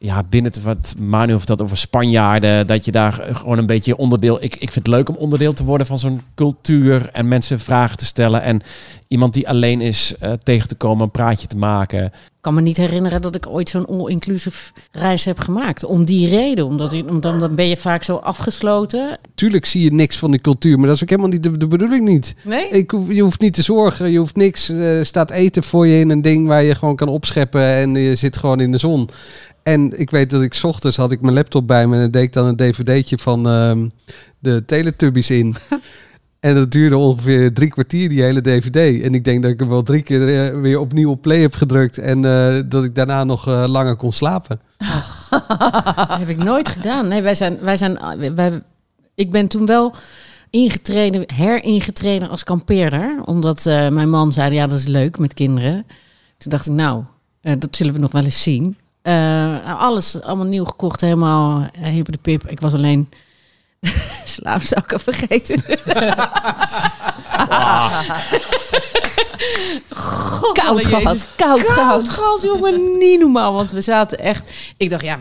ja, 0.02 0.22
binnen 0.30 0.52
te 0.52 0.60
wat 0.60 0.94
Manu 0.98 1.34
of 1.34 1.44
dat 1.44 1.62
over 1.62 1.76
Spanjaarden. 1.76 2.66
Dat 2.66 2.84
je 2.84 2.90
daar 2.92 3.12
gewoon 3.32 3.58
een 3.58 3.66
beetje 3.66 3.96
onderdeel. 3.96 4.36
Ik, 4.42 4.54
ik 4.54 4.72
vind 4.72 4.74
het 4.74 4.86
leuk 4.86 5.08
om 5.08 5.16
onderdeel 5.16 5.52
te 5.52 5.64
worden 5.64 5.86
van 5.86 5.98
zo'n 5.98 6.22
cultuur. 6.34 7.08
En 7.12 7.28
mensen 7.28 7.60
vragen 7.60 7.96
te 7.96 8.04
stellen. 8.04 8.42
En 8.42 8.60
iemand 9.08 9.32
die 9.34 9.48
alleen 9.48 9.80
is 9.80 10.14
eh, 10.20 10.32
tegen 10.42 10.68
te 10.68 10.74
komen, 10.74 11.04
een 11.04 11.10
praatje 11.10 11.46
te 11.46 11.56
maken. 11.56 12.04
Ik 12.04 12.46
kan 12.46 12.54
me 12.54 12.60
niet 12.60 12.76
herinneren 12.76 13.22
dat 13.22 13.34
ik 13.34 13.46
ooit 13.46 13.68
zo'n 13.68 13.86
all-inclusive 13.86 14.72
reis 14.92 15.24
heb 15.24 15.38
gemaakt. 15.38 15.84
Om 15.84 16.04
die 16.04 16.28
reden. 16.28 16.66
Omdat, 16.66 16.92
je- 16.92 17.08
omdat 17.08 17.40
dan 17.40 17.54
ben 17.54 17.68
je 17.68 17.76
vaak 17.76 18.02
zo 18.04 18.16
afgesloten. 18.16 19.18
Tuurlijk 19.34 19.64
zie 19.64 19.82
je 19.84 19.92
niks 19.92 20.16
van 20.16 20.30
die 20.30 20.40
cultuur, 20.40 20.78
maar 20.78 20.86
dat 20.86 20.96
is 20.96 21.02
ook 21.02 21.08
helemaal 21.08 21.30
niet 21.30 21.42
de, 21.42 21.56
de 21.58 21.66
bedoeling 21.66 22.08
niet. 22.08 22.34
Nee? 22.44 22.68
Ik 22.68 22.90
hoef, 22.90 23.08
je 23.12 23.22
hoeft 23.22 23.40
niet 23.40 23.54
te 23.54 23.62
zorgen, 23.62 24.10
je 24.10 24.18
hoeft 24.18 24.36
niks. 24.36 24.68
Er 24.68 25.06
staat 25.06 25.30
eten 25.30 25.62
voor 25.62 25.86
je 25.86 25.98
in 26.00 26.10
een 26.10 26.22
ding 26.22 26.46
waar 26.46 26.62
je 26.62 26.74
gewoon 26.74 26.96
kan 26.96 27.08
opscheppen 27.08 27.62
en 27.62 27.94
je 27.94 28.14
zit 28.14 28.38
gewoon 28.38 28.60
in 28.60 28.72
de 28.72 28.78
zon. 28.78 29.08
En 29.72 29.98
ik 29.98 30.10
weet 30.10 30.30
dat 30.30 30.42
ik 30.42 30.54
's 30.54 30.64
ochtends 30.64 30.96
had 30.96 31.10
ik 31.10 31.20
mijn 31.20 31.34
laptop 31.34 31.66
bij 31.66 31.86
me 31.86 31.94
en 31.94 32.00
dan 32.00 32.10
deed 32.10 32.22
ik 32.22 32.32
dan 32.32 32.46
een 32.46 32.56
dvd'tje 32.56 33.18
van 33.18 33.48
ehm, 33.48 33.88
de 34.38 34.64
Teletubbies 34.64 35.30
in. 35.30 35.54
en 36.40 36.54
dat 36.54 36.70
duurde 36.70 36.96
ongeveer 36.96 37.52
drie 37.52 37.68
kwartier, 37.68 38.08
die 38.08 38.22
hele 38.22 38.40
dvd. 38.40 39.02
En 39.02 39.14
ik 39.14 39.24
denk 39.24 39.42
dat 39.42 39.52
ik 39.52 39.60
hem 39.60 39.68
wel 39.68 39.82
drie 39.82 40.02
keer 40.02 40.48
eh, 40.48 40.60
weer 40.60 40.78
opnieuw 40.78 41.10
op 41.10 41.22
play 41.22 41.40
heb 41.40 41.54
gedrukt 41.54 41.98
en 41.98 42.24
eh, 42.24 42.62
dat 42.66 42.84
ik 42.84 42.94
daarna 42.94 43.24
nog 43.24 43.48
eh, 43.48 43.64
langer 43.66 43.96
kon 43.96 44.12
slapen. 44.12 44.60
Dat 45.96 46.18
heb 46.18 46.28
ik 46.28 46.44
nooit 46.44 46.68
gedaan. 46.68 47.08
Nee, 47.08 47.22
wij 47.22 47.34
zijn, 47.34 47.58
wij 47.60 47.76
zijn, 47.76 47.98
wij, 48.34 48.62
ik 49.14 49.30
ben 49.30 49.48
toen 49.48 49.66
wel 49.66 49.94
ingetreden, 50.50 51.24
heringetreden 51.34 52.28
als 52.28 52.44
kampeerder. 52.44 53.22
Omdat 53.24 53.64
mijn 53.64 54.10
man 54.10 54.32
zei, 54.32 54.54
ja, 54.54 54.66
dat 54.66 54.78
is 54.78 54.86
leuk 54.86 55.18
met 55.18 55.34
kinderen. 55.34 55.86
Toen 56.38 56.50
dacht 56.50 56.66
ik, 56.66 56.72
nou, 56.72 57.04
dat 57.40 57.76
zullen 57.76 57.92
we 57.92 57.98
nog 57.98 58.12
wel 58.12 58.24
eens 58.24 58.42
zien. 58.42 58.76
Eh, 59.02 59.80
alles 59.80 60.22
allemaal 60.22 60.46
nieuw 60.46 60.64
gekocht, 60.64 61.00
helemaal 61.00 61.66
uh, 61.78 62.04
de 62.04 62.18
pip. 62.22 62.48
Ik 62.48 62.60
was 62.60 62.74
alleen 62.74 63.08
slaapzakken 64.24 65.00
vergeten. 65.00 65.62
God, 69.88 70.52
Koud 70.58 70.68
alle 70.68 70.80
gehad, 70.80 71.26
koud 71.36 71.62
Koud 71.62 71.68
gehad. 71.68 72.08
gas, 72.08 72.42
jongen, 72.42 72.98
niet 72.98 73.20
normaal. 73.20 73.52
Want 73.52 73.70
we 73.70 73.80
zaten 73.80 74.18
echt... 74.18 74.52
Ik 74.76 74.90
dacht, 74.90 75.04
ja, 75.04 75.18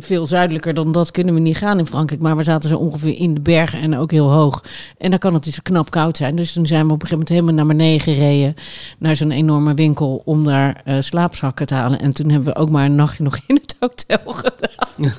veel 0.00 0.26
zuidelijker 0.26 0.74
dan 0.74 0.92
dat 0.92 1.10
kunnen 1.10 1.34
we 1.34 1.40
niet 1.40 1.56
gaan 1.56 1.78
in 1.78 1.86
Frankrijk. 1.86 2.22
Maar 2.22 2.36
we 2.36 2.42
zaten 2.44 2.68
zo 2.68 2.76
ongeveer 2.76 3.16
in 3.16 3.34
de 3.34 3.40
bergen 3.40 3.80
en 3.80 3.96
ook 3.96 4.10
heel 4.10 4.30
hoog. 4.30 4.62
En 4.98 5.10
dan 5.10 5.18
kan 5.18 5.34
het 5.34 5.44
dus 5.44 5.62
knap 5.62 5.90
koud 5.90 6.16
zijn. 6.16 6.36
Dus 6.36 6.52
toen 6.52 6.66
zijn 6.66 6.86
we 6.86 6.92
op 6.92 7.02
een 7.02 7.08
gegeven 7.08 7.18
moment 7.18 7.28
helemaal 7.28 7.54
naar 7.54 7.76
beneden 7.76 8.00
gereden. 8.00 8.54
Naar 8.98 9.16
zo'n 9.16 9.30
enorme 9.30 9.74
winkel 9.74 10.22
om 10.24 10.44
daar 10.44 10.80
eh, 10.84 10.96
slaapzakken 11.00 11.66
te 11.66 11.74
halen. 11.74 12.00
En 12.00 12.12
toen 12.12 12.30
hebben 12.30 12.52
we 12.54 12.60
ook 12.60 12.70
maar 12.70 12.84
een 12.84 12.94
nachtje 12.94 13.22
nog 13.22 13.38
in 13.46 13.54
het 13.62 13.76
hotel 13.80 14.32
gedaan. 14.32 15.12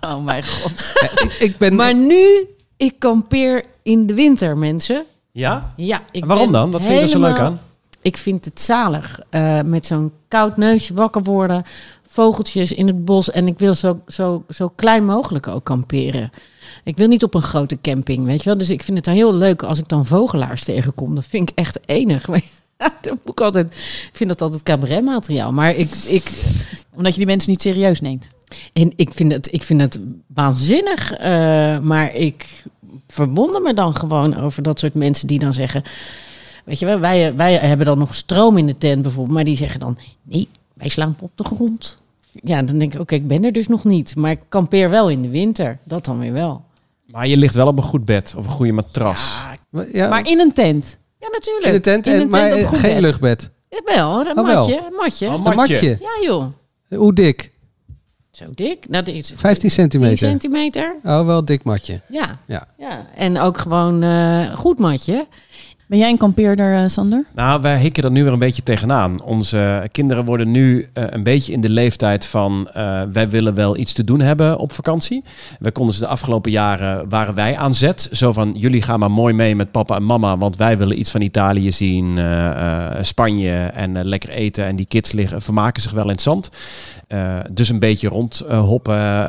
Oh 0.00 0.24
mijn 0.24 0.44
god. 0.44 0.92
Ja, 1.00 1.10
ik, 1.22 1.36
ik 1.38 1.58
ben 1.58 1.74
Maar 1.74 1.94
nu, 1.94 2.46
ik 2.76 2.98
kampeer 2.98 3.64
in 3.82 4.06
de 4.06 4.14
winter, 4.14 4.56
mensen. 4.58 5.04
Ja? 5.32 5.72
Ja, 5.76 6.00
ik 6.10 6.22
En 6.22 6.28
waarom 6.28 6.50
ben 6.50 6.60
dan? 6.60 6.70
Wat 6.70 6.84
vind 6.84 6.94
je 6.94 7.00
er 7.00 7.08
zo 7.08 7.20
leuk 7.20 7.38
aan? 7.38 7.60
Ik 8.06 8.16
vind 8.16 8.44
het 8.44 8.60
zalig. 8.60 9.20
eh, 9.30 9.60
met 9.62 9.86
zo'n 9.86 10.12
koud 10.28 10.56
neusje 10.56 10.94
wakker 10.94 11.22
worden. 11.22 11.62
Vogeltjes 12.08 12.72
in 12.72 12.86
het 12.86 13.04
bos. 13.04 13.30
En 13.30 13.46
ik 13.46 13.58
wil 13.58 13.74
zo, 13.74 14.00
zo, 14.06 14.44
zo 14.48 14.68
klein 14.74 15.04
mogelijk 15.04 15.48
ook 15.48 15.64
kamperen. 15.64 16.30
Ik 16.84 16.96
wil 16.96 17.08
niet 17.08 17.22
op 17.22 17.34
een 17.34 17.42
grote 17.42 17.78
camping, 17.80 18.24
weet 18.26 18.38
je 18.42 18.48
wel. 18.48 18.58
Dus 18.58 18.70
ik 18.70 18.82
vind 18.82 18.96
het 18.96 19.06
dan 19.06 19.14
heel 19.14 19.34
leuk 19.34 19.62
als 19.62 19.78
ik 19.78 19.88
dan 19.88 20.06
vogelaars 20.06 20.64
tegenkom. 20.64 21.14
Dat 21.14 21.24
vind 21.26 21.50
ik 21.50 21.58
echt 21.58 21.78
enig. 21.86 22.24
Dat 23.00 23.10
moet 23.10 23.20
ik 23.30 23.40
altijd, 23.40 23.70
ik 24.10 24.10
vind 24.12 24.30
dat 24.30 24.40
altijd 24.40 24.62
cabaretmateriaal. 24.62 25.52
Maar 25.52 25.74
ik, 25.74 25.90
ik, 26.08 26.30
Omdat 26.96 27.12
je 27.12 27.18
die 27.18 27.26
mensen 27.26 27.50
niet 27.50 27.60
serieus 27.60 28.00
neemt. 28.00 28.28
en 28.72 28.92
ik, 28.96 29.12
vind 29.12 29.32
het, 29.32 29.52
ik 29.52 29.62
vind 29.62 29.80
het 29.80 30.00
waanzinnig. 30.26 31.12
eh, 31.12 31.78
maar 31.78 32.14
ik 32.14 32.64
verwonder 33.06 33.62
me 33.62 33.74
dan 33.74 33.96
gewoon 33.96 34.36
over 34.36 34.62
dat 34.62 34.78
soort 34.78 34.94
mensen 34.94 35.26
die 35.26 35.38
dan 35.38 35.52
zeggen... 35.52 35.82
Weet 36.66 36.78
je 36.78 36.86
wel, 36.86 36.98
wij, 36.98 37.34
wij 37.34 37.54
hebben 37.54 37.86
dan 37.86 37.98
nog 37.98 38.14
stroom 38.14 38.56
in 38.58 38.66
de 38.66 38.78
tent 38.78 39.02
bijvoorbeeld. 39.02 39.34
Maar 39.34 39.44
die 39.44 39.56
zeggen 39.56 39.80
dan, 39.80 39.98
nee, 40.22 40.48
wij 40.74 40.88
slapen 40.88 41.22
op 41.22 41.30
de 41.34 41.44
grond. 41.44 41.98
Ja, 42.32 42.62
dan 42.62 42.78
denk 42.78 42.94
ik, 42.94 43.00
oké, 43.00 43.14
ik 43.14 43.26
ben 43.28 43.44
er 43.44 43.52
dus 43.52 43.68
nog 43.68 43.84
niet. 43.84 44.16
Maar 44.16 44.30
ik 44.30 44.40
kampeer 44.48 44.90
wel 44.90 45.08
in 45.10 45.22
de 45.22 45.28
winter. 45.28 45.78
Dat 45.84 46.04
dan 46.04 46.18
weer 46.18 46.32
wel. 46.32 46.64
Maar 47.06 47.26
je 47.28 47.36
ligt 47.36 47.54
wel 47.54 47.66
op 47.66 47.76
een 47.76 47.82
goed 47.84 48.04
bed 48.04 48.34
of 48.36 48.44
een 48.46 48.50
goede 48.52 48.72
matras. 48.72 49.36
ja, 49.92 50.08
Maar 50.08 50.28
in 50.28 50.40
een 50.40 50.52
tent. 50.52 50.98
Ja, 51.20 51.28
natuurlijk. 51.32 51.66
in 51.66 51.72
de 51.72 51.80
tent, 51.80 52.06
In 52.06 52.12
en, 52.12 52.20
een 52.20 52.28
maar 52.28 52.40
tent 52.48 52.52
op 52.52 52.56
eh, 52.58 52.62
een 52.62 52.68
goed 52.68 52.78
geen 52.78 52.92
bed. 52.92 53.00
luchtbed. 53.02 53.50
Ja, 53.68 53.80
wel, 53.84 54.20
een 54.20 54.38
Oh, 54.38 54.46
wel. 54.46 54.56
matje. 54.56 54.76
Een 54.86 54.92
matje. 54.96 55.26
Oh, 55.26 55.32
Een 55.34 55.40
matje. 55.40 55.56
matje. 55.56 55.88
Ja, 56.00 56.26
joh. 56.26 56.44
Hoe 56.88 57.12
dik? 57.14 57.52
Zo 58.30 58.44
dik. 58.54 58.86
Dat 58.92 59.08
is 59.08 59.32
15 59.36 59.60
10 59.60 59.70
centimeter. 59.70 60.16
centimeter. 60.18 60.94
Oh, 61.04 61.26
wel 61.26 61.44
dik 61.44 61.64
matje. 61.64 62.00
Ja. 62.08 62.38
Ja. 62.46 62.66
ja. 62.78 63.06
En 63.14 63.38
ook 63.38 63.58
gewoon 63.58 64.02
eh 64.02 64.54
goed 64.56 64.78
matje. 64.78 65.26
Ben 65.88 65.98
jij 65.98 66.10
een 66.10 66.16
kampeerder, 66.16 66.74
eh, 66.74 66.88
Sander? 66.88 67.24
Nou, 67.34 67.60
wij 67.60 67.78
hikken 67.78 68.04
er 68.04 68.10
nu 68.10 68.22
weer 68.24 68.32
een 68.32 68.38
beetje 68.38 68.62
tegenaan. 68.62 69.22
Onze 69.22 69.88
kinderen 69.92 70.24
worden 70.24 70.50
nu 70.50 70.88
eh, 70.92 71.04
een 71.06 71.22
beetje 71.22 71.52
in 71.52 71.60
de 71.60 71.68
leeftijd 71.68 72.26
van... 72.26 72.68
eh, 72.72 73.02
wij 73.12 73.28
willen 73.28 73.54
wel 73.54 73.76
iets 73.76 73.92
te 73.92 74.04
doen 74.04 74.20
hebben 74.20 74.58
op 74.58 74.72
vakantie. 74.72 75.24
We 75.58 75.70
konden 75.70 75.94
ze 75.94 76.00
de 76.00 76.06
afgelopen 76.06 76.50
jaren, 76.50 77.08
waren 77.08 77.34
wij 77.34 77.56
aan 77.56 77.74
zet. 77.74 78.08
Zo 78.12 78.32
van, 78.32 78.52
jullie 78.54 78.82
gaan 78.82 78.98
maar 78.98 79.10
mooi 79.10 79.34
mee 79.34 79.56
met 79.56 79.70
papa 79.70 79.96
en 79.96 80.04
mama... 80.04 80.38
want 80.38 80.56
wij 80.56 80.78
willen 80.78 80.98
iets 80.98 81.10
van 81.10 81.20
Italië 81.20 81.72
zien, 81.72 82.18
eh, 82.18 82.48
eh, 82.50 83.04
Spanje 83.04 83.56
en 83.66 84.04
lekker 84.04 84.30
eten. 84.30 84.64
En 84.64 84.76
die 84.76 84.86
kids 84.86 85.12
liggen, 85.12 85.42
vermaken 85.42 85.82
zich 85.82 85.92
wel 85.92 86.04
in 86.04 86.10
het 86.10 86.22
zand. 86.22 86.50
Eh, 87.08 87.36
dus 87.50 87.68
een 87.68 87.78
beetje 87.78 88.08
rondhoppen. 88.08 89.28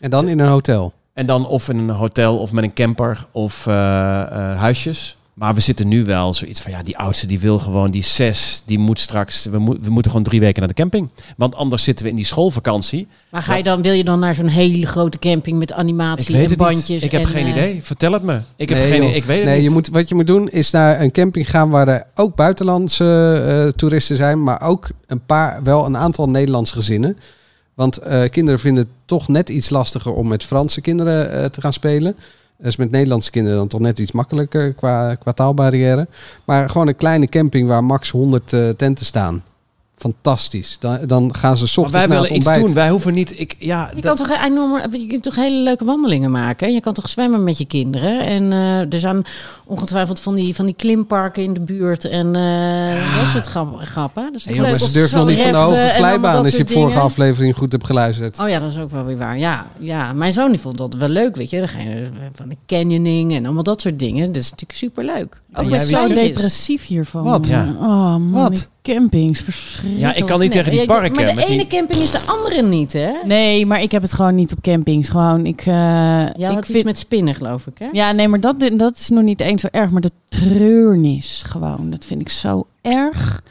En 0.00 0.10
dan 0.10 0.28
in 0.28 0.38
een 0.38 0.48
hotel. 0.48 0.92
En 1.14 1.26
dan 1.26 1.46
of 1.46 1.68
in 1.68 1.78
een 1.78 1.90
hotel 1.90 2.38
of 2.38 2.52
met 2.52 2.64
een 2.64 2.72
camper 2.72 3.26
of 3.32 3.66
eh, 3.66 4.20
eh, 4.20 4.58
huisjes. 4.58 5.16
Maar 5.42 5.54
we 5.54 5.60
zitten 5.60 5.88
nu 5.88 6.04
wel 6.04 6.34
zoiets 6.34 6.60
van, 6.60 6.72
ja, 6.72 6.82
die 6.82 6.98
oudste 6.98 7.26
die 7.26 7.40
wil 7.40 7.58
gewoon, 7.58 7.90
die 7.90 8.02
zes, 8.02 8.62
die 8.64 8.78
moet 8.78 8.98
straks, 8.98 9.44
we, 9.44 9.58
we 9.80 9.90
moeten 9.90 10.10
gewoon 10.10 10.26
drie 10.26 10.40
weken 10.40 10.58
naar 10.58 10.68
de 10.68 10.74
camping. 10.74 11.08
Want 11.36 11.54
anders 11.54 11.82
zitten 11.82 12.04
we 12.04 12.10
in 12.10 12.16
die 12.16 12.24
schoolvakantie. 12.24 13.06
Maar 13.30 13.42
ga 13.42 13.56
je 13.56 13.62
dan, 13.62 13.82
wil 13.82 13.92
je 13.92 14.04
dan 14.04 14.18
naar 14.18 14.34
zo'n 14.34 14.46
hele 14.46 14.86
grote 14.86 15.18
camping 15.18 15.58
met 15.58 15.72
animatie 15.72 16.36
en 16.36 16.56
bandjes? 16.56 16.88
niet. 16.88 17.02
Ik 17.02 17.10
heb 17.10 17.20
en, 17.20 17.28
geen 17.28 17.44
eh, 17.44 17.50
idee. 17.50 17.82
Vertel 17.82 18.12
het 18.12 18.22
me. 18.22 18.40
Ik 18.56 18.68
heb 18.68 18.78
Nee, 18.78 18.90
geen 18.90 19.02
joh. 19.02 19.14
ik 19.14 19.24
weet 19.24 19.36
het 19.36 19.46
nee, 19.46 19.56
niet. 19.56 19.64
Je 19.64 19.70
moet, 19.70 19.88
wat 19.88 20.08
je 20.08 20.14
moet 20.14 20.26
doen 20.26 20.48
is 20.48 20.70
naar 20.70 21.00
een 21.00 21.12
camping 21.12 21.50
gaan 21.50 21.70
waar 21.70 21.88
er 21.88 22.04
ook 22.14 22.36
buitenlandse 22.36 23.42
eh, 23.46 23.72
toeristen 23.72 24.16
zijn, 24.16 24.42
maar 24.42 24.60
ook 24.60 24.88
een 25.06 25.24
paar, 25.24 25.62
wel 25.62 25.84
een 25.84 25.96
aantal 25.96 26.28
Nederlandse 26.28 26.74
gezinnen. 26.74 27.16
Want 27.74 27.96
eh, 27.96 28.28
kinderen 28.28 28.60
vinden 28.60 28.82
het 28.84 28.92
toch 29.04 29.28
net 29.28 29.48
iets 29.48 29.70
lastiger 29.70 30.12
om 30.12 30.28
met 30.28 30.44
Franse 30.44 30.80
kinderen 30.80 31.32
eh, 31.32 31.44
te 31.44 31.60
gaan 31.60 31.72
spelen. 31.72 32.16
Dus 32.62 32.76
met 32.76 32.90
Nederlandse 32.90 33.30
kinderen 33.30 33.58
dan 33.58 33.68
toch 33.68 33.80
net 33.80 33.98
iets 33.98 34.12
makkelijker 34.12 34.72
qua, 34.72 35.14
qua 35.14 35.32
taalbarrière. 35.32 36.06
Maar 36.44 36.70
gewoon 36.70 36.88
een 36.88 36.96
kleine 36.96 37.26
camping 37.26 37.68
waar 37.68 37.84
max 37.84 38.10
100 38.10 38.52
eh, 38.52 38.68
tenten 38.68 39.06
staan. 39.06 39.42
Fantastisch. 39.96 40.76
Dan, 40.80 40.98
dan 41.06 41.34
gaan 41.34 41.56
ze 41.56 41.64
ochtends 41.64 41.90
wij 42.06 42.08
willen 42.08 42.34
iets 42.36 42.54
doen. 42.54 42.74
Wij 42.74 42.90
hoeven 42.90 43.14
niet, 43.14 43.40
ik, 43.40 43.54
ja, 43.58 43.90
Je 43.94 44.00
dat- 44.02 44.16
kan 44.16 44.26
toch 44.26 44.38
enorm, 44.44 44.94
je 44.94 45.06
kunt 45.06 45.22
toch 45.22 45.36
hele 45.36 45.56
leuke 45.62 45.84
wandelingen 45.84 46.30
maken? 46.30 46.72
Je 46.72 46.80
kan 46.80 46.92
toch 46.94 47.08
zwemmen 47.08 47.44
met 47.44 47.58
je 47.58 47.64
kinderen? 47.64 48.20
En 48.20 48.52
eh, 48.52 48.92
er 48.92 49.00
zijn 49.00 49.24
ongetwijfeld 49.64 50.20
van 50.20 50.34
die, 50.34 50.54
van 50.54 50.66
die 50.66 50.74
klimparken 50.74 51.42
in 51.42 51.52
de 51.54 51.60
buurt 51.60 52.04
en 52.04 52.34
eh 52.36 53.16
dat 53.20 53.28
soort 53.32 53.46
grap- 53.46 53.78
grappen. 53.80 54.22
Dat 54.24 54.34
is 54.34 54.42
toch 54.42 54.52
Hey, 54.54 54.62
joh, 54.62 54.70
maar 54.70 54.78
ze 54.88 54.92
durven 54.92 55.18
nog 55.18 55.28
niet 55.28 55.40
van 55.40 55.50
de 55.50 55.56
hoge 55.56 55.74
allemaal 55.74 55.94
glijbaan 55.94 56.42
als 56.44 56.56
je 56.56 56.64
de 56.64 56.72
vorige 56.72 56.98
aflevering 56.98 57.56
goed 57.56 57.72
hebt 57.72 57.86
geluisterd. 57.86 58.38
Oh 58.40 58.48
ja, 58.48 58.58
dat 58.58 58.70
is 58.70 58.78
ook 58.78 58.90
wel 58.90 59.04
weer 59.04 59.16
waar. 59.18 59.38
Ja, 59.38 59.66
ja, 59.78 60.12
mijn 60.12 60.32
zoon 60.32 60.50
die 60.52 60.60
vond 60.60 60.78
dat 60.78 60.94
wel 60.94 61.08
leuk, 61.08 61.36
weet 61.36 61.50
je 61.50 61.66
van 62.32 62.48
de 62.48 62.56
canyoning 62.66 63.34
en 63.34 63.44
allemaal 63.44 63.62
dat 63.62 63.80
soort 63.80 63.98
dingen. 63.98 64.26
Dat 64.26 64.36
is 64.42 64.50
natuurlijk 64.50 64.78
superleuk. 64.78 65.40
Met 65.52 65.62
Ik 65.62 65.68
ben 65.70 65.78
zo 65.86 66.08
depressief 66.08 66.86
hiervan. 66.86 67.22
Wat? 67.24 67.46
Ja. 67.46 67.64
Oh 67.80 68.16
man, 68.16 68.30
Wat? 68.32 68.68
die 68.82 68.94
campings, 68.94 69.40
verschrikkelijk. 69.40 70.00
ja, 70.00 70.14
ik 70.14 70.26
kan 70.26 70.40
niet 70.40 70.52
tegen 70.52 70.68
die 70.70 70.78
Nee, 70.78 70.86
parken. 70.86 71.12
Maar 71.14 71.26
de 71.26 71.34
met 71.34 71.46
die- 71.46 71.54
ene 71.54 71.66
camping 71.66 72.02
is 72.02 72.10
de 72.10 72.20
andere 72.26 72.62
niet, 72.62 72.92
hè? 72.92 73.10
Nee, 73.24 73.66
maar 73.66 73.82
ik 73.82 73.90
heb 73.92 74.02
het 74.02 74.12
gewoon 74.12 74.34
niet 74.34 74.52
op 74.52 74.60
campings. 74.62 75.08
Gewoon, 75.08 75.46
ik, 75.46 75.60
eh, 75.60 75.66
Ja, 75.66 76.32
ik 76.34 76.44
had 76.44 76.58
iets 76.58 76.70
vind... 76.70 76.84
met 76.84 76.98
spinnen, 76.98 77.34
geloof 77.34 77.66
ik, 77.66 77.78
hè? 77.78 77.88
Ja, 77.92 78.12
nee, 78.12 78.28
maar 78.28 78.40
dat, 78.40 78.70
dat 78.76 78.96
is 78.98 79.08
nog 79.08 79.22
niet 79.22 79.40
eens 79.40 79.60
zo 79.62 79.68
erg. 79.70 79.90
Maar 79.90 80.00
de 80.00 80.10
treurnis 80.28 81.42
gewoon, 81.46 81.90
dat 81.90 82.04
vind 82.04 82.20
ik 82.20 82.28
zo 82.28 82.66
erg. 82.82 83.42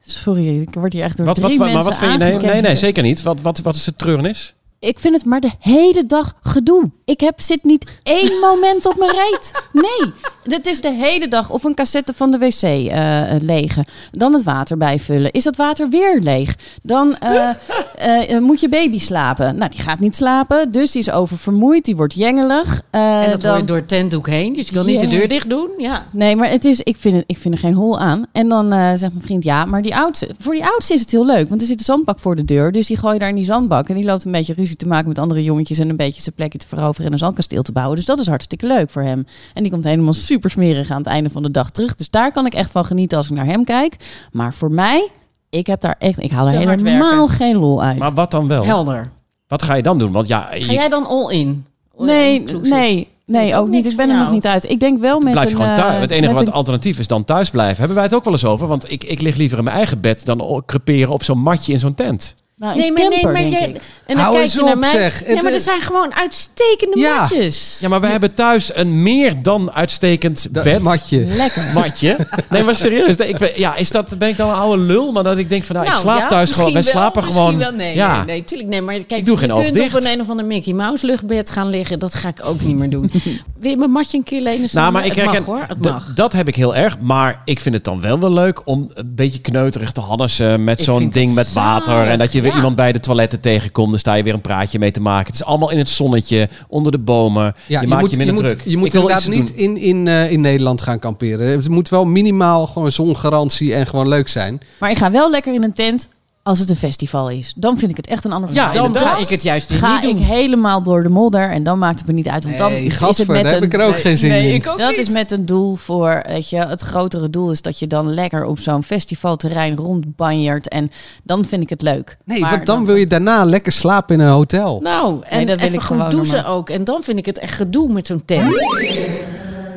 Sorry, 0.00 0.60
ik 0.60 0.74
word 0.74 0.92
hier 0.92 1.02
echt 1.02 1.16
door 1.16 1.26
wat, 1.26 1.34
drie 1.34 1.48
wat, 1.48 1.56
wat- 1.58 1.66
mensen 1.66 1.84
maar 1.84 1.98
wat 1.98 2.08
vind 2.10 2.12
je? 2.32 2.38
Nee, 2.46 2.52
nee, 2.52 2.60
nee, 2.60 2.76
zeker 2.76 3.02
niet. 3.02 3.22
Wat, 3.22 3.40
wat, 3.40 3.58
wat 3.58 3.74
is 3.74 3.84
de 3.84 3.96
treurnis? 3.96 4.54
Ik 4.80 4.98
vind 4.98 5.14
het 5.14 5.24
maar 5.24 5.40
de 5.40 5.50
hele 5.58 6.06
dag 6.06 6.34
gedoe. 6.40 6.90
Ik 7.04 7.20
heb, 7.20 7.40
zit 7.40 7.64
niet 7.64 7.98
één 8.02 8.40
moment 8.48 8.86
op 8.86 8.96
mijn 8.96 9.10
reet. 9.10 9.52
Nee, 9.72 10.12
dit 10.44 10.66
is 10.66 10.80
de 10.80 10.92
hele 10.92 11.28
dag. 11.28 11.50
Of 11.50 11.64
een 11.64 11.74
cassette 11.74 12.14
van 12.14 12.30
de 12.30 12.38
wc 12.38 12.62
eh 12.62 13.22
legen. 13.40 13.84
Dan 14.10 14.32
het 14.32 14.42
water 14.42 14.76
bijvullen. 14.76 15.32
Is 15.32 15.44
dat 15.44 15.56
water 15.56 15.88
weer 15.88 16.20
leeg? 16.20 16.56
Dan 16.82 17.16
eh, 17.16 17.50
eh, 17.98 18.38
moet 18.40 18.60
je 18.60 18.68
baby 18.68 18.98
slapen. 18.98 19.56
Nou, 19.56 19.70
die 19.70 19.80
gaat 19.80 20.00
niet 20.00 20.16
slapen. 20.16 20.72
Dus 20.72 20.90
die 20.92 21.00
is 21.00 21.10
oververmoeid. 21.10 21.84
Die 21.84 21.96
wordt 21.96 22.14
jengelig. 22.14 22.82
Eh, 22.90 23.22
En 23.22 23.30
dat 23.30 23.40
dan... 23.40 23.50
hoor 23.50 23.60
je 23.60 23.66
door 23.66 23.76
het 23.76 23.88
tentdoek 23.88 24.26
heen. 24.26 24.52
Dus 24.52 24.68
je 24.68 24.74
kan 24.74 24.86
niet 24.86 25.00
de 25.00 25.06
deur 25.06 25.28
dicht 25.28 25.50
doen. 25.50 25.70
Ja. 25.78 26.06
Nee, 26.10 26.36
maar 26.36 26.50
het 26.50 26.64
is, 26.64 26.80
ik, 26.80 26.96
vind 26.96 27.16
het, 27.16 27.24
ik 27.26 27.38
vind 27.38 27.54
er 27.54 27.60
geen 27.60 27.74
hol 27.74 27.98
aan. 27.98 28.26
En 28.32 28.48
dan 28.48 28.70
zegt 28.98 29.12
mijn 29.12 29.24
vriend, 29.24 29.44
ja, 29.44 29.64
maar 29.64 29.82
die 29.82 29.96
oudste, 29.96 30.28
voor 30.38 30.54
die 30.54 30.64
oudste 30.64 30.94
is 30.94 31.00
het 31.00 31.10
heel 31.10 31.26
leuk. 31.26 31.48
Want 31.48 31.60
er 31.60 31.66
zit 31.66 31.78
een 31.78 31.84
zandbak 31.84 32.18
voor 32.18 32.36
de 32.36 32.44
deur. 32.44 32.72
Dus 32.72 32.86
die 32.86 32.96
gooi 32.96 33.12
je 33.12 33.18
daar 33.18 33.28
in 33.28 33.34
die 33.34 33.44
zandbak. 33.44 33.88
En 33.88 33.94
die 33.94 34.04
loopt 34.04 34.24
een 34.24 34.32
beetje 34.32 34.54
ruzie 34.54 34.76
te 34.76 34.86
maken 34.86 35.08
met 35.08 35.18
andere 35.18 35.42
jongetjes. 35.42 35.78
En 35.78 35.88
een 35.88 35.96
beetje 35.96 36.22
zijn 36.22 36.34
plekje 36.34 36.58
te 36.58 36.66
veroveren 36.68 37.06
en 37.06 37.12
een 37.12 37.18
zandkasteel 37.18 37.62
te 37.62 37.72
bouwen. 37.72 37.96
Dus 37.96 38.04
dat 38.04 38.18
is 38.18 38.26
hartstikke 38.26 38.66
leuk 38.66 38.90
voor 38.90 39.02
hem. 39.02 39.26
En 39.54 39.62
die 39.62 39.72
komt 39.72 39.84
helemaal 39.84 40.12
super 40.12 40.50
smerig 40.50 40.90
aan 40.90 40.98
het 40.98 41.06
einde 41.06 41.30
van 41.30 41.42
de 41.42 41.50
dag 41.50 41.70
terug. 41.70 41.94
Dus 41.94 42.10
daar 42.10 42.32
kan 42.32 42.46
ik 42.46 42.54
echt 42.54 42.70
van 42.70 42.84
genieten 42.84 43.18
als 43.18 43.26
ik 43.30 43.36
naar 43.36 43.44
hem 43.46 43.64
kijk. 43.64 43.94
Maar 44.32 44.54
voor 44.54 44.70
mij, 44.72 45.08
ik 45.50 45.66
heb 45.66 45.80
daar 45.80 45.96
echt, 45.98 46.22
ik 46.22 46.30
haal 46.30 46.46
er 46.46 46.52
helemaal 46.58 47.28
geen 47.28 47.56
lol 47.56 47.82
uit. 47.82 47.98
Maar 47.98 48.14
wat 48.14 48.30
dan 48.30 48.48
wel? 48.48 48.64
Helder. 48.64 49.10
Wat 49.46 49.62
ga 49.62 49.74
je 49.74 49.82
dan 49.82 49.98
doen? 49.98 50.12
Want 50.12 50.26
ja, 50.28 50.40
Ga 50.50 50.72
jij 50.72 50.88
dan 50.88 51.06
all 51.06 51.30
in? 51.32 51.64
All 51.98 52.06
nee, 52.06 52.34
inclusive? 52.34 52.74
nee, 52.74 53.08
nee, 53.26 53.54
ook 53.54 53.60
ook 53.60 53.68
niet. 53.68 53.86
Ik 53.86 53.96
ben 53.96 54.10
er 54.10 54.18
nog 54.18 54.30
niet 54.30 54.46
uit. 54.46 54.70
Ik 54.70 54.80
denk 54.80 55.00
wel 55.00 55.20
met 55.20 55.32
blijf 55.32 55.48
je 55.48 55.54
een... 55.54 55.60
gewoon 55.60 55.76
thuis. 55.76 55.94
eh, 55.94 56.00
Het 56.00 56.10
enige 56.10 56.32
wat 56.32 56.46
een- 56.46 56.52
alternatief 56.52 56.98
is 56.98 57.06
dan 57.06 57.24
thuis 57.24 57.50
blijven. 57.50 57.76
Hebben 57.76 57.94
wij 57.94 58.04
het 58.04 58.14
ook 58.14 58.24
wel 58.24 58.32
eens 58.32 58.44
over? 58.44 58.66
Want 58.66 58.90
ik, 58.90 59.04
ik 59.04 59.20
lig 59.20 59.36
liever 59.36 59.58
in 59.58 59.64
mijn 59.64 59.76
eigen 59.76 60.00
bed 60.00 60.24
dan 60.24 60.62
creperen 60.66 61.12
op 61.12 61.22
zo'n 61.22 61.38
matje 61.38 61.72
in 61.72 61.78
zo'n 61.78 61.94
tent. 61.94 62.34
Nou, 62.58 62.76
Nee, 62.78 62.92
maar, 62.92 63.08
nee, 63.08 63.22
maar 63.26 63.42
jij, 63.48 63.62
en 64.06 64.14
dan 64.14 64.16
Hou 64.16 64.30
kijk 64.32 64.44
eens 64.44 64.54
je 64.54 64.60
naar 64.62 64.72
op, 64.74 64.80
mij. 64.80 64.90
zeg. 64.90 65.26
Nee, 65.26 65.42
maar 65.42 65.52
er 65.52 65.60
zijn 65.60 65.80
gewoon 65.80 66.14
uitstekende 66.14 66.98
Ja. 66.98 67.20
matjes. 67.20 67.78
Ja, 67.80 67.88
maar 67.88 68.00
we 68.00 68.06
hebben 68.06 68.34
thuis 68.34 68.70
een 68.74 69.02
meer 69.02 69.42
dan 69.42 69.72
uitstekend 69.72 70.46
Dat 70.54 70.64
bed. 70.64 70.82
matje. 70.82 71.24
Lekker. 71.24 71.64
Matje. 71.74 72.26
Nee, 72.50 72.62
maar 72.62 72.74
serieus. 72.74 73.16
Ik 73.16 73.38
ben, 73.38 73.50
ja, 73.54 73.76
is 73.76 73.90
dat, 73.90 74.18
ben 74.18 74.28
ik 74.28 74.36
dan 74.36 74.48
een 74.48 74.54
oude 74.54 74.82
lul? 74.82 75.12
Maar 75.12 75.22
dat 75.22 75.38
ik 75.38 75.48
denk 75.48 75.64
van, 75.64 75.74
nou, 75.76 75.86
ik 75.86 75.92
Nou, 75.92 76.04
slaap 76.04 76.18
ja, 76.20 76.26
thuis 76.26 76.50
gewoon. 76.50 76.72
Wij 76.72 76.82
wel, 76.82 76.92
slapen 76.92 77.24
misschien 77.24 77.44
gewoon. 77.44 77.58
Wel, 77.58 77.72
nee, 77.72 77.94
ja. 77.94 78.16
nee, 78.16 78.24
nee, 78.24 78.44
tuurlijk. 78.44 78.68
Nee, 78.68 78.82
maar 78.82 78.94
kijk, 78.94 79.10
Ik 79.20 79.26
doe 79.26 79.36
geen 79.36 79.54
je 79.56 79.62
kunt 79.62 79.76
dicht. 79.76 79.94
op 79.94 80.00
een 80.00 80.06
een 80.12 80.20
of 80.20 80.30
ander 80.30 80.44
Mickey 80.46 80.72
Mouse 80.72 81.06
luchtbed 81.06 81.50
gaan 81.50 81.68
liggen. 81.68 81.98
Dat 81.98 82.14
ga 82.14 82.28
ik 82.28 82.38
ook 82.44 82.60
niet 82.60 82.76
meer 82.78 82.90
doen. 82.90 83.10
Wil 83.60 83.70
je 83.70 83.76
mijn 83.76 83.90
matje 83.90 84.16
een 84.18 84.24
keer 84.24 84.40
lenen? 84.40 84.68
Nou, 84.72 84.92
maar 84.92 85.04
ik 85.06 85.14
het 85.14 85.24
mag 85.24 85.34
herken, 85.34 85.52
hoor, 85.52 85.64
het 85.68 85.82
d- 85.82 85.84
mag. 85.90 86.14
dat 86.14 86.32
heb 86.32 86.48
ik 86.48 86.54
heel 86.54 86.74
erg. 86.76 86.98
Maar 87.00 87.42
ik 87.44 87.60
vind 87.60 87.74
het 87.74 87.84
dan 87.84 88.00
wel 88.00 88.18
wel 88.20 88.32
leuk 88.32 88.66
om 88.66 88.90
een 88.94 89.12
beetje 89.14 89.38
kneuterig 89.38 89.92
te 89.92 90.00
hannessen 90.00 90.64
met 90.64 90.80
zo'n 90.80 91.10
ding 91.10 91.34
met 91.34 91.52
water. 91.52 92.06
En 92.06 92.18
dat 92.18 92.32
je 92.32 92.40
weer 92.48 92.56
ja. 92.56 92.62
iemand 92.62 92.76
bij 92.76 92.92
de 92.92 93.00
toiletten 93.00 93.40
tegenkomt. 93.40 93.90
Dan 93.90 93.98
sta 93.98 94.14
je 94.14 94.22
weer 94.22 94.34
een 94.34 94.40
praatje 94.40 94.78
mee 94.78 94.90
te 94.90 95.00
maken. 95.00 95.26
Het 95.26 95.34
is 95.34 95.44
allemaal 95.44 95.70
in 95.70 95.78
het 95.78 95.88
zonnetje, 95.88 96.48
onder 96.68 96.92
de 96.92 96.98
bomen. 96.98 97.54
Ja, 97.66 97.80
je, 97.80 97.86
maakt 97.86 98.00
moet, 98.00 98.10
je 98.10 98.16
minder 98.16 98.34
moet, 98.34 98.44
druk. 98.44 98.60
Je 98.64 98.76
moet 98.76 98.86
Ik 98.86 98.92
wil 98.92 99.00
inderdaad 99.00 99.26
iets 99.26 99.36
niet 99.36 99.50
in, 99.50 99.76
in, 99.76 100.08
eh, 100.08 100.30
in 100.30 100.40
Nederland 100.40 100.82
gaan 100.82 100.98
kamperen. 100.98 101.50
Het 101.50 101.68
moet 101.68 101.88
wel 101.88 102.04
minimaal 102.04 102.66
gewoon 102.66 102.92
zongarantie 102.92 103.74
en 103.74 103.86
gewoon 103.86 104.08
leuk 104.08 104.28
zijn. 104.28 104.60
Maar 104.80 104.90
ik 104.90 104.98
ga 104.98 105.10
wel 105.10 105.30
lekker 105.30 105.54
in 105.54 105.62
een 105.62 105.72
tent 105.72 106.08
als 106.48 106.58
het 106.58 106.70
een 106.70 106.76
festival 106.76 107.30
is. 107.30 107.52
Dan 107.56 107.78
vind 107.78 107.90
ik 107.90 107.96
het 107.96 108.06
echt 108.06 108.24
een 108.24 108.32
ander 108.32 108.50
Ja, 108.52 108.54
verhaal. 108.54 108.72
dan 108.72 108.84
inderdaad. 108.86 109.12
ga 109.12 109.18
ik 109.22 109.28
het 109.28 109.42
juist 109.42 109.72
ga 109.72 109.92
niet 109.94 110.02
doen. 110.02 110.16
ik 110.16 110.22
helemaal 110.26 110.82
door 110.82 111.02
de 111.02 111.08
modder 111.08 111.50
en 111.50 111.62
dan 111.62 111.78
maakt 111.78 111.98
het 111.98 112.08
me 112.08 112.12
niet 112.14 112.28
uit. 112.28 112.44
Want 112.44 112.58
dan 112.58 112.70
Nee, 112.72 112.84
is 112.84 112.98
het 113.00 113.18
met 113.18 113.26
daar 113.26 113.36
heb 113.52 113.56
een, 113.56 113.62
ik 113.62 113.74
er 113.74 113.84
ook 113.86 113.98
geen 114.00 114.18
zin 114.18 114.30
in. 114.30 114.68
ook 114.68 114.78
dat 114.78 114.88
niet. 114.88 114.98
is 114.98 115.08
met 115.08 115.30
een 115.30 115.46
doel 115.46 115.74
voor, 115.74 116.22
weet 116.26 116.50
je, 116.50 116.56
het 116.56 116.80
grotere 116.80 117.30
doel 117.30 117.50
is 117.50 117.62
dat 117.62 117.78
je 117.78 117.86
dan 117.86 118.14
lekker 118.14 118.44
op 118.44 118.58
zo'n 118.58 118.82
festivalterrein 118.82 119.76
rondbanjert. 119.76 120.68
En 120.68 120.90
dan 121.22 121.44
vind 121.44 121.62
ik 121.62 121.68
het 121.68 121.82
leuk. 121.82 122.16
Nee, 122.24 122.40
Maar 122.40 122.50
want 122.50 122.66
dan 122.66 122.84
wil 122.84 122.94
je 122.96 123.06
daarna 123.06 123.44
lekker 123.44 123.72
slapen 123.72 124.14
in 124.14 124.20
een 124.26 124.32
hotel. 124.32 124.80
Nou, 124.82 125.20
en 125.22 125.46
dat 125.46 125.56
wil 125.56 125.64
even 125.64 125.74
ik 125.78 125.80
goed 125.84 125.96
gewoon 125.96 126.10
douchen 126.10 126.34
normaal. 126.36 126.54
ook. 126.56 126.70
En 126.70 126.84
dan 126.84 127.02
vind 127.02 127.18
ik 127.18 127.26
het 127.26 127.38
echt 127.38 127.54
gedoe 127.54 127.92
met 127.92 128.06
zo'n 128.06 128.22
tent. 128.24 128.54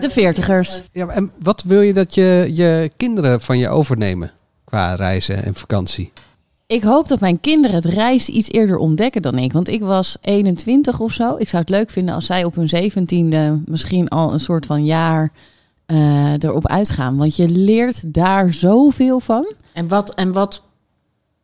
De 0.02 0.10
veertigers. 0.10 0.82
Ja, 0.92 1.08
en 1.08 1.32
wat 1.42 1.64
wil 1.66 1.82
je 1.82 1.94
dat 1.94 2.16
je, 2.16 2.50
je 2.54 2.92
kinderen 2.98 3.42
van 3.42 3.58
je 3.58 3.70
overnemen 3.70 4.32
qua 4.66 4.94
reizen 4.94 5.44
en 5.44 5.56
vakantie? 5.56 6.12
Ik 6.72 6.84
hoop 6.84 7.08
dat 7.08 7.20
mijn 7.20 7.42
kinderen 7.42 7.76
het 7.76 7.86
reizen 7.86 8.38
iets 8.38 8.52
eerder 8.52 8.78
ontdekken 8.78 9.22
dan 9.22 9.38
ik. 9.38 9.54
Want 9.54 9.68
ik 9.68 9.82
was 9.82 10.18
21 10.22 11.00
of 11.00 11.12
zo. 11.12 11.36
Ik 11.38 11.50
zou 11.50 11.62
het 11.62 11.72
leuk 11.72 11.90
vinden 11.90 12.16
als 12.16 12.26
zij 12.26 12.44
op 12.44 12.56
hun 12.56 12.92
17e 12.92 13.64
misschien 13.66 14.08
al 14.08 14.34
een 14.34 14.40
soort 14.40 14.66
van 14.66 14.86
jaar 14.86 15.32
eh, 15.86 16.34
erop 16.34 16.68
uitgaan. 16.68 17.18
Want 17.18 17.36
je 17.36 17.50
leert 17.50 18.14
daar 18.14 18.54
zoveel 18.54 19.20
van. 19.20 19.54
En 19.74 19.88
wat, 19.88 20.14
en 20.14 20.32
wat 20.32 20.64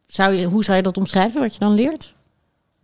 zou 0.05 0.33
je, 0.33 0.45
hoe 0.45 0.63
zou 0.63 0.77
je 0.77 0.83
dat 0.83 0.97
omschrijven, 0.97 1.41
wat 1.41 1.53
je 1.53 1.59
dan 1.59 1.73
leert? 1.73 2.13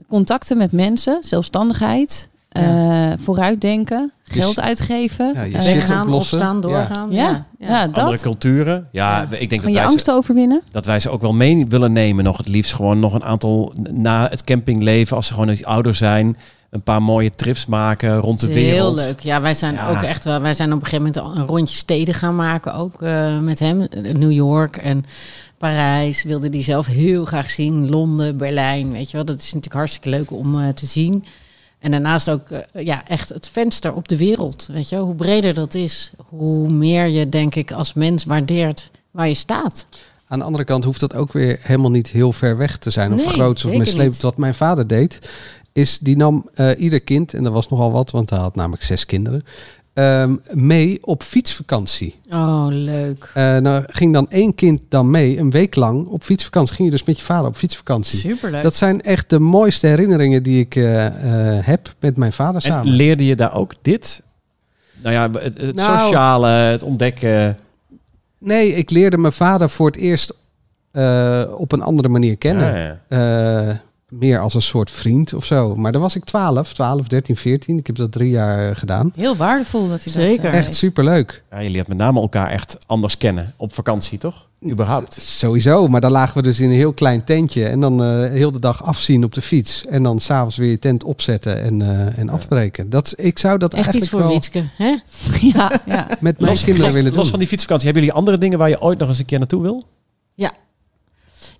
Contacten 0.08 0.58
met 0.58 0.72
mensen, 0.72 1.24
zelfstandigheid, 1.24 2.30
eh, 2.54 3.12
vooruitdenken, 3.20 4.12
Je 4.24 4.42
geld 4.42 4.62
uitgeven. 4.62 5.32
Ja, 5.34 5.42
je 5.44 5.58
eh, 5.58 6.02
oplossen. 6.02 6.12
opstaan, 6.38 6.56
Ja. 6.56 6.62
doorgaan. 6.62 7.12
ja, 7.12 7.46
ja, 7.60 7.82
Andere 7.84 8.10
dat. 8.12 8.22
culturen. 8.22 8.88
Ja, 8.92 9.28
ik 9.30 9.50
denk 9.50 9.62
dat 9.64 9.74
wij, 9.74 9.86
angst 9.86 10.06
ze, 10.06 10.12
overwinnen. 10.12 10.62
dat 10.72 10.86
wij 10.86 11.00
ze 11.00 11.10
ook 11.10 11.22
wel 11.22 11.34
mee 11.34 11.66
willen 11.68 11.92
nemen. 11.94 12.24
Nog 12.24 12.38
het 12.38 12.48
liefst 12.48 12.74
gewoon 12.74 13.00
nog 13.00 13.14
een 13.14 13.24
aantal 13.24 13.74
na 13.92 14.28
het 14.30 14.44
campingleven. 14.44 15.16
Als 15.16 15.28
ze 15.28 15.34
gewoon 15.34 15.50
iets 15.50 15.64
ouder 15.66 15.96
zijn. 15.96 16.38
Een 16.70 16.82
paar 16.82 17.02
mooie 17.02 17.36
trips 17.36 17.66
maken 17.66 18.18
rond 18.18 18.40
de 18.40 18.48
wereld. 18.54 19.00
Heel 19.00 19.08
leuk. 19.08 19.20
Ja, 19.20 19.42
wij 19.42 19.54
zijn 19.54 19.74
Ja. 19.74 19.90
ook 19.90 20.02
echt 20.02 20.24
wel. 20.24 20.42
Wij 20.42 20.54
zijn 20.54 20.74
op 20.74 20.80
een 20.82 20.86
gegeven 20.88 21.06
moment 21.06 21.24
al 21.24 21.42
een 21.42 21.48
rondje 21.48 21.76
steden 21.76 22.14
gaan 22.14 22.36
maken, 22.36 22.74
ook 22.74 23.02
eh, 23.02 23.40
met 23.40 23.60
hem. 23.60 23.88
New 24.02 24.32
York 24.32 24.78
en 24.78 25.04
Parijs 25.58 26.24
wilde 26.24 26.50
die 26.50 26.64
zelf 26.64 26.86
heel 26.88 27.26
graag 27.26 27.50
zien. 27.50 27.90
Londen, 27.90 28.38
Berlijn, 28.38 28.92
weet 28.92 29.10
je 29.12 29.16
wel. 29.18 29.26
Dat 29.26 29.38
is 29.38 29.46
natuurlijk 29.46 29.74
hartstikke 29.74 30.10
leuk 30.10 30.32
om 30.32 30.60
eh, 30.62 30.68
te 30.70 30.86
zien. 30.86 31.24
En 31.84 31.92
daarnaast 31.92 32.30
ook 32.30 32.50
eh, 32.50 32.86
ja, 32.86 33.08
echt 33.08 33.30
het 33.30 33.48
venster 33.48 33.94
op 33.94 34.08
de 34.08 34.18
wereld. 34.18 34.70
Weet 34.72 34.90
je, 34.90 34.98
hoe 34.98 35.16
breder 35.16 35.54
dat 35.54 35.74
is, 35.74 36.12
hoe 36.30 36.70
meer 36.70 37.08
je, 37.08 37.30
denk 37.30 37.56
ik, 37.56 37.72
als 37.72 37.94
mens 37.94 38.24
waardeert 38.26 38.92
waar 39.12 39.28
je 39.28 39.34
staat. 39.34 39.86
Aan 40.28 40.40
de 40.40 40.46
andere 40.46 40.64
kant 40.64 40.84
hoeft 40.84 41.00
dat 41.00 41.16
ook 41.16 41.32
weer 41.32 41.60
helemaal 41.62 41.92
niet 41.92 42.10
heel 42.10 42.32
ver 42.32 42.58
weg 42.58 42.78
te 42.78 42.90
zijn. 42.90 43.14
Of 43.14 43.26
Nee, 43.26 43.28
groots 43.28 43.66
of 43.66 43.72
niet. 43.72 44.22
Wat 44.22 44.38
mijn 44.38 44.54
vader 44.54 44.88
deed, 44.88 45.30
is 45.74 46.00
die 46.00 46.18
nam 46.18 46.50
eh, 46.54 46.70
ieder 46.78 47.02
kind, 47.02 47.34
en 47.34 47.44
dat 47.44 47.54
was 47.54 47.70
nogal 47.70 47.92
wat, 47.92 48.12
want 48.12 48.30
hij 48.30 48.40
had 48.40 48.56
namelijk 48.56 48.84
zes 48.84 49.06
kinderen, 49.06 49.44
ehm, 49.94 50.36
mee 50.52 50.98
op 51.02 51.24
fietsvakantie. 51.24 52.20
Oh, 52.30 52.66
leuk. 52.70 53.32
Eh 53.34 53.58
nou 53.58 53.84
ging 53.88 54.14
dan 54.14 54.30
één 54.30 54.56
kind 54.56 54.82
dan 54.90 55.10
mee, 55.10 55.38
een 55.38 55.52
week 55.52 55.76
lang, 55.76 56.08
op 56.08 56.24
fietsvakantie. 56.24 56.76
Ging 56.76 56.88
je 56.90 56.96
dus 56.96 57.04
met 57.06 57.18
je 57.18 57.24
vader 57.24 57.48
op 57.48 57.56
fietsvakantie. 57.56 58.20
Superleuk. 58.20 58.62
Dat 58.64 58.76
zijn 58.76 59.02
echt 59.02 59.30
de 59.30 59.40
mooiste 59.40 59.88
herinneringen 59.88 60.44
die 60.44 60.60
ik 60.60 60.76
eh, 60.76 61.06
eh, 61.58 61.66
heb 61.66 61.94
met 62.00 62.18
mijn 62.18 62.34
vader 62.34 62.56
En 62.56 62.62
samen. 62.62 62.88
leerde 62.94 63.26
je 63.26 63.36
daar 63.36 63.54
ook 63.56 63.74
dit? 63.82 64.24
Nou 65.02 65.16
ja, 65.16 65.30
het, 65.42 65.62
het 65.62 65.76
Nou- 65.76 66.00
sociale, 66.00 66.48
het 66.48 66.84
ontdekken. 66.84 67.58
Nee, 68.38 68.76
ik 68.76 68.90
leerde 68.90 69.18
mijn 69.18 69.34
vader 69.34 69.70
voor 69.70 69.88
het 69.88 69.96
eerst 69.96 70.34
eh, 70.92 71.44
op 71.58 71.72
een 71.72 71.82
andere 71.82 72.10
manier 72.10 72.38
kennen. 72.38 72.76
Ja, 72.76 72.96
ja. 73.18 73.82
Meer 74.20 74.40
als 74.40 74.54
een 74.54 74.62
soort 74.62 74.90
vriend 74.92 75.34
of 75.34 75.46
zo. 75.46 75.76
Maar 75.76 75.92
dan 75.92 76.02
was 76.02 76.16
ik 76.16 76.24
12, 76.24 76.74
12, 76.74 77.08
13, 77.08 77.36
14. 77.38 77.78
Ik 77.78 77.88
heb 77.88 77.96
dat 77.96 78.12
drie 78.12 78.30
jaar 78.30 78.70
eh, 78.70 78.76
gedaan. 78.76 79.12
Heel 79.16 79.36
waardevol 79.36 79.88
dat 79.88 80.04
hij 80.04 80.14
dat 80.14 80.22
Zeker. 80.24 80.50
eh, 80.50 80.58
Echt 80.58 80.74
superleuk. 80.76 81.44
Ja, 81.52 81.60
je 81.60 81.70
leert 81.70 81.88
met 81.88 81.98
name 81.98 82.22
elkaar 82.22 82.50
echt 82.50 82.78
anders 82.86 83.18
kennen 83.18 83.54
op 83.58 83.74
vakantie, 83.74 84.18
toch? 84.18 84.48
Überhaupt. 84.70 85.22
Sowieso, 85.22 85.88
maar 85.88 86.02
dan 86.02 86.12
lagen 86.12 86.36
we 86.38 86.42
dus 86.42 86.60
in 86.60 86.70
een 86.70 86.76
heel 86.76 86.94
klein 86.94 87.24
tentje. 87.24 87.66
En 87.68 87.80
dan 87.80 88.04
eh, 88.04 88.30
heel 88.32 88.52
de 88.52 88.60
dag 88.60 88.84
afzien 88.84 89.24
op 89.24 89.34
de 89.34 89.42
fiets. 89.42 89.86
En 89.86 90.04
dan 90.04 90.20
s'avonds 90.20 90.58
weer 90.58 90.70
je 90.70 90.80
tent 90.80 91.04
opzetten 91.04 91.62
en, 91.62 91.82
eh, 91.82 92.18
en 92.18 92.30
afbreken. 92.30 92.90
Dat, 92.90 93.06
is- 93.06 93.14
ik 93.26 93.40
zou 93.40 93.58
dat 93.58 93.74
Echt 93.74 93.94
iets 93.94 94.10
voor 94.10 94.20
wel 94.20 94.30
Wietske, 94.30 94.64
hè? 94.78 94.96
Ja, 95.54 95.72
ja. 95.86 96.08
met 96.08 96.40
mijn 96.40 96.52
Los, 96.52 96.60
kinderen 96.64 96.86
los, 96.86 96.94
willen 96.94 97.12
los 97.14 97.22
doen. 97.22 97.30
van 97.30 97.40
die 97.40 97.48
fietsvakantie, 97.48 97.86
hebben 97.86 98.04
jullie 98.04 98.18
andere 98.20 98.38
dingen 98.38 98.58
waar 98.58 98.70
je 98.70 98.82
ooit 98.82 99.00
nog 99.00 99.08
eens 99.10 99.20
een 99.20 99.26
keer 99.26 99.40
naartoe 99.40 99.62
wil? 99.62 99.84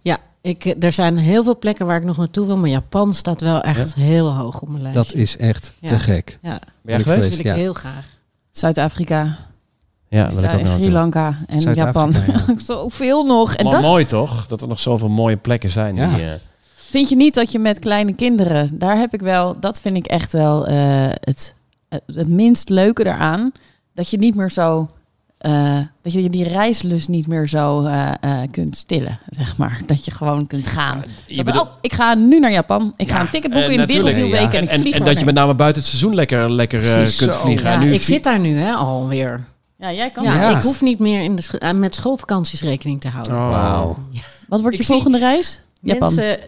Ja, 0.02 0.18
ik, 0.44 0.66
eh, 0.66 0.84
er 0.84 0.92
zijn 0.92 1.18
heel 1.18 1.44
veel 1.44 1.58
plekken 1.58 1.86
waar 1.86 1.98
ik 1.98 2.04
nog 2.04 2.18
naartoe 2.18 2.46
wil, 2.46 2.58
maar 2.58 2.70
Japan 2.70 3.14
staat 3.14 3.42
wel 3.42 3.62
echt 3.62 3.96
heel 3.96 4.34
hoog 4.34 4.62
op 4.62 4.70
mijn 4.70 4.82
lijst. 4.82 4.98
Dat 4.98 5.14
is 5.14 5.38
echt 5.38 5.74
Ja. 5.80 5.88
te 5.88 6.00
gek. 6.00 6.40
ja, 6.42 6.60
Ben 6.82 6.96
jij 6.96 7.00
geweest? 7.04 7.22
dat 7.22 7.30
wil 7.30 7.40
ik 7.40 7.46
Ja. 7.46 7.54
heel 7.56 7.74
graag. 7.74 8.06
Zuid-Afrika, 8.52 9.38
Ja, 10.10 10.30
Sri. 10.30 10.92
Lanka 10.92 11.38
en 11.48 11.60
Japan. 11.74 12.14
Ja. 12.28 12.46
Zoveel 12.66 13.24
nog. 13.24 13.54
En 13.56 13.64
Maar 13.64 13.74
dat 13.74 13.82
mooi 13.82 14.06
toch? 14.06 14.48
Dat 14.48 14.62
er 14.62 14.68
nog 14.68 14.80
zoveel 14.80 15.10
mooie 15.10 15.38
plekken 15.38 15.70
zijn. 15.70 15.96
Ja. 15.96 16.16
Die, 16.16 16.26
eh, 16.26 16.32
vind 16.76 17.10
je 17.10 17.16
niet 17.16 17.34
dat 17.34 17.52
je 17.52 17.60
met 17.60 17.80
kleine 17.80 18.14
kinderen, 18.16 18.78
daar 18.80 18.98
heb 18.98 19.14
ik 19.14 19.22
wel, 19.22 19.60
dat 19.60 19.80
vind 19.80 19.98
ik 19.98 20.06
echt 20.06 20.34
wel 20.34 20.68
eh, 20.68 20.76
het, 21.10 21.56
het, 21.90 22.04
het 22.06 22.28
minst 22.28 22.70
leuke 22.70 23.06
eraan. 23.06 23.52
Dat 23.94 24.10
je 24.10 24.18
niet 24.18 24.36
meer 24.36 24.52
zo, 24.52 24.88
eh, 25.44 25.78
dat 26.02 26.14
je 26.14 26.30
die 26.30 26.44
reislust 26.48 27.08
niet 27.08 27.28
meer 27.28 27.48
zo 27.48 27.82
eh, 27.86 28.12
eh, 28.22 28.40
kunt 28.52 28.78
stillen, 28.78 29.20
zeg 29.30 29.58
maar. 29.58 29.82
Dat 29.86 30.06
je 30.06 30.12
gewoon 30.12 30.48
kunt 30.48 30.68
gaan. 30.68 31.04
oh, 31.46 31.62
ik 31.82 31.94
ga 31.94 32.14
nu 32.14 32.40
naar 32.40 32.52
Japan. 32.52 32.94
Ik 32.96 33.10
ga 33.12 33.20
een 33.22 33.30
ticket 33.30 33.52
boeken 33.52 33.72
in 33.72 33.78
de. 33.78 33.86
Wereldwielweek 33.86 34.52
Ja. 34.52 34.58
en 34.58 34.64
ik 34.64 34.70
en, 34.70 34.80
vlieg 34.80 34.94
en 34.94 35.00
er 35.00 35.06
dat 35.06 35.20
je 35.20 35.26
met 35.26 35.34
name 35.36 35.54
buiten 35.56 35.82
het 35.82 35.90
seizoen 35.92 36.16
lekker, 36.16 36.52
lekker 36.52 36.84
eh, 36.90 36.96
kunt 37.18 37.34
zo. 37.34 37.40
vliegen. 37.40 37.68
Ja, 37.70 37.74
En 37.74 37.80
nu 37.80 37.86
ik 37.94 38.02
vlie- 38.02 38.16
zit 38.16 38.24
daar 38.24 38.40
nu 38.40 38.58
hè, 38.58 38.72
alweer. 38.74 39.44
Ja, 39.80 39.92
jij 39.94 40.10
kan. 40.10 40.24
Ja, 40.24 40.36
Ja. 40.36 40.58
ik 40.58 40.64
hoef 40.64 40.82
niet 40.82 41.00
meer 41.00 41.24
in 41.24 41.36
de 41.36 41.42
scho- 41.42 41.74
met 41.74 41.96
schoolvakanties 41.96 42.62
rekening 42.62 43.02
te 43.02 43.08
houden. 43.08 43.34
Oh, 43.34 43.50
Wauw. 43.50 43.98
Wat 44.48 44.62
wordt 44.62 44.76
je 44.76 44.82
Ik 44.82 44.88
zie 44.88 44.94
volgende 44.96 45.18
reis? 45.18 45.62
Japan. 45.84 46.16
Mensen, 46.16 46.40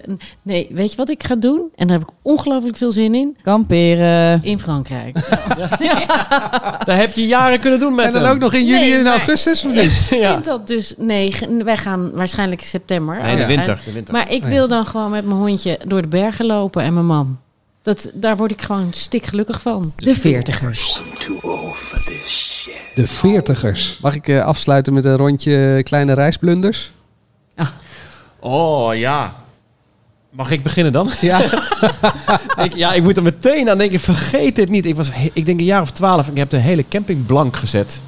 nee, 0.42 0.68
weet 0.72 0.92
je 0.92 0.98
wat 0.98 1.10
ik 1.10 1.24
ga 1.24 1.36
doen? 1.36 1.62
En 1.76 1.88
daar 1.88 1.98
heb 2.00 2.08
ik 2.08 2.14
ongelooflijk 2.22 2.78
veel 2.78 2.92
zin 2.92 3.16
in. 3.16 3.38
Kamperen. 3.42 4.40
In 4.44 4.60
Frankrijk. 4.60 5.16
Dat 6.86 6.96
heb 6.98 7.14
je 7.14 7.28
jaren 7.28 7.60
kunnen 7.60 7.80
doen 7.80 7.96
met 7.96 8.06
En 8.06 8.12
dan 8.12 8.22
hem. 8.24 8.32
ook 8.32 8.40
nog 8.40 8.54
in 8.54 8.66
juli 8.66 8.80
Nee, 8.80 8.98
en 8.98 9.08
augustus 9.08 9.66
of 9.66 9.72
niet? 9.74 10.08
Ik 10.12 10.20
Ja. 10.20 10.32
vind 10.32 10.46
dat 10.46 10.68
dus... 10.68 10.94
Nee, 10.98 11.36
wij 11.64 11.78
gaan 11.78 12.12
waarschijnlijk 12.12 12.62
in 12.62 12.68
september. 12.68 13.22
Nee, 13.22 13.36
de 13.36 13.42
Oh, 13.42 13.48
winter. 13.48 13.82
De 13.86 13.92
winter. 13.92 14.14
Maar 14.14 14.32
ik 14.32 14.44
Oh, 14.44 14.50
wil 14.50 14.68
dan 14.68 14.86
gewoon 14.86 15.12
met 15.12 15.26
mijn 15.26 15.38
hondje 15.38 15.80
door 15.88 16.02
de 16.02 16.08
bergen 16.08 16.46
lopen 16.46 16.84
en 16.84 16.94
mijn 16.94 17.06
man. 17.06 17.38
Dat, 17.82 18.12
daar 18.14 18.38
word 18.38 18.52
ik 18.52 18.62
gewoon 18.62 18.88
stik 18.92 19.26
gelukkig 19.26 19.62
van. 19.62 19.94
De 19.96 20.16
veertigers. 20.16 21.02
De 22.96 23.08
veertigers. 23.08 23.98
Mag 24.02 24.16
ik 24.16 24.28
eh, 24.28 24.46
afsluiten 24.46 24.94
met 24.94 25.06
een 25.06 25.18
rondje 25.18 25.82
kleine 25.84 26.14
reisblunders? 26.14 26.92
Oh 28.48 28.96
ja. 28.96 29.36
Mag 30.30 30.52
ik 30.52 30.64
beginnen 30.64 30.94
dan? 30.94 31.10
Ja. 31.22 31.42
ik, 32.66 32.76
ja, 32.76 32.94
ik 32.94 33.04
moet 33.04 33.18
er 33.18 33.24
meteen 33.24 33.70
aan 33.70 33.78
denken. 33.78 34.00
Vergeet 34.00 34.56
dit 34.56 34.70
niet. 34.70 34.86
Ik 34.86 34.96
was, 34.96 35.12
ik 35.34 35.46
denk 35.46 35.60
een 35.60 35.66
jaar 35.66 35.82
of 35.82 35.92
twaalf. 35.92 36.28
Ik 36.28 36.38
heb 36.38 36.50
de 36.50 36.58
hele 36.58 36.88
camping 36.90 37.26
blank 37.26 37.56
gezet. 37.56 38.02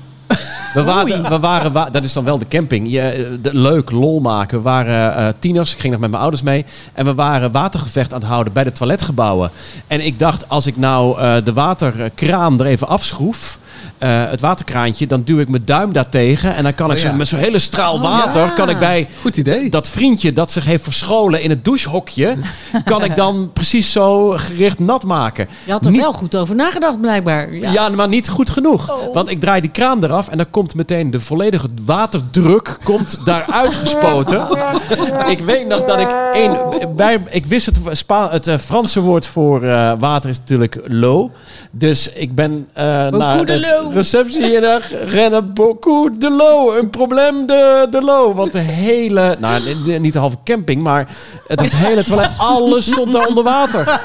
We 0.74 0.84
waren, 0.84 1.30
we 1.30 1.39
waren, 1.39 1.72
wa- 1.72 1.89
dat 1.89 2.03
is 2.03 2.13
dan 2.13 2.24
wel 2.24 2.38
de 2.38 2.47
camping. 2.47 2.91
Je, 2.91 3.01
eh, 3.01 3.24
de, 3.41 3.53
leuk, 3.53 3.91
lol 3.91 4.20
maken. 4.20 4.57
We 4.57 4.63
waren 4.63 5.15
eh, 5.15 5.28
tieners. 5.39 5.74
Ik 5.74 5.80
ging 5.80 5.91
nog 5.91 6.01
met 6.01 6.09
mijn 6.09 6.22
ouders 6.22 6.43
mee. 6.43 6.65
En 6.93 7.05
we 7.05 7.13
waren 7.13 7.51
watergevecht 7.51 8.13
aan 8.13 8.20
het 8.20 8.30
houden 8.30 8.53
bij 8.53 8.63
de 8.63 8.72
toiletgebouwen. 8.72 9.51
En 9.88 10.05
ik 10.05 10.20
dacht, 10.20 10.49
als 10.49 10.65
ik 10.65 10.78
nou 10.78 11.20
eh, 11.20 11.36
de 11.43 11.53
waterkraan 11.53 12.59
er 12.59 12.65
even 12.65 12.88
afschroef... 12.88 13.57
eh, 13.97 14.09
het 14.30 14.41
waterkraantje, 14.41 15.07
dan 15.07 15.22
duw 15.24 15.39
ik 15.39 15.49
mijn 15.49 15.61
duim 15.65 15.93
daartegen. 15.93 16.55
En 16.55 16.63
dan 16.63 16.74
kan 16.76 16.91
ik 16.91 16.97
Oh, 16.97 17.03
zo, 17.03 17.13
met 17.13 17.28
zo'n 17.28 17.39
hele 17.39 17.59
straal 17.59 18.01
water... 18.01 18.41
ja. 18.45 18.49
kan 18.49 18.70
ik 18.70 18.80
bij 18.80 19.07
Goed 19.22 19.38
idee. 19.38 19.70
dat 19.70 19.89
vriendje 19.89 20.34
dat 20.34 20.51
zich 20.51 20.65
heeft 20.65 20.84
verscholen 20.84 21.41
in 21.41 21.49
het 21.49 21.65
douchehokje... 21.65 22.38
kan 22.86 23.03
ik 23.03 23.15
dan 23.15 23.49
precies 23.53 23.91
zo 23.91 24.30
gericht 24.38 24.80
nat 24.80 25.03
maken. 25.03 25.47
Je 25.65 25.72
had 25.72 25.86
er 25.86 25.91
Niet- 25.91 26.01
wel 26.01 26.13
goed 26.13 26.36
over 26.36 26.55
nagedacht 26.55 27.01
blijkbaar. 27.01 27.53
Ja. 27.53 27.72
Ja. 27.72 27.89
maar 27.89 28.07
niet 28.07 28.30
goed 28.30 28.49
genoeg. 28.49 28.91
Oh. 28.91 29.13
Want 29.13 29.30
ik 29.30 29.39
draai 29.39 29.61
die 29.61 29.72
kraan 29.72 30.03
eraf 30.03 30.28
en 30.30 30.38
dan 30.38 30.49
komt 30.58 30.76
meteen 30.76 31.12
de 31.12 31.20
volledige 31.20 31.68
waterdruk 31.86 32.78
komt 32.84 33.20
daaruit 33.26 33.76
gespoten. 33.76 34.47
ik 35.34 35.39
weet 35.39 35.68
nog 35.68 35.84
dat 35.84 35.99
ik 35.99 36.16
één... 36.34 36.58
Bij, 36.95 37.24
ik 37.30 37.45
wist 37.45 37.66
het, 37.66 37.80
Spa, 37.91 38.30
het 38.32 38.47
eh, 38.47 38.58
Franse 38.58 38.99
woord 38.99 39.26
voor 39.28 39.64
eh, 39.64 39.91
water 39.99 40.30
is 40.30 40.39
natuurlijk 40.39 40.80
l'eau. 40.84 41.30
Dus 41.72 42.12
ik 42.12 42.36
ben 42.36 42.68
eh 42.74 42.84
naar 43.08 43.45
de 43.45 43.89
receptie 43.93 44.55
en 44.55 44.62
daar 44.62 44.91
rennen 45.05 45.53
beaucoup 45.53 46.22
de 46.22 46.32
l'eau. 46.32 46.80
Een 46.80 46.89
probleem 46.89 47.45
de, 47.45 47.88
de 47.89 48.03
l'eau. 48.03 48.34
Want 48.34 48.51
de 48.51 48.60
hele... 48.60 49.36
Nou, 49.39 49.84
de- 49.84 49.91
niet 49.91 50.14
de 50.14 50.20
halve 50.20 50.38
camping, 50.43 50.82
maar 50.82 51.08
het, 51.47 51.62
het 51.62 51.76
hele 51.76 52.03
toilet, 52.03 52.30
alles 52.38 52.86
stond 52.86 53.14
daar 53.14 53.28
onder 53.28 53.43
water. 53.43 53.86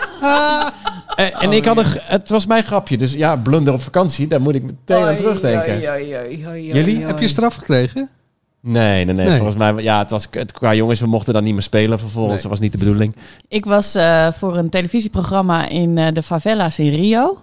Eh, 1.15 1.43
en 1.43 1.53
ik 1.53 1.65
had 1.65 1.79
een, 1.79 1.85
het 2.01 2.31
was 2.31 2.47
mijn 2.47 2.65
grapje. 2.65 2.97
Dus 2.97 3.13
ja, 3.13 3.37
blunder 3.37 3.73
op 3.73 3.83
vakantie, 3.83 4.27
daar 4.29 4.41
moet 4.41 4.55
ik 4.55 4.63
meteen 4.63 5.05
aan 5.05 5.17
terugdenken. 5.17 5.81
Jullie? 6.43 7.05
Heb 7.05 7.19
je 7.19 7.29
straf 7.29 7.55
gekregen? 7.55 8.09
Nee, 8.61 9.05
nee, 9.05 9.15
nee, 9.15 9.27
Nee. 9.27 9.37
Volgens 9.37 9.57
mij, 9.57 9.75
ja, 9.83 9.99
het 9.99 10.11
was 10.11 10.29
het, 10.31 10.53
qua 10.53 10.75
jongens, 10.75 11.01
we 11.01 11.07
mochten 11.07 11.35
dan 11.35 11.45
niet 11.45 11.53
meer 11.53 11.63
spelen 11.63 11.99
vervolgens. 11.99 12.33
Nee. 12.35 12.43
Dat 12.43 12.51
was 12.51 12.61
niet 12.61 12.73
de 12.73 12.79
bedoeling. 12.79 13.17
Ik 13.49 13.65
was 13.65 13.95
eh, 13.95 14.33
voor 14.33 14.57
een 14.57 14.71
televisieprogramma 14.71 15.69
in 15.69 15.99
eh, 15.99 16.13
de 16.13 16.23
favelas 16.23 16.79
in 16.79 16.91
Rio. 16.91 17.39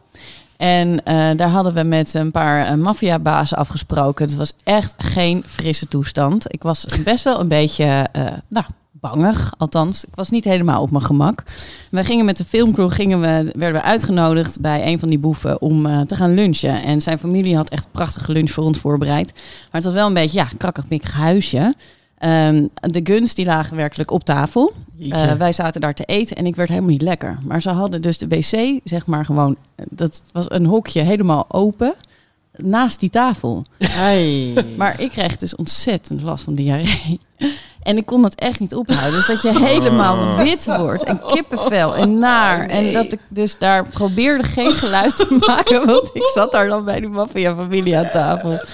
En 0.59 1.03
eh, 1.03 1.29
daar 1.35 1.49
hadden 1.49 1.73
we 1.73 1.83
met 1.83 2.13
een 2.13 2.31
paar 2.31 2.65
eh, 2.65 2.75
maffiabazen 2.75 3.57
afgesproken. 3.57 4.25
Het 4.25 4.35
was 4.35 4.53
echt 4.63 4.95
geen 4.97 5.43
frisse 5.45 5.87
toestand. 5.87 6.53
Ik 6.53 6.63
was 6.63 6.85
best 7.03 7.23
wel 7.23 7.39
een 7.39 7.47
beetje 7.47 8.07
eh, 8.11 8.25
nou, 8.47 8.65
bangig, 8.99 9.53
althans. 9.57 10.05
Ik 10.05 10.15
was 10.15 10.29
niet 10.29 10.43
helemaal 10.43 10.81
op 10.81 10.91
mijn 10.91 11.03
gemak. 11.03 11.43
We 11.91 12.03
gingen 12.03 12.25
met 12.25 12.37
de 12.37 12.45
filmcrew 12.45 12.91
gingen 12.91 13.21
we, 13.21 13.51
werden 13.55 13.81
we 13.81 13.87
uitgenodigd 13.87 14.59
bij 14.59 14.87
een 14.87 14.99
van 14.99 15.07
die 15.07 15.19
boeven 15.19 15.61
om 15.61 15.85
eh, 15.85 16.01
te 16.01 16.15
gaan 16.15 16.33
lunchen. 16.33 16.83
En 16.83 17.01
zijn 17.01 17.19
familie 17.19 17.55
had 17.55 17.69
echt 17.69 17.85
een 17.85 17.91
prachtige 17.91 18.31
lunch 18.31 18.51
voor 18.51 18.63
ons 18.63 18.79
voorbereid. 18.79 19.33
Maar 19.33 19.67
het 19.71 19.83
was 19.83 19.93
wel 19.93 20.07
een 20.07 20.13
beetje, 20.13 20.37
ja, 20.37 20.47
krakkig 20.57 21.11
huisje. 21.11 21.75
Ehm, 22.17 22.67
de 22.73 22.99
guns 23.03 23.33
die 23.33 23.45
lagen 23.45 23.75
werkelijk 23.75 24.11
op 24.11 24.23
tafel. 24.23 24.73
Eh, 25.09 25.31
wij 25.31 25.51
zaten 25.51 25.81
daar 25.81 25.93
te 25.93 26.05
eten 26.05 26.35
en 26.35 26.45
ik 26.45 26.55
werd 26.55 26.69
helemaal 26.69 26.89
niet 26.89 27.01
lekker. 27.01 27.39
Maar 27.43 27.61
ze 27.61 27.69
hadden 27.69 28.01
dus 28.01 28.17
de 28.17 28.27
wc, 28.27 28.79
zeg 28.83 29.05
maar 29.05 29.25
gewoon, 29.25 29.55
eh, 29.75 29.85
dat 29.89 30.21
was 30.31 30.45
een 30.51 30.65
hokje 30.65 31.01
helemaal 31.01 31.45
open 31.47 31.95
naast 32.63 32.99
die 32.99 33.09
tafel. 33.09 33.65
Hey. 33.77 34.53
Maar 34.77 35.01
ik 35.01 35.09
kreeg 35.11 35.37
dus 35.37 35.55
ontzettend 35.55 36.21
last 36.21 36.43
van 36.43 36.53
diarree. 36.53 37.19
En 37.83 37.97
ik 37.97 38.05
kon 38.05 38.21
dat 38.21 38.35
echt 38.35 38.59
niet 38.59 38.75
ophouden. 38.75 39.11
Dus 39.11 39.27
dat 39.27 39.41
je 39.41 39.65
helemaal 39.65 40.35
wit 40.43 40.65
wordt 40.77 41.03
en 41.03 41.21
kippenvel 41.27 41.95
en 41.95 42.19
naar. 42.19 42.67
En 42.67 42.93
dat 42.93 43.13
ik 43.13 43.19
dus 43.29 43.57
daar 43.57 43.89
probeerde 43.89 44.43
geen 44.43 44.71
geluid 44.71 45.17
te 45.17 45.37
maken. 45.47 45.85
Want 45.85 46.09
ik 46.13 46.31
zat 46.33 46.51
daar 46.51 46.67
dan 46.67 46.85
bij 46.85 46.99
die 46.99 47.09
maffia-familie 47.09 47.97
aan 47.97 48.09
tafel. 48.11 48.65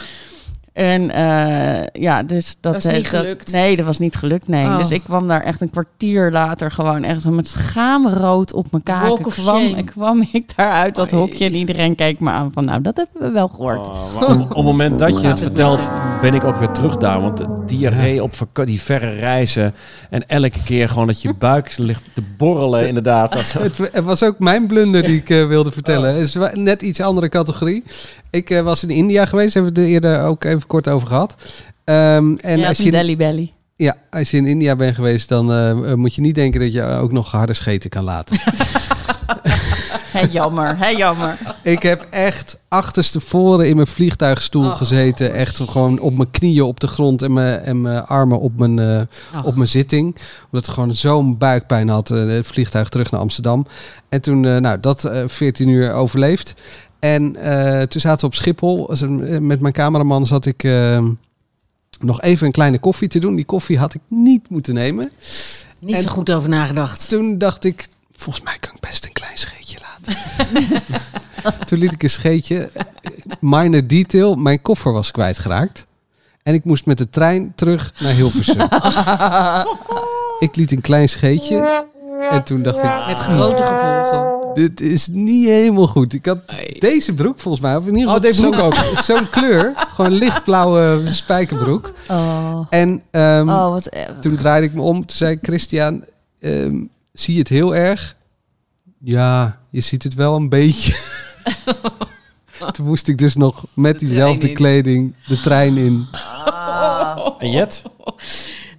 En 0.76 1.12
eh, 1.12 2.02
ja, 2.02 2.24
dus 2.24 2.56
dat... 2.60 2.74
Dat 2.74 2.86
is 2.86 2.98
niet 2.98 3.08
gelukt. 3.08 3.52
nee, 3.52 3.76
dat 3.76 3.86
was 3.86 4.00
niet 4.00 4.16
gelukt, 4.16 4.48
nee. 4.48 4.66
Oh. 4.66 4.78
Dus 4.78 4.92
ik 4.92 5.04
kwam 5.04 5.28
daar 5.28 5.42
echt 5.42 5.62
een 5.62 5.70
kwartier 5.70 6.32
later 6.32 6.72
gewoon 6.72 7.04
echt 7.04 7.22
zo 7.22 7.32
met 7.32 7.48
schaamrood 7.48 8.54
op 8.54 8.68
mijn 8.72 9.12
of 9.12 9.20
Kwam, 9.20 9.70
shame. 9.70 9.84
kwam 9.94 10.28
ik 10.32 10.56
daar 10.56 10.72
uit 10.72 10.96
dat 10.96 11.12
hokje 11.12 11.46
en 11.46 11.54
iedereen 11.54 11.96
keek 11.96 12.20
me 12.20 12.30
aan 12.30 12.52
van... 12.54 12.66
Nou, 12.66 12.82
dat 12.82 12.96
hebben 12.96 13.22
we 13.22 13.32
wel 13.32 13.48
gehoord. 13.48 13.90
Oh, 13.90 14.16
maar 14.16 14.30
op, 14.30 14.50
het 14.50 14.64
moment 14.64 15.00
dat 15.00 15.22
je 15.22 15.28
het 15.28 15.40
vertelt, 15.40 15.92
ben 16.22 16.34
ik 16.34 16.44
ook 16.44 16.58
weer 16.58 16.72
terug 16.72 16.98
daar. 16.98 17.22
Want 17.22 17.38
de 17.38 17.48
diarree 17.66 18.24
op 18.24 18.34
die 18.54 18.82
verre 18.82 19.14
reizen. 19.14 19.74
En 20.10 20.28
elke 20.28 20.64
keer 20.66 20.90
gewoon 20.90 21.08
dat 21.08 21.22
je 21.22 21.34
buik 21.40 21.78
ligt 21.78 22.04
te 22.14 22.22
borrelen, 22.38 22.88
inderdaad. 22.88 23.34
Het, 23.34 23.78
het 23.78 24.04
was 24.04 24.24
ook 24.24 24.40
mijn 24.40 24.68
blunder 24.68 25.04
die 25.04 25.18
ik 25.18 25.30
eh, 25.30 25.48
wilde 25.48 25.72
vertellen. 25.72 26.16
Het 26.16 26.22
is 26.22 26.38
net 26.54 26.82
iets 26.82 27.02
andere 27.02 27.30
categorie. 27.30 27.84
Ik 28.30 28.50
eh, 28.50 28.62
was 28.62 28.84
in 28.84 28.90
India 28.90 29.26
geweest, 29.26 29.54
hebben 29.54 29.74
we 29.74 29.80
het 29.80 29.88
er 29.88 29.94
eerder 29.94 30.22
ook 30.22 30.44
even 30.44 30.65
kort 30.68 30.88
over 30.88 31.08
gehad. 31.08 31.36
Ehm, 31.84 32.36
en 32.36 32.60
ja, 32.60 32.68
als 32.68 32.78
je, 32.78 32.92
Delhi 32.92 33.18
Belly. 33.18 33.54
ja, 33.76 33.96
als 34.10 34.32
je 34.32 34.38
in 34.38 34.46
India 34.46 34.76
bent 34.76 34.96
geweest, 34.96 35.30
dan 35.30 35.52
eh, 35.52 35.70
eh, 35.70 35.94
moet 35.98 36.16
je 36.16 36.22
niet 36.22 36.36
denken 36.36 36.60
dat 36.60 36.74
je 36.74 36.84
ook 36.84 37.12
nog 37.12 37.32
harde 37.32 37.54
scheten 37.54 37.90
kan 37.90 38.04
laten. 38.04 38.38
Hé, 40.16 40.28
jammer, 40.32 40.78
hé, 40.78 40.88
jammer. 40.88 41.38
ik 41.64 41.84
heb 41.84 42.08
echt 42.10 42.58
achterstevoren 42.68 43.68
in 43.68 43.76
mijn 43.76 43.88
vliegtuigstoel 43.88 44.70
Oh. 44.70 44.76
gezeten. 44.76 45.34
Echt 45.34 45.60
gewoon 45.60 46.00
op 46.00 46.16
mijn 46.16 46.32
knieën 46.32 46.64
op 46.64 46.80
de 46.80 46.88
grond 46.88 47.22
en 47.22 47.34
mijn, 47.34 47.60
en 47.60 47.82
mijn 47.82 48.06
armen 48.06 48.40
op 48.40 48.58
mijn, 48.58 48.80
eh, 48.80 49.02
op 49.44 49.56
mijn 49.56 49.68
zitting. 49.68 50.16
Omdat 50.52 50.68
ik 50.68 50.74
gewoon 50.74 50.96
zo'n 50.96 51.38
buikpijn 51.38 51.90
had. 51.90 52.08
het 52.08 52.48
vliegtuig 52.48 52.90
terug 52.90 53.12
naar 53.12 53.22
Amsterdam. 53.22 53.66
En 54.10 54.22
toen, 54.22 54.40
nou, 54.40 54.80
dat 54.80 55.06
eh 55.06 55.24
14 55.28 55.70
uur 55.70 55.94
overleefd. 55.94 56.54
En 57.14 57.36
eh, 57.36 57.82
toen 57.82 58.02
zaten 58.02 58.20
we 58.20 58.26
op 58.26 58.36
Schiphol. 58.36 58.90
Eh, 58.94 59.40
Met 59.40 59.60
mijn 59.60 59.74
cameraman 59.74 60.26
zat 60.26 60.46
ik 60.46 60.64
eh, 60.64 61.04
nog 62.00 62.22
even 62.22 62.46
een 62.46 62.52
kleine 62.52 62.80
koffie 62.80 63.08
te 63.08 63.20
doen. 63.20 63.36
Die 63.36 63.46
koffie 63.46 63.78
had 63.78 63.94
ik 63.94 64.02
niet 64.08 64.50
moeten 64.50 64.74
nemen. 64.74 65.12
Niet 65.80 65.96
En- 65.96 66.02
zo 66.02 66.10
goed 66.10 66.32
over 66.32 66.50
nagedacht. 66.50 67.10
Toen 67.10 67.38
dacht 67.38 67.64
ik, 67.64 67.88
volgens 68.14 68.46
mij 68.46 68.58
kan 68.60 68.74
ik 68.76 68.80
best 68.80 69.06
een 69.06 69.12
klein 69.14 69.38
scheetje 69.38 69.78
laten. 69.82 70.22
toen 71.68 71.80
liet 71.80 71.92
ik 71.94 72.04
een 72.04 72.10
scheetje. 72.10 72.70
Minor 73.40 73.88
detail, 73.88 74.36
mijn 74.36 74.62
koffer 74.62 74.92
was 74.92 75.12
kwijtgeraakt. 75.12 75.86
En 76.44 76.54
ik 76.54 76.64
moest 76.64 76.86
met 76.86 76.98
de 76.98 77.10
trein 77.10 77.52
terug 77.56 77.94
naar 78.00 78.14
Hilversum. 78.14 78.68
ik 80.50 80.56
liet 80.56 80.72
een 80.72 80.82
klein 80.82 81.10
scheetje. 81.10 81.86
En 82.32 82.44
toen 82.44 82.64
dacht 82.64 82.84
ik, 82.84 83.06
Met 83.08 83.20
grote 83.20 83.64
gevolgen. 83.64 84.35
Dit 84.56 84.82
is 84.82 85.08
niet 85.08 85.48
helemaal 85.48 85.88
goed. 85.88 86.14
Ik 86.14 86.26
had 86.26 86.40
deze 86.80 87.14
broek 87.14 87.40
volgens 87.40 87.64
mij, 87.64 87.76
of 87.76 87.88
in 87.88 87.96
ieder 87.96 88.10
Oh, 88.10 88.16
geval 88.16 88.30
deze 88.32 88.42
broek 88.50 88.74
zo'n- 88.74 89.04
Zo'n 89.18 89.30
kleur, 89.30 89.74
gewoon 89.76 90.12
lichtblauwe 90.14 91.02
spijkerbroek. 91.06 91.94
Oh, 92.10 92.60
En 92.70 93.02
ehm, 93.12 93.50
oh 93.50 93.78
toen 94.22 94.36
draaide 94.36 94.68
ik 94.68 94.74
me 94.74 94.82
om. 94.82 94.96
Toen 95.06 95.18
zei 95.18 95.38
Christian, 95.42 96.04
ehm, 96.40 96.76
zie 97.14 97.34
je 97.34 97.40
het 97.40 97.50
heel 97.50 97.76
erg? 97.76 98.16
Ja, 99.00 99.60
je 99.70 99.82
ziet 99.82 100.04
het 100.04 100.14
wel 100.14 100.36
een 100.36 100.50
beetje. 100.50 100.96
toen 102.72 102.86
moest 102.86 103.08
ik 103.08 103.18
dus 103.18 103.36
nog 103.36 103.66
met 103.74 104.00
De 104.00 104.06
diezelfde 104.06 104.52
kleding 104.52 105.16
de 105.28 105.40
trein 105.40 105.78
in. 105.78 106.08
En 107.40 107.52
Jet? 107.52 107.84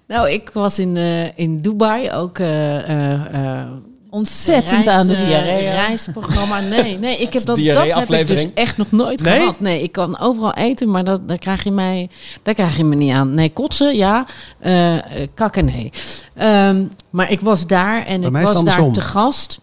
Nou, 0.09 0.31
ik 0.31 0.51
was 0.53 0.79
in, 0.79 0.97
eh, 0.97 1.39
in 1.39 1.59
Dubai 1.61 2.11
ook. 2.13 2.39
eh, 2.39 2.77
eh, 2.91 3.35
eh, 3.61 3.71
Ontzettend 4.17 4.85
reis, 4.85 4.99
aan 4.99 5.07
de 5.07 5.15
eh, 5.15 5.27
diarree. 5.27 5.69
reisprogramma. 5.69 6.61
Nee, 6.61 6.99
nee, 6.99 7.17
ik 7.17 7.33
heb 7.33 7.45
dat, 7.45 7.57
dat 7.57 7.95
heb 7.95 8.11
ik 8.11 8.27
dus 8.27 8.47
echt 8.55 8.77
nog 8.77 8.93
nooit 8.93 9.23
Nee? 9.23 9.39
gehad. 9.39 9.61
Nee, 9.61 9.83
ik 9.83 9.93
kan 9.93 10.19
overal 10.19 10.55
eten, 10.55 10.91
maar 10.91 11.05
dat, 11.05 11.29
daar, 11.29 11.39
krijg 11.39 11.65
je 11.65 11.71
mij, 11.71 12.11
daar 12.43 12.55
krijg 12.55 12.77
je 12.77 12.85
me 12.85 12.95
niet 12.95 13.13
aan. 13.13 13.35
Nee, 13.35 13.53
kotsen, 13.53 13.97
ja. 13.97 14.27
eh, 14.61 14.97
eh, 14.97 15.29
kakken, 15.35 15.65
nee. 15.65 15.93
Ehm, 16.35 16.85
maar 17.11 17.31
ik 17.31 17.41
was 17.41 17.67
daar 17.67 18.07
en 18.07 18.21
Bij 18.21 18.41
ik 18.43 18.47
was 18.47 18.65
daar 18.65 18.91
te 18.91 19.01
gast. 19.01 19.61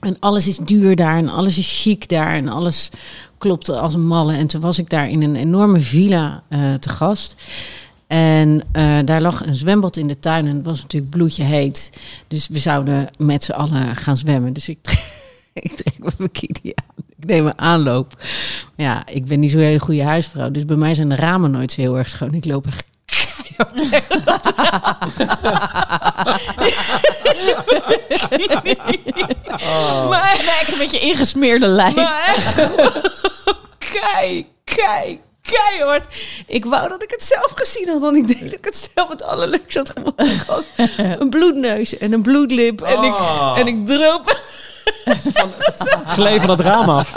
En 0.00 0.16
alles 0.20 0.48
is 0.48 0.56
duur 0.56 0.96
daar 0.96 1.16
en 1.16 1.28
alles 1.28 1.58
is 1.58 1.82
chic 1.82 2.08
daar 2.08 2.34
en 2.34 2.48
alles 2.48 2.90
klopte 3.38 3.78
als 3.78 3.94
een 3.94 4.06
malle. 4.06 4.32
En 4.32 4.46
toen 4.46 4.60
was 4.60 4.78
ik 4.78 4.90
daar 4.90 5.08
in 5.08 5.22
een 5.22 5.36
enorme 5.36 5.80
villa 5.80 6.42
eh, 6.48 6.74
te 6.74 6.88
gast. 6.88 7.34
En 8.06 8.62
eh, 8.72 8.98
daar 9.04 9.20
lag 9.22 9.46
een 9.46 9.54
zwembad 9.54 9.96
in 9.96 10.06
de 10.06 10.18
tuin 10.20 10.46
en 10.46 10.56
het 10.56 10.64
was 10.64 10.82
natuurlijk 10.82 11.10
bloedje 11.12 11.42
heet. 11.44 11.90
Dus 12.28 12.48
we 12.48 12.58
zouden 12.58 13.10
met 13.18 13.44
z'n 13.44 13.52
allen 13.52 13.96
gaan 13.96 14.16
zwemmen. 14.16 14.52
Dus 14.52 14.68
ik, 14.68 14.78
ik 15.52 15.72
trek 15.72 15.98
mijn 15.98 16.14
bikini 16.16 16.72
aan. 16.74 17.04
Ik 17.18 17.24
neem 17.26 17.46
een 17.46 17.58
aanloop. 17.58 18.22
Ja, 18.76 19.06
ik 19.06 19.24
ben 19.24 19.40
niet 19.40 19.50
zo'n 19.50 19.60
hele 19.60 19.78
goede 19.78 20.02
huisvrouw. 20.04 20.50
Dus 20.50 20.64
bij 20.64 20.76
mij 20.76 20.94
zijn 20.94 21.08
de 21.08 21.14
ramen 21.14 21.50
nooit 21.50 21.72
zo 21.72 21.80
heel 21.80 21.98
erg 21.98 22.08
schoon. 22.08 22.34
Ik 22.34 22.44
loop 22.44 22.66
echt 22.66 22.84
raam. 23.56 23.68
Maar 30.08 30.36
Kijk, 30.36 30.68
een 30.72 30.78
beetje 30.78 31.00
ingesmeerde 31.00 31.66
lijf. 31.66 31.94
maar 31.94 32.24
echt 32.26 32.70
kei, 33.92 34.46
kei, 34.64 35.20
keihard. 35.52 36.06
Ik 36.46 36.64
wou 36.64 36.88
dat 36.88 37.02
ik 37.02 37.10
het 37.10 37.24
zelf 37.24 37.52
gezien 37.54 37.88
had. 37.88 38.00
Want 38.00 38.16
ik 38.16 38.26
denk 38.26 38.40
dat 38.40 38.52
ik 38.52 38.64
het 38.64 38.90
zelf 38.94 39.08
het 39.08 39.22
allerleukste 39.22 39.78
had 39.78 39.90
gevonden. 39.94 40.38
Had 40.46 40.66
een 41.18 41.30
bloedneus 41.30 41.98
en 41.98 42.12
een 42.12 42.22
bloedlip. 42.22 42.80
En, 42.80 43.02
ik, 43.02 43.12
Oh. 43.14 43.54
en 43.58 43.66
ik 43.66 43.86
droop... 43.86 44.38
Gleed 46.06 46.40
van 46.40 46.50
het 46.50 46.60
raam 46.60 46.88
af. 46.88 47.14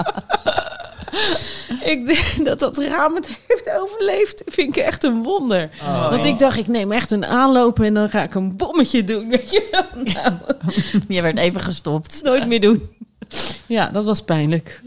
Ik 1.84 2.06
denk 2.06 2.46
dat 2.46 2.60
dat 2.60 2.78
raam 2.78 3.16
het 3.16 3.30
heeft 3.48 3.72
overleefd. 3.80 4.42
Vind 4.46 4.78
ik 4.78 4.84
echt 4.84 5.04
een 5.04 5.24
wonder. 5.24 5.70
Want 6.10 6.24
ik 6.24 6.40
dacht, 6.40 6.58
ik 6.58 6.68
neem 6.68 6.92
echt 6.92 7.12
een 7.12 7.26
aanloop 7.26 7.80
en 7.80 7.94
dan 7.94 8.10
ga 8.10 8.24
ik 8.24 8.36
een 8.36 8.58
bommetje 8.58 9.04
doen. 9.04 9.30
Weet 9.30 9.52
je 9.52 9.68
wel? 9.72 10.04
Nou, 10.14 10.34
Je 11.08 11.22
werd 11.22 11.38
even 11.38 11.62
gestopt. 11.62 12.20
nooit 12.24 12.48
meer 12.48 12.60
doen. 12.62 12.90
Ja, 13.66 13.90
dat 13.94 14.06
was 14.06 14.22
pijnlijk. 14.22 14.82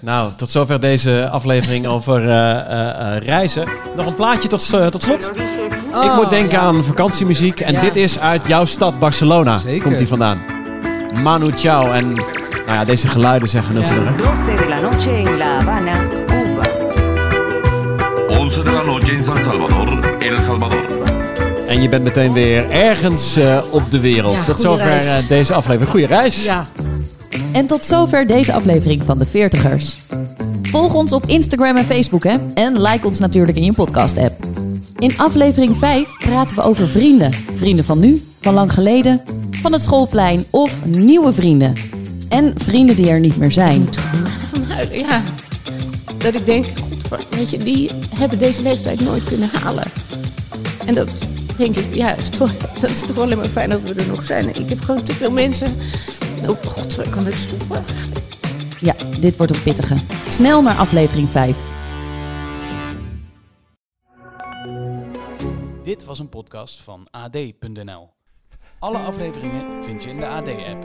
Nou, 0.00 0.30
tot 0.36 0.50
zover 0.50 0.80
deze 0.80 1.28
aflevering 1.30 1.86
over 1.86 2.28
eh, 2.28 2.50
eh, 2.50 3.14
eh, 3.16 3.22
reizen. 3.22 3.68
Nog 3.96 4.06
een 4.06 4.14
plaatje 4.14 4.48
tot, 4.48 4.68
tot 4.90 5.02
slot. 5.02 5.32
ik 6.02 6.14
moet 6.14 6.30
denken 6.30 6.58
ja. 6.58 6.64
aan 6.64 6.84
vakantiemuziek. 6.84 7.60
En 7.60 7.72
Ja. 7.72 7.80
dit 7.80 7.96
is 7.96 8.18
uit 8.18 8.46
jouw 8.46 8.64
stad 8.64 8.98
Barcelona. 8.98 9.58
Zeker. 9.58 9.82
Komt 9.82 9.98
die 9.98 10.06
vandaan. 10.08 10.42
Manu 11.22 11.50
Chao. 11.56 11.90
En 11.92 12.12
nou 12.66 12.78
ja, 12.78 12.84
deze 12.84 13.08
geluiden 13.08 13.48
zeggen 13.48 13.74
genoeg. 13.74 13.90
Ja. 13.90 14.04
hè? 14.04 14.14
12 14.16 14.44
de 14.44 14.68
la 14.68 14.80
noche 14.80 15.10
en 15.10 15.36
La 15.36 15.58
Habana, 15.58 15.94
Cuba. 16.26 16.62
11 18.28 18.54
de 18.62 18.70
la 18.70 18.82
noche 18.82 19.12
en 19.12 19.22
San 19.24 19.42
Salvador, 19.42 20.16
El 20.18 20.40
Salvador. 20.42 20.84
En 21.66 21.82
je 21.82 21.88
bent 21.88 22.04
meteen 22.04 22.32
weer 22.32 22.70
ergens 22.70 23.36
eh, 23.36 23.58
op 23.70 23.90
de 23.90 24.00
wereld. 24.00 24.34
Ja, 24.34 24.42
tot 24.44 24.60
zover 24.60 24.86
reis. 24.86 25.06
eh, 25.22 25.28
deze 25.28 25.54
aflevering. 25.54 25.90
Goeie 25.90 26.06
reis. 26.06 26.44
Ja, 26.44 26.66
En 27.52 27.66
tot 27.66 27.84
zover 27.84 28.26
deze 28.26 28.52
aflevering 28.52 29.02
van 29.02 29.18
de 29.18 29.26
Veertigers. 29.26 29.96
Volg 30.62 30.94
ons 30.94 31.12
op 31.12 31.24
Instagram 31.26 31.76
en 31.76 31.84
Facebook 31.84 32.24
hè? 32.24 32.36
en 32.54 32.80
like 32.80 33.06
ons 33.06 33.18
natuurlijk 33.18 33.56
in 33.56 33.64
je 33.64 33.72
podcast-app. 33.72 34.46
In 34.98 35.18
aflevering 35.18 35.76
5 35.76 36.18
praten 36.18 36.56
we 36.56 36.62
over 36.62 36.88
vrienden. 36.88 37.32
Vrienden 37.54 37.84
van 37.84 37.98
nu, 37.98 38.22
van 38.40 38.54
lang 38.54 38.72
geleden, 38.72 39.20
van 39.50 39.72
het 39.72 39.82
schoolplein 39.82 40.44
of 40.50 40.84
nieuwe 40.86 41.32
vrienden. 41.32 41.74
En 42.28 42.52
vrienden 42.56 42.96
die 42.96 43.10
er 43.10 43.20
niet 43.20 43.36
meer 43.36 43.52
zijn. 43.52 43.88
ja. 44.92 45.22
Dat 46.18 46.34
ik 46.34 46.46
denk, 46.46 46.66
weet 47.30 47.50
je, 47.50 47.56
die 47.56 47.90
hebben 48.14 48.38
deze 48.38 48.62
leeftijd 48.62 49.00
nooit 49.00 49.24
kunnen 49.24 49.50
halen. 49.52 49.84
En 50.86 50.94
dat 50.94 51.08
denk 51.56 51.76
ik, 51.76 51.94
ja, 51.94 52.16
dat 52.80 52.90
is 52.90 53.00
toch 53.00 53.18
alleen 53.18 53.38
maar 53.38 53.48
fijn 53.48 53.70
dat 53.70 53.80
we 53.82 53.94
er 53.94 54.08
nog 54.08 54.24
zijn. 54.24 54.48
Ik 54.48 54.68
heb 54.68 54.80
gewoon 54.80 55.02
te 55.02 55.12
veel 55.12 55.30
mensen. 55.30 55.76
Oh 56.48 56.64
god, 56.64 57.06
ik 57.06 57.10
kan 57.10 57.24
dit 57.24 57.34
stoppen. 57.34 57.84
Ja, 58.80 58.94
dit 59.20 59.36
wordt 59.36 59.54
een 59.56 59.62
pittige. 59.62 59.96
Snel 60.28 60.62
naar 60.62 60.76
aflevering 60.76 61.28
5. 61.28 61.58
Dit 65.82 66.04
was 66.04 66.18
een 66.18 66.28
podcast 66.28 66.80
van 66.80 67.06
AD.nl. 67.10 68.10
Alle 68.78 68.98
afleveringen 68.98 69.84
vind 69.84 70.02
je 70.02 70.08
in 70.08 70.16
de 70.16 70.26
AD-app. 70.26 70.84